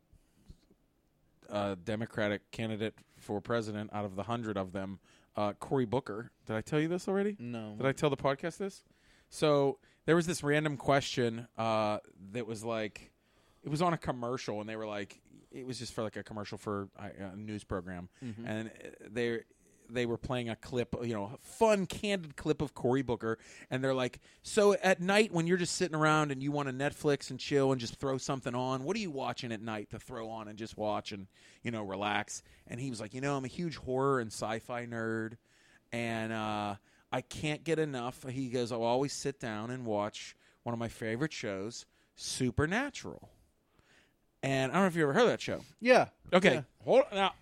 a 1.49 1.75
Democratic 1.83 2.49
candidate 2.51 2.95
for 3.19 3.41
president 3.41 3.89
out 3.93 4.05
of 4.05 4.15
the 4.15 4.23
hundred 4.23 4.57
of 4.57 4.71
them, 4.73 4.99
uh, 5.35 5.53
Cory 5.53 5.85
Booker. 5.85 6.31
Did 6.45 6.55
I 6.55 6.61
tell 6.61 6.79
you 6.79 6.87
this 6.87 7.07
already? 7.07 7.35
no, 7.39 7.75
Did 7.77 7.85
I 7.85 7.91
tell 7.91 8.09
the 8.09 8.17
podcast 8.17 8.57
this? 8.57 8.83
So 9.29 9.79
there 10.05 10.15
was 10.15 10.27
this 10.27 10.43
random 10.43 10.77
question 10.77 11.47
uh, 11.57 11.99
that 12.33 12.45
was 12.45 12.63
like, 12.63 13.11
it 13.63 13.69
was 13.69 13.81
on 13.81 13.93
a 13.93 13.97
commercial, 13.97 14.59
and 14.61 14.69
they 14.69 14.75
were 14.75 14.85
like, 14.85 15.21
it 15.51 15.65
was 15.65 15.79
just 15.79 15.93
for 15.93 16.03
like 16.03 16.17
a 16.17 16.23
commercial 16.23 16.57
for 16.57 16.89
uh, 16.99 17.29
a 17.33 17.35
news 17.35 17.63
program, 17.63 18.09
and 18.45 18.67
uh, 18.69 18.89
they 19.09 19.39
they 19.93 20.05
were 20.05 20.17
playing 20.17 20.49
a 20.49 20.55
clip, 20.55 20.95
you 21.03 21.13
know, 21.13 21.31
a 21.33 21.37
fun, 21.45 21.85
candid 21.85 22.35
clip 22.35 22.61
of 22.61 22.73
Cory 22.73 23.01
Booker, 23.01 23.37
and 23.69 23.83
they're 23.83 23.93
like, 23.93 24.19
so 24.41 24.73
at 24.73 25.01
night 25.01 25.31
when 25.31 25.47
you're 25.47 25.57
just 25.57 25.75
sitting 25.75 25.95
around 25.95 26.31
and 26.31 26.41
you 26.43 26.51
want 26.51 26.67
to 26.67 26.73
Netflix 26.73 27.29
and 27.29 27.39
chill 27.39 27.71
and 27.71 27.79
just 27.79 27.95
throw 27.95 28.17
something 28.17 28.55
on, 28.55 28.83
what 28.83 28.95
are 28.95 28.99
you 28.99 29.11
watching 29.11 29.51
at 29.51 29.61
night 29.61 29.89
to 29.91 29.99
throw 29.99 30.29
on 30.29 30.47
and 30.47 30.57
just 30.57 30.77
watch 30.77 31.11
and 31.11 31.27
you 31.63 31.71
know 31.71 31.83
relax? 31.83 32.43
And 32.67 32.79
he 32.79 32.89
was 32.89 32.99
like, 32.99 33.13
you 33.13 33.21
know, 33.21 33.35
I'm 33.37 33.45
a 33.45 33.49
huge 33.49 33.77
horror 33.77 34.19
and 34.19 34.31
sci-fi 34.31 34.85
nerd 34.85 35.37
and 35.91 36.33
uh, 36.33 36.75
I 37.11 37.21
can't 37.21 37.63
get 37.63 37.77
enough. 37.79 38.25
He 38.27 38.49
goes, 38.49 38.71
I'll 38.71 38.83
always 38.83 39.13
sit 39.13 39.39
down 39.39 39.69
and 39.69 39.85
watch 39.85 40.35
one 40.63 40.73
of 40.73 40.79
my 40.79 40.87
favorite 40.87 41.31
shows, 41.33 41.85
Supernatural. 42.15 43.29
And 44.41 44.71
I 44.71 44.75
don't 44.75 44.83
know 44.83 44.87
if 44.87 44.95
you 44.95 45.03
ever 45.03 45.13
heard 45.13 45.23
of 45.23 45.27
that 45.29 45.41
show. 45.41 45.61
yeah, 45.79 46.07
Okay, 46.33 46.55
yeah. 46.55 46.61
hold 46.83 47.03
now. 47.13 47.33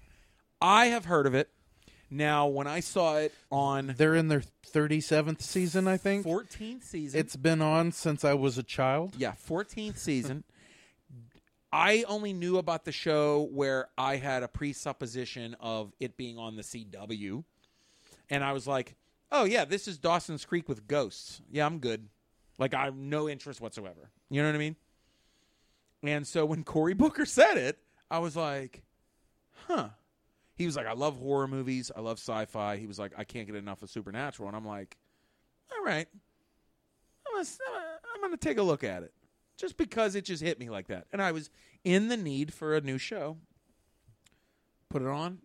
I 0.61 0.87
have 0.87 1.05
heard 1.05 1.25
of 1.25 1.33
it. 1.33 1.49
Now, 2.13 2.47
when 2.47 2.67
I 2.67 2.81
saw 2.81 3.17
it 3.17 3.33
on 3.49 3.95
They're 3.97 4.15
in 4.15 4.27
their 4.27 4.41
thirty 4.41 4.99
seventh 4.99 5.41
season, 5.41 5.87
I 5.87 5.95
think. 5.95 6.25
14th 6.25 6.83
season, 6.83 7.19
It's 7.19 7.37
been 7.37 7.61
on 7.61 7.93
since 7.93 8.25
I 8.25 8.33
was 8.33 8.57
a 8.57 8.63
child. 8.63 9.15
Yeah, 9.17 9.33
14th 9.47 9.97
season. 9.97 10.43
I 11.71 12.03
only 12.09 12.33
knew 12.33 12.57
about 12.57 12.83
the 12.83 12.91
show 12.91 13.47
where 13.53 13.87
I 13.97 14.17
had 14.17 14.43
a 14.43 14.49
presupposition 14.49 15.55
of 15.61 15.93
it 16.01 16.17
being 16.17 16.37
on 16.37 16.57
the 16.57 16.63
CW. 16.63 17.45
And 18.29 18.43
I 18.43 18.51
was 18.51 18.67
like, 18.67 18.95
oh, 19.31 19.45
yeah, 19.45 19.63
this 19.63 19.87
is 19.87 19.97
Dawson's 19.97 20.43
Creek 20.43 20.67
with 20.67 20.87
ghosts. 20.87 21.41
Yeah, 21.49 21.65
I'm 21.65 21.79
good. 21.79 22.09
Like, 22.57 22.73
I 22.73 22.85
have 22.85 22.95
no 22.95 23.29
interest 23.29 23.61
whatsoever. 23.61 24.09
You 24.29 24.41
know 24.41 24.49
what 24.49 24.55
I 24.55 24.59
mean? 24.59 24.75
And 26.03 26.27
so 26.27 26.45
when 26.45 26.63
Cory 26.65 26.93
Booker 26.93 27.25
said 27.25 27.55
it, 27.55 27.77
I 28.09 28.19
was 28.19 28.35
like, 28.35 28.83
huh. 29.67 29.89
He 30.61 30.65
was 30.67 30.75
like, 30.75 30.87
I 30.87 30.93
love 30.93 31.17
horror 31.17 31.47
movies. 31.47 31.91
I 31.95 31.99
love 32.01 32.19
sci 32.19 32.45
fi. 32.45 32.77
He 32.77 32.85
was 32.87 32.99
like, 32.99 33.11
I 33.17 33.23
can't 33.23 33.47
get 33.47 33.55
enough 33.55 33.81
of 33.81 33.89
Supernatural. 33.89 34.47
And 34.47 34.55
I'm 34.55 34.65
like, 34.65 34.95
all 35.75 35.83
right. 35.83 36.07
I'm 37.27 37.33
gonna, 37.33 37.47
I'm 38.15 38.21
gonna 38.21 38.37
take 38.37 38.57
a 38.57 38.63
look 38.63 38.83
at 38.83 39.03
it 39.03 39.13
just 39.57 39.77
because 39.77 40.15
it 40.15 40.25
just 40.25 40.41
hit 40.43 40.59
me 40.59 40.69
like 40.69 40.87
that, 40.87 41.05
and 41.13 41.21
I 41.21 41.31
was 41.31 41.49
in 41.83 42.07
the 42.09 42.17
need 42.17 42.53
for 42.53 42.75
a 42.75 42.81
new 42.81 42.97
show. 42.97 43.37
Put 44.89 45.01
it 45.01 45.07
on, 45.07 45.37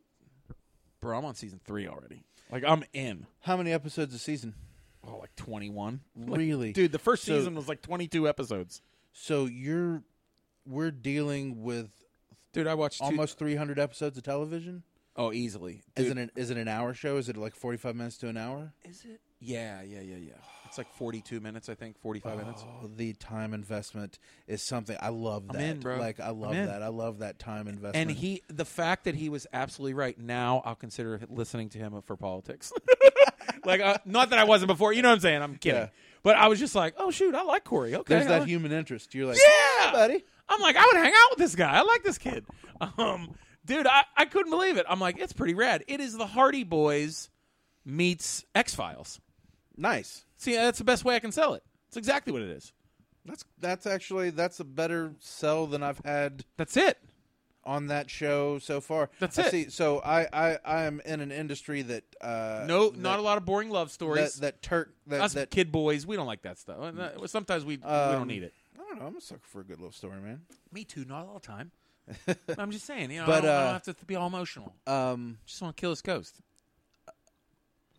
bro. 1.00 1.16
I'm 1.18 1.24
on 1.24 1.34
season 1.34 1.60
three 1.64 1.86
already. 1.86 2.22
Like 2.50 2.64
I'm 2.66 2.82
in. 2.92 3.26
How 3.40 3.56
many 3.56 3.72
episodes 3.72 4.14
a 4.14 4.18
season? 4.18 4.54
Oh, 5.06 5.18
like 5.18 5.34
21. 5.36 6.00
Really? 6.16 6.72
dude? 6.72 6.90
The 6.92 6.98
first 6.98 7.24
So- 7.24 7.38
season 7.38 7.54
was 7.54 7.68
like 7.68 7.82
22 7.82 8.28
episodes. 8.28 8.82
So 9.12 9.44
you're 9.46 10.02
we're 10.66 10.90
dealing 10.90 11.62
with 11.62 11.90
Dude, 12.52 12.66
I 12.66 12.74
watched 12.74 12.98
two- 12.98 13.04
almost 13.04 13.38
300 13.38 13.78
episodes 13.78 14.16
of 14.18 14.24
television. 14.24 14.82
Oh, 15.16 15.32
easily. 15.32 15.82
Is 15.96 16.06
Dude, 16.08 16.18
it 16.18 16.20
an, 16.20 16.30
is 16.36 16.50
it 16.50 16.56
an 16.58 16.68
hour 16.68 16.92
show? 16.94 17.16
Is 17.16 17.28
it 17.28 17.36
like 17.36 17.54
45 17.54 17.96
minutes 17.96 18.18
to 18.18 18.28
an 18.28 18.36
hour? 18.36 18.72
Is 18.84 19.02
it? 19.04 19.20
Yeah, 19.40 19.82
yeah, 19.82 20.00
yeah, 20.00 20.16
yeah. 20.16 20.32
It's 20.66 20.78
like 20.78 20.92
42 20.94 21.40
minutes, 21.40 21.68
I 21.68 21.74
think. 21.74 21.98
45 22.00 22.36
minutes. 22.38 22.64
Oh, 22.66 22.90
the 22.96 23.12
time 23.14 23.54
investment 23.54 24.18
is 24.46 24.62
something 24.62 24.96
I 25.00 25.08
love. 25.10 25.44
I'm 25.48 25.56
That 25.56 25.62
in, 25.64 25.80
bro. 25.80 25.96
like 25.98 26.20
I 26.20 26.30
love 26.30 26.50
I'm 26.52 26.56
in. 26.58 26.66
that. 26.66 26.82
I 26.82 26.88
love 26.88 27.20
that 27.20 27.38
time 27.38 27.68
investment. 27.68 27.96
And 27.96 28.10
he, 28.10 28.42
the 28.48 28.64
fact 28.64 29.04
that 29.04 29.14
he 29.14 29.28
was 29.28 29.46
absolutely 29.52 29.94
right. 29.94 30.18
Now 30.18 30.62
I'll 30.64 30.74
consider 30.74 31.20
listening 31.30 31.68
to 31.70 31.78
him 31.78 31.94
for 32.04 32.16
politics. 32.16 32.72
like, 33.64 33.80
uh, 33.80 33.98
not 34.04 34.30
that 34.30 34.38
I 34.38 34.44
wasn't 34.44 34.68
before. 34.68 34.92
You 34.92 35.02
know 35.02 35.08
what 35.08 35.14
I'm 35.14 35.20
saying? 35.20 35.42
I'm 35.42 35.56
kidding. 35.56 35.82
Yeah. 35.82 35.88
But 36.22 36.36
I 36.36 36.48
was 36.48 36.58
just 36.58 36.74
like, 36.74 36.94
oh 36.98 37.10
shoot, 37.10 37.34
I 37.34 37.42
like 37.42 37.64
Cory. 37.64 37.94
Okay, 37.94 38.14
there's 38.14 38.26
I 38.26 38.30
that 38.30 38.38
like- 38.40 38.48
human 38.48 38.72
interest. 38.72 39.14
You're 39.14 39.26
like, 39.28 39.38
Yeah, 39.38 39.92
buddy. 39.92 40.24
I'm 40.48 40.60
like, 40.60 40.76
I 40.76 40.84
would 40.86 40.96
hang 40.96 41.12
out 41.14 41.30
with 41.30 41.38
this 41.38 41.54
guy. 41.54 41.72
I 41.72 41.82
like 41.82 42.02
this 42.02 42.18
kid. 42.18 42.44
Um, 42.98 43.34
dude, 43.66 43.86
I, 43.86 44.04
I 44.16 44.24
couldn't 44.24 44.50
believe 44.50 44.76
it. 44.78 44.86
I'm 44.88 45.00
like, 45.00 45.18
it's 45.18 45.32
pretty 45.34 45.54
rad. 45.54 45.84
It 45.88 46.00
is 46.00 46.16
the 46.16 46.26
Hardy 46.26 46.64
Boys 46.64 47.28
meets 47.84 48.44
X 48.54 48.74
Files. 48.74 49.20
Nice. 49.76 50.24
See, 50.38 50.54
that's 50.54 50.78
the 50.78 50.84
best 50.84 51.04
way 51.04 51.14
I 51.16 51.18
can 51.20 51.32
sell 51.32 51.54
it. 51.54 51.62
It's 51.88 51.96
exactly 51.96 52.32
what 52.32 52.42
it 52.42 52.48
is. 52.50 52.72
That's 53.24 53.44
that's 53.60 53.86
actually 53.86 54.30
that's 54.30 54.60
a 54.60 54.64
better 54.64 55.12
sell 55.18 55.66
than 55.66 55.82
I've 55.82 56.00
had 56.04 56.44
That's 56.56 56.76
it. 56.76 56.96
on 57.64 57.88
that 57.88 58.08
show 58.08 58.58
so 58.60 58.80
far. 58.80 59.10
That's 59.18 59.36
I 59.38 59.42
it. 59.42 59.50
See, 59.50 59.68
so 59.70 59.98
I 60.00 60.26
I 60.32 60.58
I 60.64 60.82
am 60.84 61.00
in 61.04 61.20
an 61.20 61.32
industry 61.32 61.82
that 61.82 62.04
uh 62.20 62.64
No, 62.68 62.90
that, 62.90 62.98
not 63.00 63.18
a 63.18 63.22
lot 63.22 63.36
of 63.36 63.44
boring 63.44 63.70
love 63.70 63.90
stories. 63.90 64.36
that 64.36 64.62
Turk 64.62 64.94
that 65.08 65.20
Us 65.20 65.32
that 65.34 65.50
kid 65.50 65.72
boys, 65.72 66.06
we 66.06 66.14
don't 66.16 66.26
like 66.28 66.42
that 66.42 66.58
stuff. 66.58 66.78
Uh, 66.78 67.26
Sometimes 67.26 67.64
we 67.64 67.78
we 67.78 67.82
Um, 67.82 68.12
don't 68.12 68.28
need 68.28 68.44
it. 68.44 68.54
I 68.78 68.82
don't 68.88 69.00
know. 69.00 69.06
I'm 69.06 69.16
a 69.16 69.20
sucker 69.20 69.40
for 69.42 69.60
a 69.60 69.64
good 69.64 69.80
love 69.80 69.94
story, 69.96 70.20
man. 70.20 70.42
Me 70.72 70.84
too, 70.84 71.04
not 71.04 71.26
all 71.26 71.34
the 71.34 71.46
time. 71.46 71.72
I'm 72.58 72.70
just 72.70 72.86
saying, 72.86 73.10
you 73.10 73.20
know, 73.20 73.26
But, 73.26 73.38
I, 73.38 73.40
don't, 73.40 73.50
I 73.50 73.58
don't 73.60 73.68
uh, 73.68 73.72
have 73.72 73.82
to 73.98 74.04
be 74.06 74.16
all 74.16 74.26
emotional. 74.26 74.72
Um, 74.86 75.38
Just 75.46 75.60
want 75.62 75.76
to 75.76 75.80
kill 75.80 75.90
this 75.90 76.02
ghost. 76.02 76.40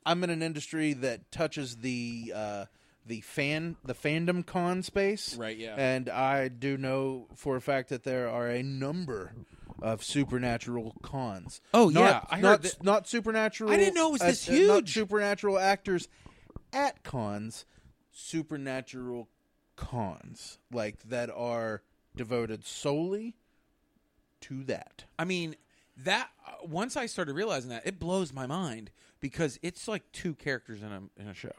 I'm 0.06 0.24
in 0.24 0.30
an 0.30 0.41
industry 0.41 0.93
that 0.93 1.32
touches 1.32 1.78
the 1.78 2.32
uh, 2.34 2.65
the 3.06 3.22
fan 3.22 3.76
the 3.84 3.93
fandom 3.93 4.46
con 4.46 4.82
space, 4.82 5.36
Right, 5.36 5.58
yeah. 5.58 5.76
And 5.78 6.08
I 6.10 6.48
do 6.48 6.78
know 6.78 7.28
for 7.36 7.58
a 7.58 7.62
fact 7.62 7.89
that 7.89 8.04
there 8.04 8.30
are 8.30 8.48
a 8.48 8.63
number 8.63 9.34
of 9.82 10.04
supernatural 10.04 10.96
cons. 11.04 11.60
Oh, 11.74 11.89
Not- 11.89 12.00
yeah, 12.02 12.22
I 12.30 12.36
heard 12.38 12.41
not 12.43 12.62
that- 12.63 12.84
not 12.84 13.08
supernatural. 13.08 13.70
I 13.72 13.78
didn't 13.78 13.96
know 13.96 14.10
it 14.10 14.13
was 14.13 14.22
this 14.22 14.48
uh, 14.48 14.54
not 14.54 14.60
huge. 14.60 14.93
supernatural 14.93 15.60
actors 15.60 16.08
at 16.72 17.04
cons, 17.04 17.65
supernatural 18.12 19.28
cons 19.76 20.58
like 20.72 21.02
that 21.04 21.30
are 21.30 21.82
devoted 22.15 22.65
solely 22.65 23.36
to 24.41 24.63
that. 24.65 25.06
I 25.17 25.26
mean, 25.26 25.56
that 26.04 26.30
uh, 26.45 26.65
once 26.65 26.95
I 26.95 27.06
started 27.06 27.34
realizing 27.34 27.69
that, 27.69 27.86
it 27.86 28.00
blows 28.00 28.34
my 28.34 28.45
mind 28.45 28.91
because 29.19 29.59
it's 29.62 29.88
like 29.88 30.03
two 30.12 30.36
characters 30.36 30.82
in 30.82 30.91
a 30.91 31.01
in 31.22 31.28
a 31.28 31.34
show, 31.34 31.53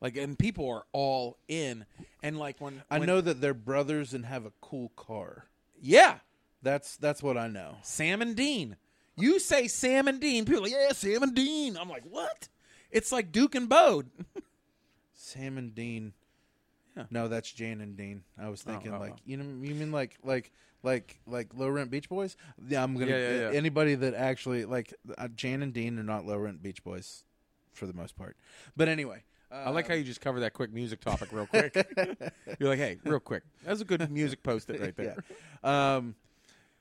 like, 0.00 0.16
and 0.16 0.38
people 0.38 0.68
are 0.68 0.84
all 0.92 1.38
in, 1.48 1.86
and 2.22 2.38
like 2.38 2.60
when 2.60 2.82
I 2.90 2.98
when- 2.98 3.06
know 3.06 3.20
that 3.20 3.40
they're 3.40 3.54
brothers 3.54 4.14
and 4.14 4.26
have 4.26 4.44
a 4.44 4.52
cool 4.60 4.90
car. 4.96 5.46
yeah, 5.80 6.18
That's 6.62 6.96
that's 6.96 7.22
what 7.22 7.36
I 7.36 7.48
know. 7.48 7.76
Sam 7.82 8.22
and 8.22 8.34
Dean. 8.34 8.76
You 9.16 9.38
say 9.38 9.68
Sam 9.68 10.08
and 10.08 10.18
Dean, 10.18 10.46
people 10.46 10.60
are 10.60 10.64
like, 10.64 10.72
yeah, 10.72 10.92
Sam 10.92 11.22
and 11.22 11.34
Dean. 11.34 11.76
I'm 11.76 11.90
like, 11.90 12.04
what? 12.08 12.48
It's 12.90 13.12
like 13.12 13.32
Duke 13.32 13.54
and 13.54 13.68
Bode. 13.68 14.08
Sam 15.12 15.58
and 15.58 15.74
Dean. 15.74 16.14
Yeah. 16.96 17.04
No, 17.10 17.28
that's 17.28 17.52
Jan 17.52 17.80
and 17.80 17.96
Dean. 17.96 18.22
I 18.38 18.48
was 18.48 18.62
thinking 18.62 18.94
oh, 18.94 18.98
like 18.98 19.12
oh. 19.12 19.20
you 19.24 19.36
know 19.36 19.44
you 19.64 19.74
mean 19.74 19.92
like 19.92 20.16
like 20.24 20.50
like 20.82 21.20
like 21.26 21.48
low 21.54 21.68
rent 21.68 21.90
Beach 21.90 22.08
Boys? 22.08 22.36
Yeah, 22.68 22.82
I'm 22.82 22.94
gonna 22.94 23.10
Yeah, 23.10 23.18
yeah, 23.18 23.40
yeah. 23.40 23.56
anybody 23.56 23.94
that 23.94 24.14
actually 24.14 24.64
like 24.64 24.94
uh, 25.16 25.28
Jan 25.28 25.62
and 25.62 25.72
Dean 25.72 25.98
are 25.98 26.02
not 26.02 26.26
low 26.26 26.36
rent 26.36 26.62
Beach 26.62 26.82
Boys 26.82 27.24
for 27.72 27.86
the 27.86 27.92
most 27.92 28.16
part. 28.16 28.36
But 28.76 28.88
anyway, 28.88 29.24
uh, 29.50 29.64
I 29.66 29.70
like 29.70 29.88
how 29.88 29.94
you 29.94 30.04
just 30.04 30.20
cover 30.20 30.40
that 30.40 30.52
quick 30.52 30.72
music 30.72 31.00
topic 31.00 31.30
real 31.32 31.46
quick. 31.46 31.74
You're 32.58 32.68
like, 32.68 32.78
hey, 32.78 32.98
real 33.04 33.20
quick. 33.20 33.42
That's 33.64 33.80
a 33.80 33.84
good 33.84 34.10
music 34.10 34.42
post 34.42 34.70
it 34.70 34.80
right 34.80 34.96
there. 34.96 35.16
yeah. 35.64 35.96
Um, 35.96 36.14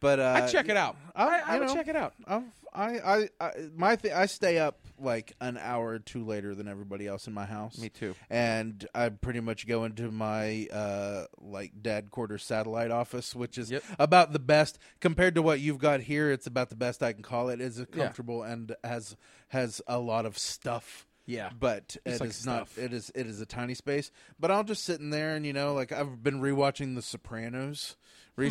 But 0.02 0.20
uh, 0.20 0.42
I'd 0.44 0.50
check 0.52 0.70
it 0.70 0.78
out. 0.78 0.96
I- 1.16 1.28
I, 1.28 1.42
I 1.56 1.60
would 1.60 1.68
know, 1.68 1.74
check 1.74 1.88
it 1.88 1.96
out. 1.96 2.14
I've- 2.26 2.46
I, 2.72 3.00
I, 3.00 3.30
I, 3.42 3.52
my 3.76 3.96
th- 3.96 4.14
I 4.14 4.28
stay 4.28 4.60
up 4.60 4.78
like 5.00 5.34
an 5.42 5.58
hour 5.58 5.88
or 5.88 5.98
two 6.00 6.24
later 6.24 6.54
than 6.54 6.68
everybody 6.68 7.08
else 7.08 7.26
in 7.26 7.34
my 7.34 7.46
house. 7.46 7.80
Me 7.80 7.90
too. 7.90 8.14
And 8.30 8.88
I 8.94 9.10
pretty 9.10 9.40
much 9.40 9.66
go 9.68 9.86
into 9.86 10.12
my 10.12 10.68
uh, 10.72 11.26
like 11.42 11.82
dad 11.82 12.12
quarter 12.12 12.38
satellite 12.38 12.92
office, 12.92 13.34
which 13.36 13.58
is 13.58 13.72
Yep. 13.72 13.84
about 13.98 14.34
the 14.34 14.40
best 14.40 14.78
compared 15.00 15.34
to 15.34 15.42
what 15.42 15.60
you've 15.60 15.80
got 15.80 16.02
here. 16.02 16.32
It's 16.32 16.46
about 16.46 16.70
the 16.70 16.76
best 16.76 17.02
I 17.02 17.12
can 17.12 17.24
call 17.24 17.50
it. 17.50 17.60
It's 17.60 17.80
Yeah. 17.80 17.86
comfortable 17.86 18.44
and 18.44 18.76
has 18.84 19.18
has 19.48 19.82
a 19.88 19.98
lot 19.98 20.28
of 20.28 20.38
stuff. 20.38 21.08
Yeah. 21.26 21.50
but 21.60 21.98
it 22.06 22.12
is 22.14 22.20
like 22.22 22.30
not. 22.30 22.68
stuff. 22.70 22.78
It 22.78 22.94
is 22.94 23.12
it 23.16 23.26
is 23.26 23.42
a 23.42 23.48
tiny 23.48 23.74
space. 23.74 24.12
But 24.40 24.52
I'll 24.52 24.64
just 24.64 24.84
sit 24.84 25.00
in 25.00 25.10
there 25.10 25.36
and 25.36 25.44
you 25.44 25.54
know, 25.54 25.74
like 25.74 25.92
I've 25.92 26.22
been 26.24 26.40
rewatching 26.40 26.94
The 26.94 27.02
Sopranos 27.02 27.96
Hmm. 28.36 28.42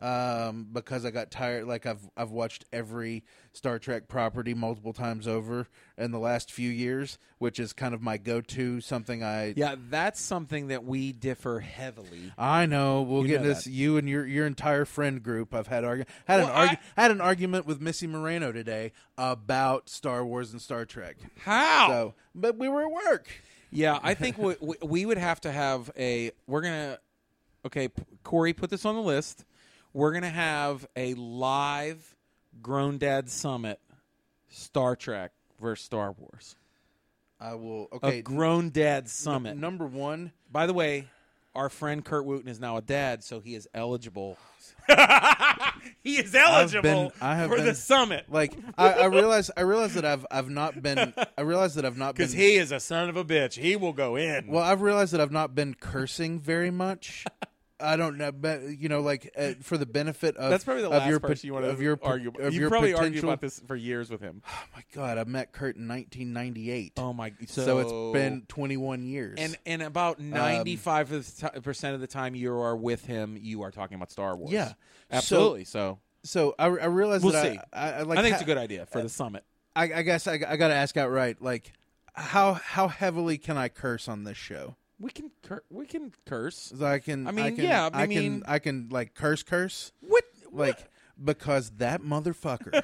Um, 0.00 0.66
because 0.72 1.04
I 1.04 1.10
got 1.10 1.30
tired. 1.30 1.64
Like 1.66 1.86
I've 1.86 2.08
I've 2.16 2.30
watched 2.30 2.64
every 2.72 3.24
Star 3.52 3.78
Trek 3.78 4.08
property 4.08 4.52
multiple 4.54 4.92
times 4.92 5.28
over 5.28 5.68
in 5.96 6.10
the 6.10 6.18
last 6.18 6.50
few 6.50 6.68
years, 6.70 7.18
which 7.38 7.58
is 7.60 7.72
kind 7.72 7.94
of 7.94 8.02
my 8.02 8.16
go-to. 8.16 8.80
Something 8.80 9.22
I 9.22 9.54
Yeah, 9.56 9.76
that's 9.90 10.20
something 10.20 10.68
that 10.68 10.84
we 10.84 11.12
differ 11.12 11.60
heavily. 11.60 12.32
I 12.36 12.66
know 12.66 13.02
we'll 13.02 13.22
You 13.22 13.28
get 13.28 13.42
know 13.42 13.48
this. 13.48 13.64
that. 13.64 13.70
You 13.70 13.96
and 13.96 14.08
your 14.08 14.26
your 14.26 14.46
entire 14.46 14.84
friend 14.84 15.22
group. 15.22 15.54
I've 15.54 15.68
had 15.68 15.84
argu- 15.84 16.06
had 16.26 16.40
an 16.40 16.46
Well, 16.48 16.68
argu- 16.68 16.78
had 16.96 17.10
an 17.10 17.20
argument 17.20 17.66
with 17.66 17.80
Missy 17.80 18.06
Moreno 18.06 18.52
today 18.52 18.92
about 19.16 19.88
Star 19.88 20.24
Wars 20.24 20.52
and 20.52 20.60
Star 20.60 20.84
Trek. 20.84 21.16
How? 21.44 21.86
So, 21.88 22.14
but 22.34 22.58
we 22.58 22.68
were 22.68 22.82
at 22.82 22.90
work. 22.90 23.28
Yeah, 23.70 23.98
I 24.02 24.14
think 24.14 24.38
we, 24.38 24.54
we, 24.60 24.76
we 24.82 25.06
would 25.06 25.18
have 25.18 25.40
to 25.42 25.50
have 25.52 25.90
a. 25.98 26.30
We're 26.46 26.60
gonna. 26.62 26.98
Okay, 27.66 27.88
P- 27.88 28.02
Corey, 28.22 28.52
put 28.52 28.68
this 28.70 28.84
on 28.84 28.94
the 28.94 29.00
list. 29.00 29.44
We're 29.94 30.12
gonna 30.12 30.28
have 30.28 30.86
a 30.96 31.14
live 31.14 32.14
Grown 32.60 32.98
Dad 32.98 33.30
Summit, 33.30 33.78
Star 34.48 34.96
Trek 34.96 35.30
versus 35.60 35.84
Star 35.86 36.12
Wars. 36.12 36.56
I 37.40 37.54
will. 37.54 37.88
okay. 37.92 38.18
A 38.18 38.22
Grown 38.22 38.70
Dad 38.70 39.04
n- 39.04 39.08
Summit. 39.08 39.56
number 39.56 39.86
one. 39.86 40.32
By 40.50 40.66
the 40.66 40.72
way, 40.74 41.06
our 41.54 41.68
friend 41.68 42.04
Kurt 42.04 42.24
Wooten 42.24 42.48
is 42.48 42.58
now 42.58 42.76
a 42.76 42.82
dad, 42.82 43.22
so 43.22 43.38
he 43.40 43.54
is 43.54 43.68
eligible. 43.72 44.36
he 46.02 46.16
is 46.16 46.34
eligible 46.34 47.12
been- 47.20 47.48
for 47.48 47.60
the 47.60 47.74
summit 47.74 48.26
Like 48.28 48.52
I, 48.76 48.92
I 48.94 49.04
realize, 49.06 49.50
I 49.56 49.60
realize 49.60 49.94
that 49.94 50.04
I've 50.04 50.26
I've 50.30 50.50
not 50.50 50.82
been. 50.82 51.14
I 51.38 51.42
realize 51.42 51.76
that 51.76 51.84
I've 51.84 51.96
not 51.96 52.16
because 52.16 52.32
he 52.32 52.56
is 52.56 52.72
a 52.72 52.80
son 52.80 53.08
of 53.08 53.16
a 53.16 53.24
bitch. 53.24 53.54
He 53.54 53.76
will 53.76 53.92
go 53.92 54.16
in. 54.16 54.48
Well, 54.48 54.62
I've 54.64 54.82
realized 54.82 55.12
that 55.12 55.20
I've 55.20 55.30
not 55.32 55.54
been 55.54 55.74
cursing 55.74 56.40
very 56.40 56.72
much. 56.72 57.24
I 57.84 57.96
don't 57.96 58.16
know, 58.18 58.32
but 58.32 58.62
you 58.62 58.88
know, 58.88 59.00
like 59.00 59.30
uh, 59.36 59.52
for 59.60 59.78
the 59.78 59.86
benefit 59.86 60.36
of 60.36 60.50
That's 60.50 60.64
probably 60.64 60.82
the 60.82 60.88
of 60.88 60.94
last 60.94 61.08
your 61.08 61.20
person 61.20 61.46
you 61.46 61.52
want 61.52 61.66
to 61.66 61.70
of 61.70 61.80
your 61.80 61.98
argue. 62.02 62.32
of 62.40 62.54
you 62.54 62.60
your 62.60 62.70
probably 62.70 62.92
potential. 62.92 63.04
argued 63.04 63.24
about 63.24 63.40
this 63.40 63.60
for 63.66 63.76
years 63.76 64.10
with 64.10 64.20
him. 64.20 64.42
Oh 64.48 64.62
my 64.76 64.82
god, 64.94 65.18
I 65.18 65.24
met 65.24 65.52
Kurt 65.52 65.76
in 65.76 65.86
1998. 65.86 66.94
Oh 66.96 67.12
my! 67.12 67.32
So, 67.46 67.64
so, 67.64 67.78
it's 67.78 68.18
been 68.18 68.42
21 68.48 69.04
years. 69.04 69.38
and 69.38 69.56
and 69.66 69.82
about 69.82 70.18
ninety 70.18 70.76
five 70.76 71.08
percent 71.62 71.94
of 71.94 72.00
the 72.00 72.06
time 72.06 72.34
you 72.34 72.52
are 72.54 72.76
with 72.76 73.04
him, 73.04 73.36
you 73.40 73.62
are 73.62 73.70
talking 73.70 73.96
about 73.96 74.10
Star 74.10 74.36
Wars. 74.36 74.50
Yeah. 74.50 74.72
absolutely. 75.10 75.64
So, 75.64 75.98
so 76.22 76.54
I, 76.58 76.66
I 76.66 76.86
realize 76.86 77.22
We'll 77.22 77.32
that 77.32 77.52
see. 77.52 77.58
I, 77.72 77.92
I, 77.92 78.02
like 78.02 78.18
I 78.18 78.22
think 78.22 78.32
ha- 78.32 78.40
it's 78.40 78.42
a 78.42 78.46
good 78.46 78.58
idea 78.58 78.86
for 78.86 79.02
the 79.02 79.08
summit. 79.08 79.44
I, 79.76 79.84
I 79.92 80.02
guess 80.02 80.26
I, 80.26 80.34
I 80.34 80.56
got 80.56 80.68
to 80.68 80.74
ask 80.74 80.96
outright, 80.96 81.42
like 81.42 81.72
how 82.14 82.54
how 82.54 82.88
heavily 82.88 83.38
can 83.38 83.56
I 83.56 83.68
curse 83.68 84.08
on 84.08 84.24
this 84.24 84.36
show? 84.36 84.76
We 85.00 85.10
can 85.10 85.30
cur- 85.42 85.64
we 85.70 85.86
can 85.86 86.12
curse. 86.26 86.72
So 86.76 86.84
I 86.86 86.98
can. 87.00 87.26
I 87.26 87.32
mean, 87.32 87.56
can, 87.56 87.64
yeah, 87.64 87.90
I 87.92 88.02
I 88.02 88.06
mean- 88.06 88.40
can. 88.40 88.50
I 88.50 88.58
can 88.58 88.88
like 88.90 89.14
curse, 89.14 89.42
curse, 89.42 89.92
What? 90.00 90.24
like 90.52 90.78
because 91.22 91.70
that 91.78 92.00
motherfucker, 92.02 92.82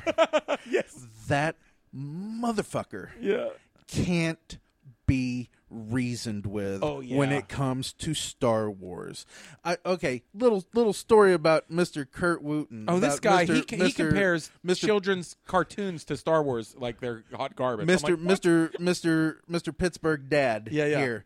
yes. 0.70 1.06
that 1.28 1.56
motherfucker 1.94 3.08
Yeah. 3.20 3.48
can't 3.88 4.58
be 5.06 5.50
reasoned 5.68 6.46
with 6.46 6.82
Oh, 6.82 7.00
yeah. 7.00 7.16
when 7.16 7.32
it 7.32 7.48
comes 7.48 7.92
to 7.94 8.14
Star 8.14 8.70
Wars. 8.70 9.24
I, 9.64 9.76
okay, 9.86 10.22
little 10.34 10.64
little 10.74 10.92
story 10.92 11.32
about 11.32 11.70
Mr. 11.70 12.08
Kurt 12.10 12.42
Wooten. 12.42 12.86
Oh, 12.88 12.98
this 13.00 13.20
guy 13.20 13.46
Mr. 13.46 13.54
he, 13.54 13.62
ca- 13.62 13.84
he 13.86 13.92
compares 13.92 14.50
Mr. 14.66 14.86
children's 14.86 15.36
cartoons 15.46 16.04
to 16.06 16.16
Star 16.16 16.42
Wars 16.42 16.74
like 16.78 17.00
they're 17.00 17.24
hot 17.32 17.54
garbage. 17.56 17.86
Mr. 17.88 18.02
like, 18.02 18.12
what? 18.12 18.20
Mr. 18.40 18.72
Mr. 18.78 19.36
Mr. 19.50 19.76
Pittsburgh 19.76 20.28
dad 20.28 20.68
Yeah, 20.72 20.86
yeah. 20.86 20.98
here. 20.98 21.24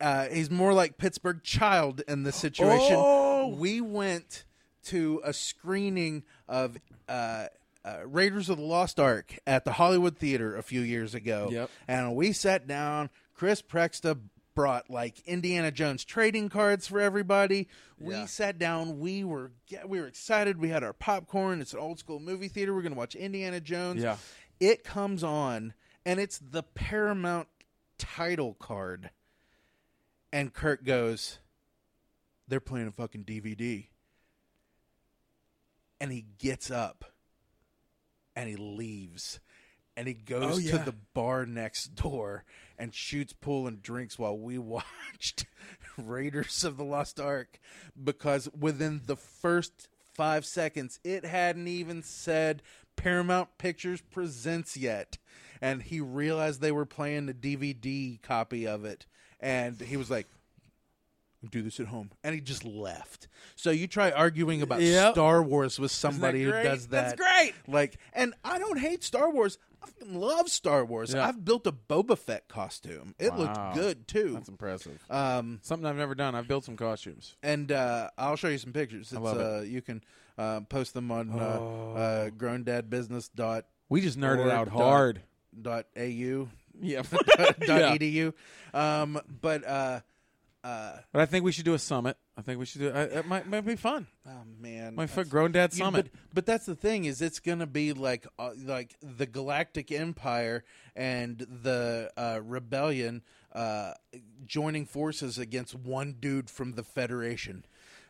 Uh, 0.00 0.26
he's 0.28 0.50
more 0.50 0.72
like 0.74 0.98
Pittsburgh 0.98 1.42
child 1.42 2.02
in 2.06 2.22
this 2.22 2.36
situation. 2.36 2.96
Oh! 2.98 3.48
We 3.48 3.80
went 3.80 4.44
to 4.84 5.20
a 5.24 5.32
screening 5.32 6.22
of 6.48 6.76
uh, 7.08 7.46
uh, 7.84 7.98
Raiders 8.06 8.48
of 8.48 8.58
the 8.58 8.64
Lost 8.64 9.00
Ark 9.00 9.38
at 9.46 9.64
the 9.64 9.72
Hollywood 9.72 10.16
Theater 10.18 10.56
a 10.56 10.62
few 10.62 10.80
years 10.80 11.14
ago. 11.14 11.48
Yep. 11.50 11.70
And 11.88 12.14
we 12.14 12.32
sat 12.32 12.66
down. 12.66 13.10
Chris 13.34 13.62
Prexta 13.62 14.18
brought 14.54 14.88
like 14.90 15.20
Indiana 15.26 15.70
Jones 15.70 16.04
trading 16.04 16.48
cards 16.48 16.86
for 16.86 17.00
everybody. 17.00 17.68
We 17.98 18.14
Yeah. 18.14 18.26
sat 18.26 18.58
down. 18.58 18.98
We 19.00 19.22
were 19.24 19.52
we 19.86 20.00
were 20.00 20.06
excited. 20.06 20.58
We 20.58 20.68
had 20.70 20.82
our 20.82 20.92
popcorn. 20.94 21.60
It's 21.60 21.74
an 21.74 21.78
old 21.80 21.98
school 21.98 22.20
movie 22.20 22.48
theater. 22.48 22.74
We're 22.74 22.82
going 22.82 22.92
to 22.94 22.98
watch 22.98 23.14
Indiana 23.14 23.60
Jones. 23.60 24.02
Yeah. 24.02 24.16
It 24.58 24.82
comes 24.84 25.22
on, 25.22 25.74
and 26.06 26.18
it's 26.18 26.38
the 26.38 26.62
Paramount 26.62 27.48
title 27.98 28.54
card. 28.54 29.10
And 30.36 30.52
Kurt 30.52 30.84
goes, 30.84 31.38
They're 32.46 32.60
playing 32.60 32.88
a 32.88 32.92
fucking 32.92 33.24
DVD. 33.24 33.86
And 35.98 36.12
he 36.12 36.26
gets 36.36 36.70
up 36.70 37.06
and 38.36 38.46
he 38.46 38.56
leaves. 38.56 39.40
And 39.96 40.06
he 40.06 40.12
goes 40.12 40.58
Oh, 40.58 40.76
to 40.76 40.84
the 40.84 40.94
bar 41.14 41.46
next 41.46 41.94
door 41.94 42.44
and 42.78 42.94
shoots 42.94 43.32
pool 43.32 43.66
and 43.66 43.80
drinks 43.80 44.18
while 44.18 44.36
we 44.36 44.58
watched 44.58 45.46
Raiders 45.96 46.64
of 46.64 46.76
the 46.76 46.84
Lost 46.84 47.18
Ark 47.18 47.58
because 48.04 48.46
within 48.52 49.00
the 49.06 49.16
first 49.16 49.88
five 50.12 50.44
seconds, 50.44 51.00
it 51.02 51.24
hadn't 51.24 51.66
even 51.66 52.02
said 52.02 52.62
Paramount 52.94 53.56
Pictures 53.56 54.02
Presents 54.02 54.76
yet. 54.76 55.16
And 55.62 55.84
he 55.84 55.98
realized 55.98 56.60
they 56.60 56.72
were 56.72 56.84
playing 56.84 57.24
the 57.24 57.32
DVD 57.32 58.20
copy 58.20 58.66
of 58.66 58.84
it. 58.84 59.06
And 59.40 59.80
he 59.80 59.96
was 59.96 60.10
like, 60.10 60.26
do 61.50 61.62
this 61.62 61.78
at 61.78 61.86
home. 61.86 62.10
And 62.24 62.34
he 62.34 62.40
just 62.40 62.64
left. 62.64 63.28
So 63.54 63.70
you 63.70 63.86
try 63.86 64.10
arguing 64.10 64.62
about 64.62 64.80
Yep. 64.80 65.12
Star 65.12 65.42
Wars 65.42 65.78
with 65.78 65.92
somebody 65.92 66.42
who 66.42 66.50
does 66.50 66.88
that. 66.88 67.16
That's 67.16 67.20
great. 67.20 67.52
Like, 67.68 67.98
and 68.12 68.34
I 68.44 68.58
don't 68.58 68.78
hate 68.78 69.04
Star 69.04 69.30
Wars. 69.30 69.58
I 69.80 69.86
fucking 69.86 70.18
love 70.18 70.48
Star 70.48 70.84
Wars. 70.84 71.14
Yeah. 71.14 71.24
I've 71.28 71.44
built 71.44 71.66
a 71.68 71.72
Boba 71.72 72.18
Fett 72.18 72.48
costume. 72.48 73.14
It 73.20 73.32
Wow. 73.32 73.38
looked 73.38 73.74
good 73.74 74.08
too. 74.08 74.32
That's 74.34 74.48
impressive. 74.48 74.98
Um, 75.08 75.60
Something 75.62 75.86
I've 75.86 75.96
never 75.96 76.16
done. 76.16 76.34
I've 76.34 76.48
built 76.48 76.64
some 76.64 76.76
costumes. 76.76 77.36
and 77.44 77.70
uh, 77.70 78.10
I'll 78.18 78.36
show 78.36 78.48
you 78.48 78.58
some 78.58 78.72
pictures. 78.72 79.12
It's, 79.12 79.20
love 79.20 79.38
it. 79.38 79.46
uh, 79.46 79.60
You 79.60 79.82
can 79.82 80.02
uh, 80.38 80.60
post 80.62 80.94
them 80.94 81.12
on 81.12 81.30
uh, 81.30 81.58
Oh. 81.60 81.92
uh, 81.94 82.30
growndadbusiness 82.30 83.30
dot 83.36 83.66
We 83.88 84.00
just 84.00 84.18
nerded 84.18 84.50
out 84.50 84.66
dot- 84.68 84.74
hard. 84.76 85.20
dot 85.60 85.86
au 85.96 86.48
Yeah. 86.80 87.02
dot 87.36 87.58
Yeah. 87.60 87.96
edu. 87.96 88.32
Um, 88.74 89.20
but 89.40 89.66
uh, 89.66 90.00
uh, 90.64 90.92
But 91.12 91.22
I 91.22 91.26
think 91.26 91.44
we 91.44 91.52
should 91.52 91.64
do 91.64 91.74
a 91.74 91.78
summit. 91.78 92.16
I 92.36 92.42
think 92.42 92.58
we 92.58 92.66
should 92.66 92.80
do. 92.82 92.90
Uh, 92.90 93.08
it 93.12 93.26
might 93.26 93.48
might 93.48 93.62
be 93.64 93.76
fun. 93.76 94.06
oh 94.26 94.30
man, 94.60 94.94
My 94.94 95.06
foot 95.06 95.28
grown 95.30 95.52
dad 95.52 95.72
You- 95.72 95.78
summit. 95.78 96.10
but, 96.12 96.34
but 96.34 96.46
that's 96.46 96.66
the 96.66 96.74
thing 96.74 97.04
is 97.06 97.22
it's 97.22 97.40
gonna 97.40 97.66
be 97.66 97.92
like 97.92 98.26
uh, 98.38 98.50
like 98.62 98.94
the 99.00 99.26
Galactic 99.26 99.90
Empire 99.90 100.64
and 100.94 101.38
the 101.38 102.10
uh, 102.16 102.40
Rebellion 102.44 103.22
uh, 103.54 103.92
joining 104.44 104.84
forces 104.84 105.38
against 105.38 105.74
one 105.74 106.16
dude 106.20 106.50
from 106.50 106.72
the 106.72 106.82
Federation. 106.82 107.64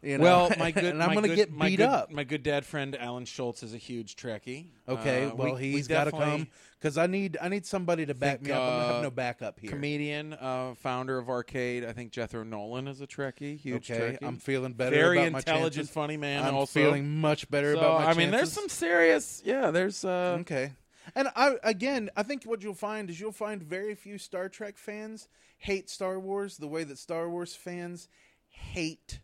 You 0.07 0.18
know? 0.18 0.22
well, 0.24 0.52
my 0.59 0.70
good, 0.72 0.84
and 0.84 1.02
I'm 1.02 1.14
gonna 1.14 1.28
good- 1.28 1.36
get 1.36 1.52
my 1.52 1.68
beat 1.68 1.76
good- 1.76 1.88
up. 1.88 2.11
My 2.12 2.22
good 2.24 2.42
dad 2.42 2.64
friend 2.64 2.96
Alan 2.96 3.24
Schultz 3.24 3.62
is 3.62 3.74
a 3.74 3.78
huge 3.78 4.14
Trekkie. 4.16 4.66
Okay, 4.88 5.24
Uh, 5.26 5.34
well 5.34 5.54
we- 5.54 5.61
we 5.61 5.72
he's 5.72 5.88
got 5.88 6.04
to 6.04 6.12
come 6.12 6.46
because 6.78 6.96
I 6.96 7.07
need 7.09 7.36
I 7.42 7.48
need 7.48 7.66
somebody 7.66 8.07
to 8.07 8.14
back 8.14 8.36
think, 8.38 8.46
me 8.48 8.52
up. 8.52 8.62
I'm 8.62 8.68
uh, 8.90 8.92
have 8.94 9.02
no 9.02 9.11
backup 9.11 9.59
here. 9.59 9.70
Comedian, 9.70 10.32
uh, 10.34 10.74
founder 10.76 11.18
of 11.18 11.28
Arcade. 11.28 11.84
I 11.84 11.92
think 11.92 12.12
Jethro 12.12 12.44
Nolan 12.44 12.86
is 12.86 13.00
a 13.00 13.07
Trekkie. 13.07 13.59
Huge 13.59 13.90
okay, 13.90 14.16
Trekkie. 14.20 14.26
I'm 14.26 14.36
feeling 14.36 14.74
better. 14.74 14.94
Very 14.94 15.26
about 15.26 15.38
intelligent, 15.38 15.88
funny 15.90 16.16
man. 16.16 16.44
I'm 16.44 16.54
also, 16.54 16.78
feeling 16.78 17.20
much 17.20 17.50
better 17.50 17.74
So, 17.74 17.80
about 17.80 18.00
my 18.02 18.11
I 18.11 18.14
mean, 18.14 18.30
there's 18.30 18.52
some 18.52 18.68
serious. 18.68 19.42
Yeah, 19.44 19.70
there's. 19.72 20.04
Uh, 20.04 20.38
Okay. 20.40 20.72
And 21.14 21.28
I 21.36 21.54
again, 21.62 22.11
I 22.16 22.24
think 22.24 22.44
what 22.44 22.62
you'll 22.62 22.74
find 22.74 23.09
is 23.11 23.20
you'll 23.20 23.30
find 23.32 23.62
very 23.62 23.94
few 23.94 24.18
Star 24.18 24.48
Trek 24.48 24.76
fans 24.76 25.28
hate 25.59 25.88
Star 25.88 26.18
Wars 26.18 26.57
the 26.59 26.66
way 26.66 26.82
that 26.84 26.98
Star 26.98 27.28
Wars 27.30 27.54
fans 27.54 28.09
hate 28.48 29.20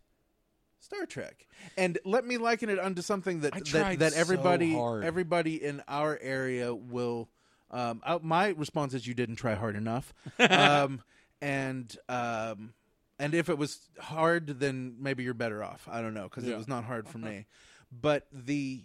Star 0.83 1.05
Trek. 1.05 1.47
And 1.77 1.97
let 2.05 2.25
me 2.25 2.37
liken 2.37 2.69
it 2.69 2.77
unto 2.79 3.01
something 3.01 3.41
that 3.41 3.55
I 3.55 3.59
that, 3.59 3.65
tried 3.65 3.99
that 3.99 4.13
so 4.13 4.19
everybody 4.19 4.73
hard. 4.73 5.03
everybody 5.05 5.63
in 5.63 5.81
our 5.87 6.19
area 6.21 6.75
will 6.75 7.29
um 7.71 8.01
uh, 8.05 8.19
my 8.21 8.49
response 8.49 8.93
is 8.93 9.07
you 9.07 9.13
didn't 9.13 9.37
try 9.37 9.55
hard 9.55 9.75
enough. 9.75 10.13
um 10.39 11.01
and 11.41 11.97
um 12.09 12.73
and 13.19 13.33
if 13.33 13.47
it 13.49 13.57
was 13.57 13.79
hard 13.99 14.59
then 14.59 14.95
maybe 14.99 15.23
you're 15.23 15.33
better 15.33 15.63
off. 15.63 15.87
I 15.91 16.01
don't 16.01 16.13
know 16.13 16.23
because 16.25 16.43
Yeah. 16.43 16.55
it 16.55 16.57
was 16.57 16.67
not 16.67 16.83
hard 16.83 17.07
for 17.07 17.17
me. 17.17 17.45
but 17.91 18.27
the 18.31 18.83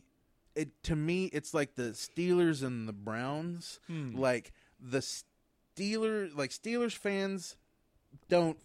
it 0.54 0.82
to 0.84 0.94
me 0.96 1.26
it's 1.26 1.52
like 1.52 1.74
the 1.74 1.90
Steelers 1.92 2.62
and 2.62 2.88
the 2.88 2.92
Browns. 2.92 3.80
Hmm. 3.88 4.14
Like 4.16 4.52
the 4.80 5.02
Steelers, 5.76 6.36
like 6.36 6.50
Steelers 6.50 6.96
fans 6.96 7.56
don't 8.28 8.58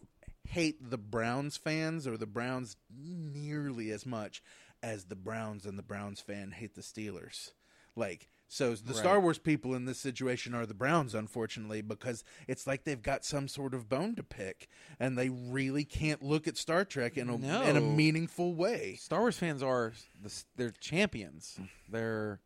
hate 0.47 0.89
the 0.89 0.97
Browns 0.97 1.57
fans 1.57 2.05
or 2.07 2.17
the 2.17 2.25
Browns 2.25 2.75
nearly 2.95 3.91
as 3.91 4.05
much 4.05 4.43
as 4.81 5.05
the 5.05 5.15
Browns 5.15 5.65
and 5.65 5.77
the 5.77 5.83
Browns 5.83 6.19
fan 6.19 6.51
hate 6.51 6.75
the 6.75 6.81
Steelers. 6.81 7.51
Like 7.95 8.27
so 8.47 8.75
the 8.75 8.93
Right. 8.93 8.99
Star 8.99 9.19
Wars 9.19 9.37
people 9.37 9.73
in 9.75 9.85
this 9.85 9.99
situation 9.99 10.53
are 10.53 10.65
the 10.65 10.73
Browns 10.73 11.15
unfortunately 11.15 11.81
because 11.81 12.23
it's 12.47 12.67
like 12.67 12.83
they've 12.83 13.01
got 13.01 13.23
some 13.23 13.47
sort 13.47 13.73
of 13.73 13.87
bone 13.87 14.15
to 14.15 14.23
pick 14.23 14.67
and 14.99 15.17
they 15.17 15.29
really 15.29 15.85
can't 15.85 16.21
look 16.23 16.47
at 16.47 16.57
Star 16.57 16.85
Trek 16.85 17.17
in 17.17 17.29
a 17.29 17.35
in 17.35 17.77
a 17.77 17.81
meaningful 17.81 18.53
way. 18.55 18.95
Star 18.99 19.21
Wars 19.21 19.37
fans 19.37 19.63
are 19.63 19.93
the, 20.21 20.43
they're 20.55 20.71
champions. 20.79 21.59
They're 21.87 22.39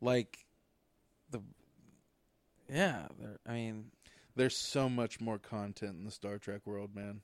like 0.00 0.44
the 1.30 1.40
yeah. 2.68 3.06
They're, 3.18 3.38
I 3.46 3.52
mean, 3.52 3.90
There's 4.36 4.56
so 4.56 4.88
much 4.88 5.20
more 5.20 5.38
content 5.38 5.96
in 5.98 6.04
the 6.04 6.10
Star 6.10 6.38
Trek 6.38 6.66
world, 6.66 6.94
man. 6.94 7.20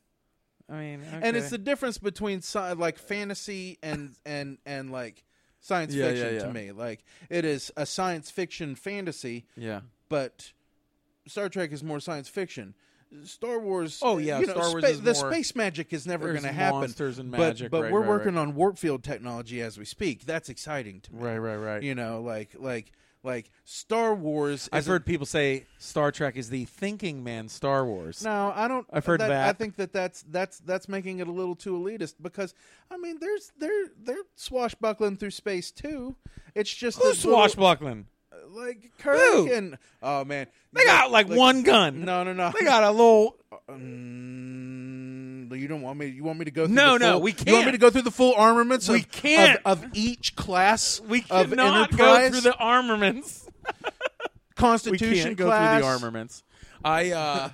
I 0.68 0.76
mean, 0.78 1.02
And 1.22 1.36
it's 1.36 1.50
the 1.50 1.58
difference 1.58 1.98
between 1.98 2.38
sci- 2.38 2.72
like 2.72 2.98
fantasy 2.98 3.78
and 3.82 4.14
and 4.24 4.58
and 4.66 4.90
like 4.90 5.22
science 5.60 5.94
Yeah, 5.94 6.08
fiction 6.08 6.34
yeah, 6.34 6.40
to 6.42 6.52
me. 6.52 6.72
Like 6.72 7.04
it 7.30 7.44
is 7.44 7.70
a 7.76 7.86
science 7.86 8.30
fiction 8.30 8.74
fantasy, 8.74 9.46
yeah. 9.56 9.80
but 10.08 10.52
Star 11.28 11.48
Trek 11.48 11.72
is 11.72 11.82
more 11.84 12.00
science 12.00 12.28
fiction. 12.28 12.74
Star 13.24 13.60
Wars. 13.60 14.00
Oh, 14.02 14.18
yeah, 14.18 14.40
you 14.40 14.46
know, 14.46 14.54
Star 14.54 14.70
Wars 14.70 14.84
spa- 14.84 15.04
the 15.04 15.14
more- 15.14 15.32
space 15.32 15.54
magic 15.54 15.92
is 15.92 16.06
never 16.08 16.32
going 16.32 16.42
to 16.42 16.52
happen. 16.52 16.80
monsters 16.80 17.20
and 17.20 17.30
but- 17.30 17.38
magic, 17.38 17.70
but 17.70 17.84
right, 17.84 17.92
we're 17.92 18.00
right, 18.00 18.08
working 18.08 18.34
right. 18.34 18.42
on 18.42 18.56
warp 18.56 18.76
field 18.78 19.04
technology 19.04 19.62
as 19.62 19.78
we 19.78 19.84
speak. 19.84 20.24
That's 20.26 20.48
exciting 20.48 21.00
to 21.02 21.14
me. 21.14 21.20
Right, 21.22 21.38
right, 21.38 21.56
right. 21.56 21.82
You 21.82 21.94
know, 21.94 22.20
like 22.20 22.56
like 22.58 22.90
like 23.26 23.50
Star 23.64 24.14
Wars. 24.14 24.68
I've 24.72 24.86
heard 24.86 25.04
people 25.04 25.26
say 25.26 25.66
Star 25.78 26.12
Trek 26.12 26.36
is 26.36 26.48
the 26.48 26.64
thinking 26.64 27.22
man 27.24 27.48
Star 27.48 27.84
Wars. 27.84 28.24
No, 28.24 28.52
I 28.54 28.68
don't. 28.68 28.86
I've 28.92 29.04
heard 29.04 29.20
I 29.20 29.28
that. 29.28 29.48
I 29.48 29.52
think 29.52 29.76
that 29.76 29.92
that's 29.92 30.22
that's 30.30 30.60
that's 30.60 30.88
making 30.88 31.18
it 31.18 31.26
a 31.26 31.32
little 31.32 31.56
too 31.56 31.72
elitist 31.72 32.14
because 32.22 32.54
I 32.90 32.96
mean, 32.96 33.18
there's 33.20 33.52
they're 33.58 33.86
they're 34.02 34.16
swashbuckling 34.36 35.16
through 35.16 35.32
space 35.32 35.70
too. 35.70 36.14
It's 36.54 36.72
just 36.72 37.02
Who's 37.02 37.20
the 37.22 37.28
little- 37.28 37.42
swashbuckling? 37.42 38.06
Uh, 38.32 38.36
like 38.50 38.92
Kirk 38.98 39.18
Who? 39.18 39.52
and 39.52 39.76
oh 40.02 40.24
man, 40.24 40.46
They 40.72 40.84
got 40.84 41.10
like, 41.10 41.28
one 41.28 41.62
gun. 41.64 42.04
No, 42.04 42.22
no, 42.22 42.32
no. 42.32 42.52
They 42.58 42.64
got 42.64 42.84
a 42.84 42.90
little. 42.90 43.36
Uh, 43.52 43.56
mm, 43.72 43.76
You 45.54 45.68
don't 45.68 45.82
want 45.82 45.98
me. 45.98 46.06
You 46.06 46.24
want 46.24 46.38
me 46.38 46.44
to 46.44 46.50
go? 46.50 46.66
Through 46.66 46.74
No, 46.74 46.94
the 46.94 46.98
no, 46.98 47.12
full- 47.12 47.22
we 47.22 47.32
can't. 47.32 47.48
You 47.48 47.54
want 47.54 47.66
me 47.66 47.72
to 47.72 47.78
go 47.78 47.90
through 47.90 48.02
the 48.02 48.10
full 48.10 48.34
armaments? 48.34 48.88
We 48.88 49.00
of, 49.00 49.10
can't. 49.10 49.60
of, 49.64 49.84
of 49.84 49.90
each 49.94 50.36
class. 50.36 51.00
We 51.00 51.20
of 51.30 51.50
cannot 51.50 51.90
go 51.96 52.14
Enterprise, 52.14 52.30
through 52.30 52.40
the 52.50 52.56
armaments. 52.56 53.46
Constitution 54.54 54.56
we 54.56 54.56
Constitution 54.56 55.24
can't 55.24 55.36
go 55.36 55.44
through 55.44 55.80
the 55.80 55.86
armaments. 55.86 56.42
I 56.84 57.10
uh, 57.10 57.48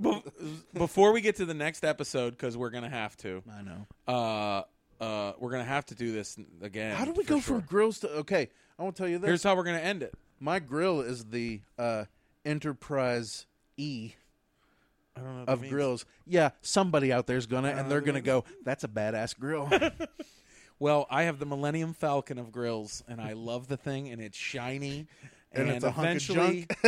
be- 0.00 0.22
before 0.74 1.12
we 1.12 1.20
get 1.20 1.36
to 1.36 1.44
the 1.46 1.54
next 1.54 1.84
episode 1.84 2.30
because 2.30 2.56
we're 2.56 2.70
gonna 2.70 2.90
have 2.90 3.16
to. 3.18 3.42
I 3.50 3.62
know. 3.62 3.86
Uh, 4.06 4.62
uh, 5.02 5.32
we're 5.38 5.50
gonna 5.50 5.64
have 5.64 5.86
to 5.86 5.94
do 5.94 6.12
this 6.12 6.36
again. 6.62 6.96
How 6.96 7.04
do 7.04 7.12
we 7.12 7.24
go 7.24 7.40
sure. 7.40 7.58
from 7.58 7.60
grills 7.66 8.00
to? 8.00 8.10
Okay, 8.10 8.48
I 8.78 8.82
want 8.82 8.96
to 8.96 9.02
tell 9.02 9.08
you 9.08 9.18
this. 9.18 9.28
Here's 9.28 9.42
how 9.42 9.56
we're 9.56 9.64
gonna 9.64 9.78
end 9.78 10.02
it. 10.02 10.14
My 10.40 10.58
grill 10.58 11.00
is 11.00 11.26
the 11.26 11.60
uh, 11.78 12.04
Enterprise 12.44 13.46
E 13.76 14.12
I 14.16 14.16
don't 14.86 14.96
know 14.96 15.00
what 15.00 15.03
of 15.16 15.46
that 15.46 15.60
means. 15.60 15.72
grills. 15.72 16.06
Yeah, 16.26 16.50
somebody 16.62 17.12
out 17.12 17.26
there's 17.26 17.46
gonna, 17.46 17.72
know 17.72 17.78
and 17.78 17.90
they're 17.90 18.00
gonna 18.00 18.20
go. 18.20 18.44
That's 18.64 18.84
a 18.84 18.88
badass 18.88 19.38
grill. 19.38 19.70
Well, 20.80 21.06
I 21.08 21.22
have 21.22 21.38
the 21.38 21.46
Millennium 21.46 21.94
Falcon 21.94 22.36
of 22.38 22.50
grills, 22.50 23.04
and 23.06 23.20
I 23.20 23.32
love 23.34 23.68
the 23.68 23.76
thing, 23.76 24.08
and 24.08 24.20
it's 24.20 24.36
shiny. 24.36 25.06
And 25.52 25.70
it's 25.70 25.84
a 25.84 25.90
hunk 25.92 26.08
of 26.08 26.36
eventually, 26.36 26.66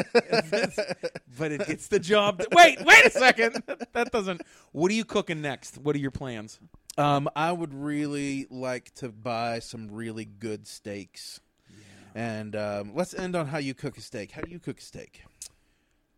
but 1.39 1.53
it 1.53 1.67
gets 1.69 1.87
the 1.87 2.01
job. 2.01 2.41
d- 2.41 2.47
wait, 2.51 2.85
wait 2.85 3.07
a 3.07 3.11
second. 3.11 3.63
That 3.93 4.11
doesn't. 4.11 4.43
What 4.73 4.91
are 4.91 4.95
you 4.95 5.05
cooking 5.05 5.41
next? 5.41 5.79
What 5.79 5.95
are 5.95 6.01
your 6.01 6.11
plans? 6.11 6.59
um, 6.99 7.29
I 7.37 7.53
would 7.53 7.73
really 7.73 8.47
like 8.51 8.93
to 8.97 9.09
buy 9.11 9.61
some 9.61 9.89
really 9.93 10.25
good 10.25 10.67
steaks. 10.67 11.41
And 12.15 12.57
um, 12.57 12.93
let's 12.95 13.15
end 13.15 13.37
on 13.37 13.47
how 13.47 13.59
you 13.59 13.73
cook 13.73 13.97
a 13.99 14.01
steak. 14.01 14.33
How 14.33 14.41
do 14.43 14.51
you 14.51 14.59
cook 14.59 14.81
a 14.81 14.83
steak? 14.83 15.23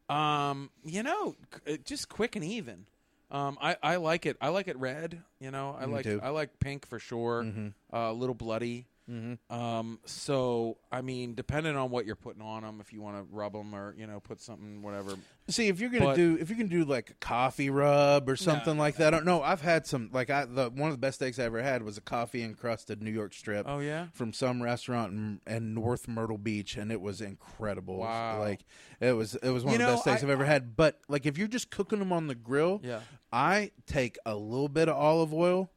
Um, 0.08 0.70
you 0.84 1.02
know, 1.02 1.36
uh, 1.66 1.76
just 1.84 2.08
quick 2.08 2.36
and 2.36 2.44
even. 2.44 2.86
Um, 3.30 3.58
I, 3.60 3.76
I 3.82 3.96
like 3.96 4.24
it. 4.24 4.36
I 4.40 4.48
like 4.48 4.68
it 4.68 4.78
red. 4.78 5.20
You 5.38 5.50
know, 5.50 5.76
I 5.78 5.86
Me 5.86 5.92
like 5.92 6.04
too. 6.04 6.20
I 6.22 6.30
like 6.30 6.58
pink 6.60 6.86
for 6.86 6.98
sure. 6.98 7.42
Mhm. 7.44 7.74
Uh, 7.92 7.96
a 7.96 8.12
little 8.12 8.34
bloody. 8.34 8.86
Mm-hmm. 9.10 9.54
Um, 9.54 9.98
so 10.04 10.76
I 10.92 11.00
mean, 11.00 11.34
depending 11.34 11.76
on 11.76 11.90
what 11.90 12.04
you're 12.06 12.14
putting 12.16 12.42
on 12.42 12.62
them, 12.62 12.78
if 12.80 12.92
you 12.92 13.00
want 13.00 13.16
to 13.16 13.26
rub 13.34 13.52
them 13.54 13.74
or 13.74 13.94
you 13.96 14.06
know 14.06 14.20
put 14.20 14.40
something 14.40 14.82
whatever. 14.82 15.14
See, 15.48 15.68
if 15.68 15.80
you're 15.80 15.88
gonna 15.90 16.04
But- 16.06 16.16
do, 16.16 16.36
if 16.40 16.50
you 16.50 16.56
can 16.56 16.68
do 16.68 16.84
like 16.84 17.10
a 17.10 17.14
coffee 17.14 17.70
rub 17.70 18.28
or 18.28 18.36
something 18.36 18.76
like 18.76 18.96
that. 18.96 19.08
I 19.14 19.16
don't 19.16 19.24
know. 19.24 19.42
I've 19.42 19.62
had 19.62 19.86
some. 19.86 20.10
Like 20.12 20.28
I, 20.28 20.44
the 20.44 20.68
one 20.70 20.90
of 20.90 20.94
the 20.94 20.98
best 21.00 21.16
steaks 21.16 21.38
I 21.38 21.44
ever 21.44 21.62
had 21.62 21.82
was 21.82 21.96
a 21.96 22.02
coffee 22.02 22.42
encrusted 22.42 23.02
New 23.02 23.10
York 23.10 23.32
strip. 23.32 23.66
Oh 23.68 23.78
yeah. 23.78 24.08
from 24.12 24.32
some 24.34 24.62
restaurant 24.62 25.12
in, 25.14 25.40
in 25.46 25.72
North 25.74 26.06
Myrtle 26.06 26.36
Beach, 26.38 26.76
and 26.76 26.92
it 26.92 27.00
was 27.00 27.20
incredible. 27.20 27.96
Wow. 27.98 28.40
Like 28.40 28.60
it 29.00 29.12
was, 29.12 29.36
it 29.36 29.50
was 29.50 29.64
one 29.64 29.72
You 29.74 29.76
of 29.76 29.78
the 29.80 29.86
know, 29.86 29.92
best 29.92 30.02
steaks 30.02 30.18
I, 30.18 30.26
have 30.26 30.30
ever 30.30 30.44
had. 30.44 30.76
But 30.76 31.00
like, 31.08 31.24
if 31.24 31.38
you're 31.38 31.48
just 31.48 31.70
cooking 31.70 31.98
them 32.00 32.12
on 32.12 32.26
the 32.26 32.34
grill, 32.34 32.80
Yeah. 32.84 33.00
I 33.32 33.70
take 33.86 34.18
a 34.26 34.34
little 34.34 34.68
bit 34.68 34.88
of 34.88 34.96
olive 34.96 35.32
oil, 35.32 35.70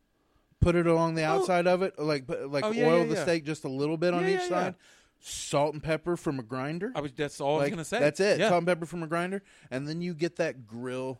put 0.61 0.75
it 0.75 0.87
along 0.87 1.15
the 1.15 1.23
outside 1.25 1.67
of 1.67 1.81
it, 1.81 1.99
like 1.99 2.27
put, 2.27 2.49
like 2.49 2.63
Oh, 2.63 2.71
yeah, 2.71 2.85
oil 2.87 2.99
yeah, 2.99 3.03
the 3.05 3.15
yeah. 3.15 3.23
steak 3.23 3.43
just 3.45 3.65
a 3.65 3.69
little 3.69 3.97
bit 3.97 4.13
on 4.13 4.21
Yeah, 4.23 4.29
each 4.29 4.35
yeah, 4.35 4.41
yeah. 4.43 4.49
side, 4.49 4.75
salt 5.19 5.73
and 5.73 5.83
pepper 5.83 6.15
from 6.15 6.39
a 6.39 6.43
grinder. 6.43 6.91
I 6.95 7.01
was. 7.01 7.11
That's 7.11 7.41
all 7.41 7.55
I 7.55 7.57
was 7.57 7.63
like 7.65 7.71
gonna 7.73 7.85
say. 7.85 7.99
that's 7.99 8.19
it, 8.19 8.39
Yeah. 8.39 8.49
salt 8.49 8.59
and 8.59 8.67
pepper 8.67 8.85
from 8.85 9.03
a 9.03 9.07
grinder, 9.07 9.43
and 9.69 9.87
then 9.87 10.01
you 10.01 10.13
get 10.13 10.37
that 10.37 10.65
grill 10.65 11.19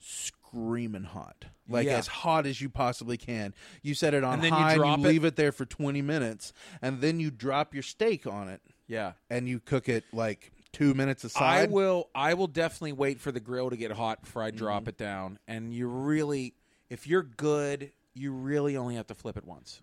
screaming 0.00 1.04
hot, 1.04 1.46
like 1.68 1.86
Yeah. 1.86 1.98
as 1.98 2.06
hot 2.06 2.46
as 2.46 2.60
you 2.60 2.68
possibly 2.68 3.16
can. 3.16 3.54
You 3.82 3.94
set 3.94 4.14
it 4.14 4.24
on 4.24 4.34
And 4.34 4.42
then 4.44 4.52
you 4.52 4.58
high, 4.58 4.72
and 4.72 4.78
drop 4.80 4.98
you 5.00 5.04
it. 5.04 5.08
leave 5.08 5.24
it 5.24 5.36
there 5.36 5.52
for 5.52 5.64
twenty 5.66 6.02
minutes, 6.02 6.52
and 6.80 7.00
then 7.00 7.20
you 7.20 7.30
drop 7.30 7.74
your 7.74 7.82
steak 7.82 8.26
on 8.26 8.48
it, 8.48 8.60
yeah. 8.86 9.12
and 9.28 9.48
you 9.48 9.60
cook 9.60 9.88
it 9.88 10.04
like 10.12 10.52
two 10.72 10.94
minutes 10.94 11.24
I 11.24 11.26
aside. 11.26 11.70
will. 11.70 12.08
I 12.14 12.34
will 12.34 12.46
definitely 12.46 12.92
wait 12.92 13.20
for 13.20 13.32
the 13.32 13.40
grill 13.40 13.70
to 13.70 13.76
get 13.76 13.92
hot 13.92 14.22
before 14.22 14.42
I 14.42 14.48
Mm-hmm. 14.50 14.58
drop 14.58 14.88
it 14.88 14.96
down. 14.98 15.38
And 15.48 15.72
you 15.74 15.88
really, 15.88 16.54
if 16.90 17.06
you're 17.06 17.22
good, 17.22 17.92
you 18.18 18.32
really 18.32 18.76
only 18.76 18.96
have 18.96 19.06
to 19.08 19.14
flip 19.14 19.36
it 19.36 19.44
once. 19.44 19.80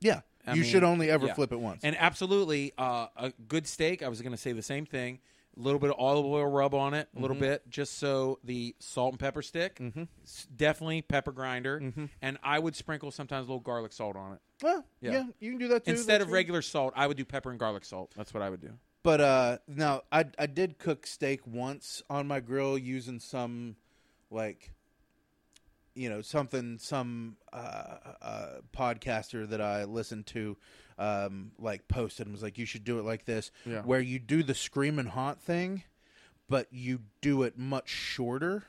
yeah, 0.00 0.20
I 0.46 0.54
you 0.54 0.62
mean, 0.62 0.70
should 0.70 0.84
only 0.84 1.10
ever 1.10 1.26
yeah. 1.26 1.34
flip 1.34 1.52
it 1.52 1.60
once. 1.60 1.82
And 1.84 1.96
absolutely, 1.98 2.72
uh, 2.78 3.06
a 3.16 3.32
good 3.48 3.66
steak. 3.66 4.02
I 4.02 4.08
was 4.08 4.20
going 4.22 4.32
to 4.32 4.38
say 4.38 4.52
the 4.52 4.62
same 4.62 4.86
thing. 4.86 5.18
A 5.56 5.60
little 5.60 5.80
bit 5.80 5.90
of 5.90 5.96
olive 5.98 6.24
oil 6.24 6.46
rub 6.46 6.72
on 6.72 6.94
it, 6.94 7.08
a 7.16 7.20
little 7.20 7.34
Mm-hmm. 7.34 7.44
bit, 7.46 7.68
just 7.68 7.98
so 7.98 8.38
the 8.44 8.76
salt 8.78 9.14
and 9.14 9.18
pepper 9.18 9.42
stick. 9.42 9.80
S- 10.24 10.46
Definitely 10.54 11.02
pepper 11.02 11.32
grinder, 11.32 11.80
Mm-hmm. 11.80 12.04
and 12.22 12.38
I 12.44 12.60
would 12.60 12.76
sprinkle 12.76 13.10
sometimes 13.10 13.46
a 13.48 13.50
little 13.50 13.60
garlic 13.60 13.92
salt 13.92 14.14
on 14.14 14.34
it 14.34 14.40
well, 14.62 14.84
Yeah. 15.00 15.12
yeah. 15.12 15.24
you 15.40 15.50
can 15.50 15.58
do 15.58 15.68
that 15.68 15.84
too. 15.84 15.90
instead 15.92 16.20
of 16.20 16.28
fine. 16.28 16.34
regular 16.34 16.62
salt. 16.62 16.92
I 16.96 17.06
would 17.08 17.16
do 17.16 17.24
pepper 17.24 17.50
and 17.50 17.58
garlic 17.58 17.84
salt. 17.84 18.12
That's 18.16 18.32
what 18.32 18.42
I 18.42 18.50
would 18.50 18.60
do. 18.60 18.70
But 19.02 19.20
uh 19.20 19.58
now 19.66 20.02
I 20.12 20.26
I 20.38 20.46
did 20.46 20.78
cook 20.78 21.06
steak 21.06 21.40
once 21.46 22.02
on 22.10 22.26
my 22.28 22.38
grill 22.40 22.76
using 22.78 23.18
some 23.20 23.76
like 24.30 24.72
you 25.98 26.08
know 26.08 26.22
something 26.22 26.78
some 26.78 27.36
uh, 27.52 27.96
uh 28.22 28.46
podcaster 28.76 29.48
that 29.48 29.60
I 29.60 29.84
listened 29.84 30.26
to 30.28 30.56
um 30.98 31.52
like 31.58 31.88
posted 31.88 32.26
and 32.26 32.34
was 32.34 32.42
like 32.42 32.56
you 32.58 32.66
should 32.66 32.84
do 32.84 32.98
it 32.98 33.04
like 33.04 33.24
this 33.24 33.50
Yeah. 33.66 33.82
where 33.82 34.00
you 34.00 34.18
do 34.18 34.42
the 34.42 34.54
screaming 34.54 35.06
hot 35.06 35.40
thing 35.40 35.82
but 36.48 36.66
you 36.70 37.00
do 37.20 37.42
it 37.42 37.58
much 37.58 37.88
shorter 37.88 38.64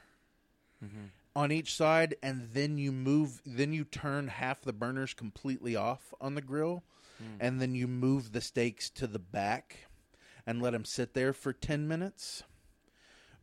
on 1.36 1.52
each 1.52 1.74
side 1.76 2.16
and 2.24 2.50
then 2.54 2.78
you 2.78 2.92
move 2.92 3.42
then 3.46 3.74
you 3.74 3.84
turn 3.84 4.28
half 4.30 4.62
the 4.62 4.74
burners 4.74 5.14
completely 5.14 5.76
off 5.76 6.14
on 6.22 6.36
the 6.36 6.42
grill 6.42 6.84
and 7.40 7.60
then 7.62 7.76
you 7.76 7.86
move 7.88 8.32
the 8.32 8.40
steaks 8.42 8.90
to 8.90 9.06
the 9.08 9.20
back 9.20 9.88
and 10.48 10.62
let 10.62 10.72
them 10.72 10.86
sit 10.86 11.14
there 11.14 11.34
for 11.34 11.52
10 11.52 11.86
minutes 11.88 12.44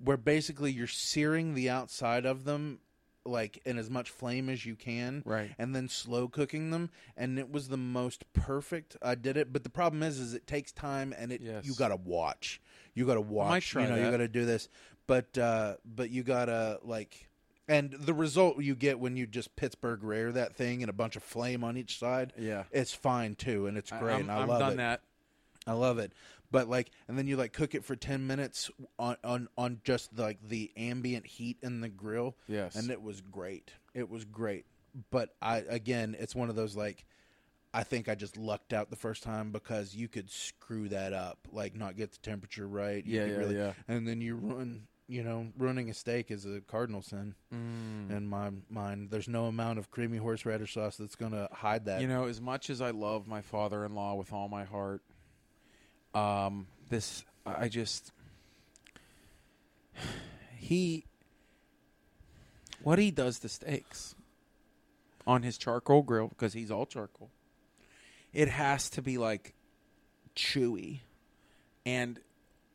where 0.02 0.16
basically 0.16 0.72
you're 0.72 0.86
searing 0.86 1.54
the 1.54 1.68
outside 1.70 2.24
of 2.26 2.44
them 2.44 2.78
like 3.26 3.60
in 3.66 3.78
as 3.78 3.90
much 3.90 4.10
flame 4.10 4.48
as 4.48 4.64
you 4.64 4.74
can 4.76 5.22
Right. 5.24 5.50
and 5.58 5.74
then 5.74 5.88
slow 5.88 6.28
cooking 6.28 6.70
them 6.70 6.90
and 7.16 7.38
it 7.38 7.50
was 7.50 7.68
the 7.68 7.76
most 7.76 8.24
perfect 8.32 8.96
i 9.02 9.14
did 9.14 9.36
it 9.36 9.52
but 9.52 9.64
the 9.64 9.70
problem 9.70 10.02
is 10.02 10.18
is 10.18 10.34
it 10.34 10.46
takes 10.46 10.72
time 10.72 11.14
and 11.16 11.32
it 11.32 11.40
Yes. 11.40 11.64
you 11.66 11.74
gotta 11.74 11.96
watch 11.96 12.60
you 12.94 13.04
gotta 13.06 13.20
watch 13.20 13.74
you 13.74 13.80
know 13.82 13.88
that. 13.96 14.04
you 14.04 14.10
gotta 14.10 14.28
do 14.28 14.44
this 14.46 14.68
but 15.06 15.36
uh 15.38 15.76
but 15.84 16.10
you 16.10 16.22
gotta 16.22 16.78
like 16.82 17.28
and 17.68 17.92
the 17.92 18.14
result 18.14 18.62
you 18.62 18.76
get 18.76 19.00
when 19.00 19.16
you 19.16 19.26
just 19.26 19.56
Pittsburgh 19.56 20.02
rare 20.04 20.30
that 20.32 20.54
thing 20.54 20.82
and 20.84 20.88
a 20.90 20.92
bunch 20.92 21.16
of 21.16 21.24
flame 21.24 21.64
on 21.64 21.76
each 21.76 21.98
side, 21.98 22.32
Yeah. 22.38 22.62
it's 22.70 22.92
fine 22.92 23.34
too, 23.34 23.66
and 23.66 23.76
it's 23.76 23.90
great. 23.90 24.14
I'm, 24.14 24.20
and 24.20 24.30
I 24.30 24.44
love 24.44 24.60
done 24.60 24.72
it. 24.74 24.76
that. 24.76 25.00
I 25.66 25.72
love 25.72 25.98
it. 25.98 26.12
But 26.50 26.68
like, 26.68 26.90
and 27.08 27.18
then 27.18 27.26
you 27.26 27.36
like 27.36 27.52
cook 27.52 27.74
it 27.74 27.84
for 27.84 27.96
ten 27.96 28.26
minutes 28.26 28.70
on 28.98 29.16
on 29.24 29.48
on 29.58 29.80
just 29.84 30.16
like 30.18 30.38
the 30.46 30.70
ambient 30.76 31.26
heat 31.26 31.58
in 31.62 31.80
the 31.80 31.88
grill. 31.88 32.36
Yes. 32.46 32.76
and 32.76 32.90
it 32.90 33.02
was 33.02 33.20
great. 33.20 33.72
It 33.94 34.08
was 34.08 34.24
great. 34.24 34.66
But 35.10 35.34
I 35.42 35.58
again, 35.68 36.16
it's 36.18 36.34
one 36.34 36.48
of 36.48 36.56
those 36.56 36.76
like, 36.76 37.04
I 37.74 37.82
think 37.82 38.08
I 38.08 38.14
just 38.14 38.36
lucked 38.36 38.72
out 38.72 38.88
the 38.90 38.96
first 38.96 39.22
time 39.22 39.50
because 39.52 39.94
you 39.94 40.08
could 40.08 40.30
screw 40.30 40.88
that 40.88 41.12
up, 41.12 41.38
like 41.52 41.74
not 41.74 41.96
get 41.96 42.12
the 42.12 42.18
temperature 42.18 42.66
right. 42.66 43.04
You 43.04 43.20
Yeah, 43.20 43.26
yeah, 43.26 43.36
really, 43.36 43.56
yeah. 43.56 43.72
And 43.88 44.06
then 44.08 44.20
you 44.20 44.36
run 44.36 44.86
you 45.08 45.22
know, 45.22 45.46
ruining 45.56 45.88
a 45.88 45.94
steak 45.94 46.32
is 46.32 46.44
a 46.46 46.60
cardinal 46.60 47.00
sin 47.00 47.36
Mm. 47.54 48.10
in 48.10 48.26
my 48.26 48.50
mind. 48.68 49.10
There's 49.10 49.28
no 49.28 49.46
amount 49.46 49.78
of 49.78 49.88
creamy 49.90 50.16
horseradish 50.18 50.74
sauce 50.74 50.96
that's 50.96 51.14
gonna 51.14 51.48
hide 51.52 51.84
that. 51.84 52.00
You 52.00 52.08
know, 52.08 52.24
as 52.24 52.40
much 52.40 52.70
as 52.70 52.80
I 52.80 52.90
love 52.90 53.28
my 53.28 53.40
father-in-law 53.40 54.14
with 54.16 54.32
all 54.32 54.48
my 54.48 54.64
heart, 54.64 55.02
um, 56.16 56.66
this 56.88 57.24
I 57.44 57.68
just 57.68 58.10
he 60.56 61.04
what 62.82 62.98
he 62.98 63.10
does 63.10 63.40
to 63.40 63.48
steaks 63.48 64.14
on 65.26 65.42
his 65.42 65.58
charcoal 65.58 66.02
grill 66.02 66.28
because 66.28 66.54
he's 66.54 66.70
all 66.70 66.86
charcoal. 66.86 67.30
It 68.32 68.48
has 68.48 68.88
to 68.90 69.02
be 69.02 69.18
like 69.18 69.54
chewy, 70.34 71.00
and 71.84 72.18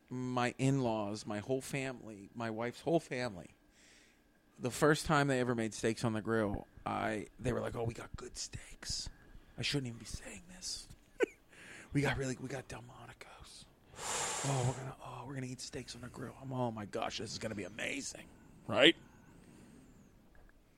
my 0.08 0.54
in-laws, 0.58 1.26
my 1.26 1.38
whole 1.38 1.60
family, 1.60 2.30
my 2.34 2.50
wife's 2.50 2.82
whole 2.82 3.00
family. 3.00 3.50
The 4.60 4.70
first 4.70 5.06
time 5.06 5.26
they 5.26 5.40
ever 5.40 5.54
made 5.54 5.74
steaks 5.74 6.04
on 6.04 6.12
the 6.12 6.22
grill, 6.22 6.66
I 6.86 7.26
they 7.40 7.52
were 7.52 7.60
like, 7.60 7.74
"Oh, 7.74 7.84
we 7.84 7.94
got 7.94 8.14
good 8.16 8.38
steaks." 8.38 9.08
I 9.58 9.62
shouldn't 9.62 9.88
even 9.88 9.98
be 9.98 10.04
saying 10.04 10.42
this. 10.54 10.86
we 11.92 12.02
got 12.02 12.16
really 12.16 12.36
we 12.40 12.48
got 12.48 12.68
Delmonico's. 12.68 13.31
Oh, 14.44 14.64
we're 14.66 14.72
gonna 14.82 14.94
oh 15.04 15.22
we're 15.26 15.34
gonna 15.34 15.46
eat 15.46 15.60
steaks 15.60 15.94
on 15.94 16.00
the 16.00 16.08
grill. 16.08 16.34
I'm 16.42 16.52
oh 16.52 16.70
my 16.70 16.84
gosh, 16.86 17.18
this 17.18 17.32
is 17.32 17.38
gonna 17.38 17.54
be 17.54 17.64
amazing, 17.64 18.24
right? 18.66 18.96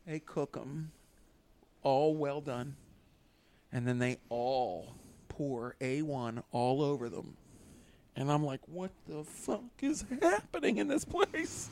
They 0.07 0.18
cook 0.18 0.53
them 0.53 0.91
all 1.83 2.14
well 2.14 2.41
done, 2.41 2.77
and 3.72 3.87
then 3.89 3.99
they 3.99 4.18
all 4.29 4.95
pour 5.29 5.77
A1 5.81 6.43
all 6.53 6.83
over 6.83 7.09
them, 7.09 7.37
and 8.16 8.31
I'm 8.31 8.45
like, 8.45 8.61
what 8.68 8.91
the 9.09 9.25
fuck 9.25 9.62
is 9.81 10.05
happening 10.20 10.77
in 10.79 10.89
this 10.89 11.05
place? 11.05 11.70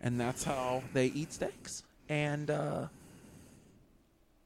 And 0.00 0.20
that's 0.20 0.44
how 0.44 0.82
they 0.92 1.06
eat 1.06 1.32
steaks, 1.32 1.82
and 2.08 2.48
uh, 2.50 2.86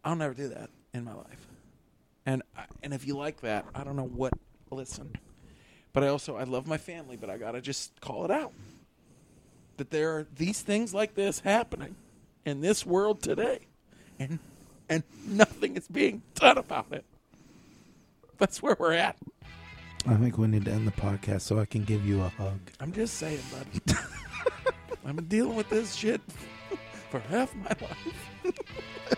I'll 0.05 0.17
never 0.17 0.33
do 0.35 0.49
that 0.49 0.71
in 0.95 1.05
my 1.05 1.15
life. 1.15 1.47
And 2.25 2.43
I- 2.57 2.65
and 2.83 2.95
if 2.95 3.07
you 3.07 3.17
like 3.17 3.41
that, 3.43 3.67
I 3.75 3.85
don't 3.85 3.97
know 3.97 4.07
what. 4.07 4.33
Listen, 4.71 5.11
but 5.99 6.07
I 6.07 6.11
also 6.11 6.37
I 6.37 6.45
love 6.45 6.69
my 6.69 6.79
family, 6.79 7.17
but 7.17 7.29
I 7.29 7.39
gotta 7.39 7.61
just 7.61 8.01
call 8.01 8.25
it 8.25 8.31
out 8.31 8.53
that 9.79 9.91
there 9.91 10.17
are 10.17 10.29
these 10.37 10.61
things 10.61 10.95
like 10.95 11.17
this 11.17 11.41
happening 11.41 11.97
in 12.45 12.61
this 12.61 12.87
world 12.87 13.21
today, 13.21 13.67
and 14.21 14.39
and 14.89 15.03
nothing 15.27 15.75
is 15.75 15.89
being 15.89 16.23
done 16.37 16.57
about 16.57 16.93
it. 16.93 17.05
That's 18.37 18.63
where 18.63 18.77
we're 18.79 18.93
at. 18.93 19.17
I 20.07 20.15
think 20.15 20.39
we 20.39 20.47
need 20.47 20.67
to 20.67 20.71
end 20.71 20.87
the 20.87 20.93
podcast 20.93 21.41
so 21.41 21.59
I 21.59 21.65
can 21.65 21.83
give 21.83 22.07
you 22.07 22.23
a 22.23 22.29
hug. 22.29 22.61
I'm 22.79 22.93
just 22.93 23.15
saying, 23.15 23.41
bud. 23.51 23.97
I've 25.05 25.17
been 25.17 25.25
dealing 25.27 25.57
with 25.57 25.69
this 25.69 25.97
shit 25.97 26.21
for 27.11 27.19
half 27.19 27.53
my 27.57 27.71
life. 27.71 29.15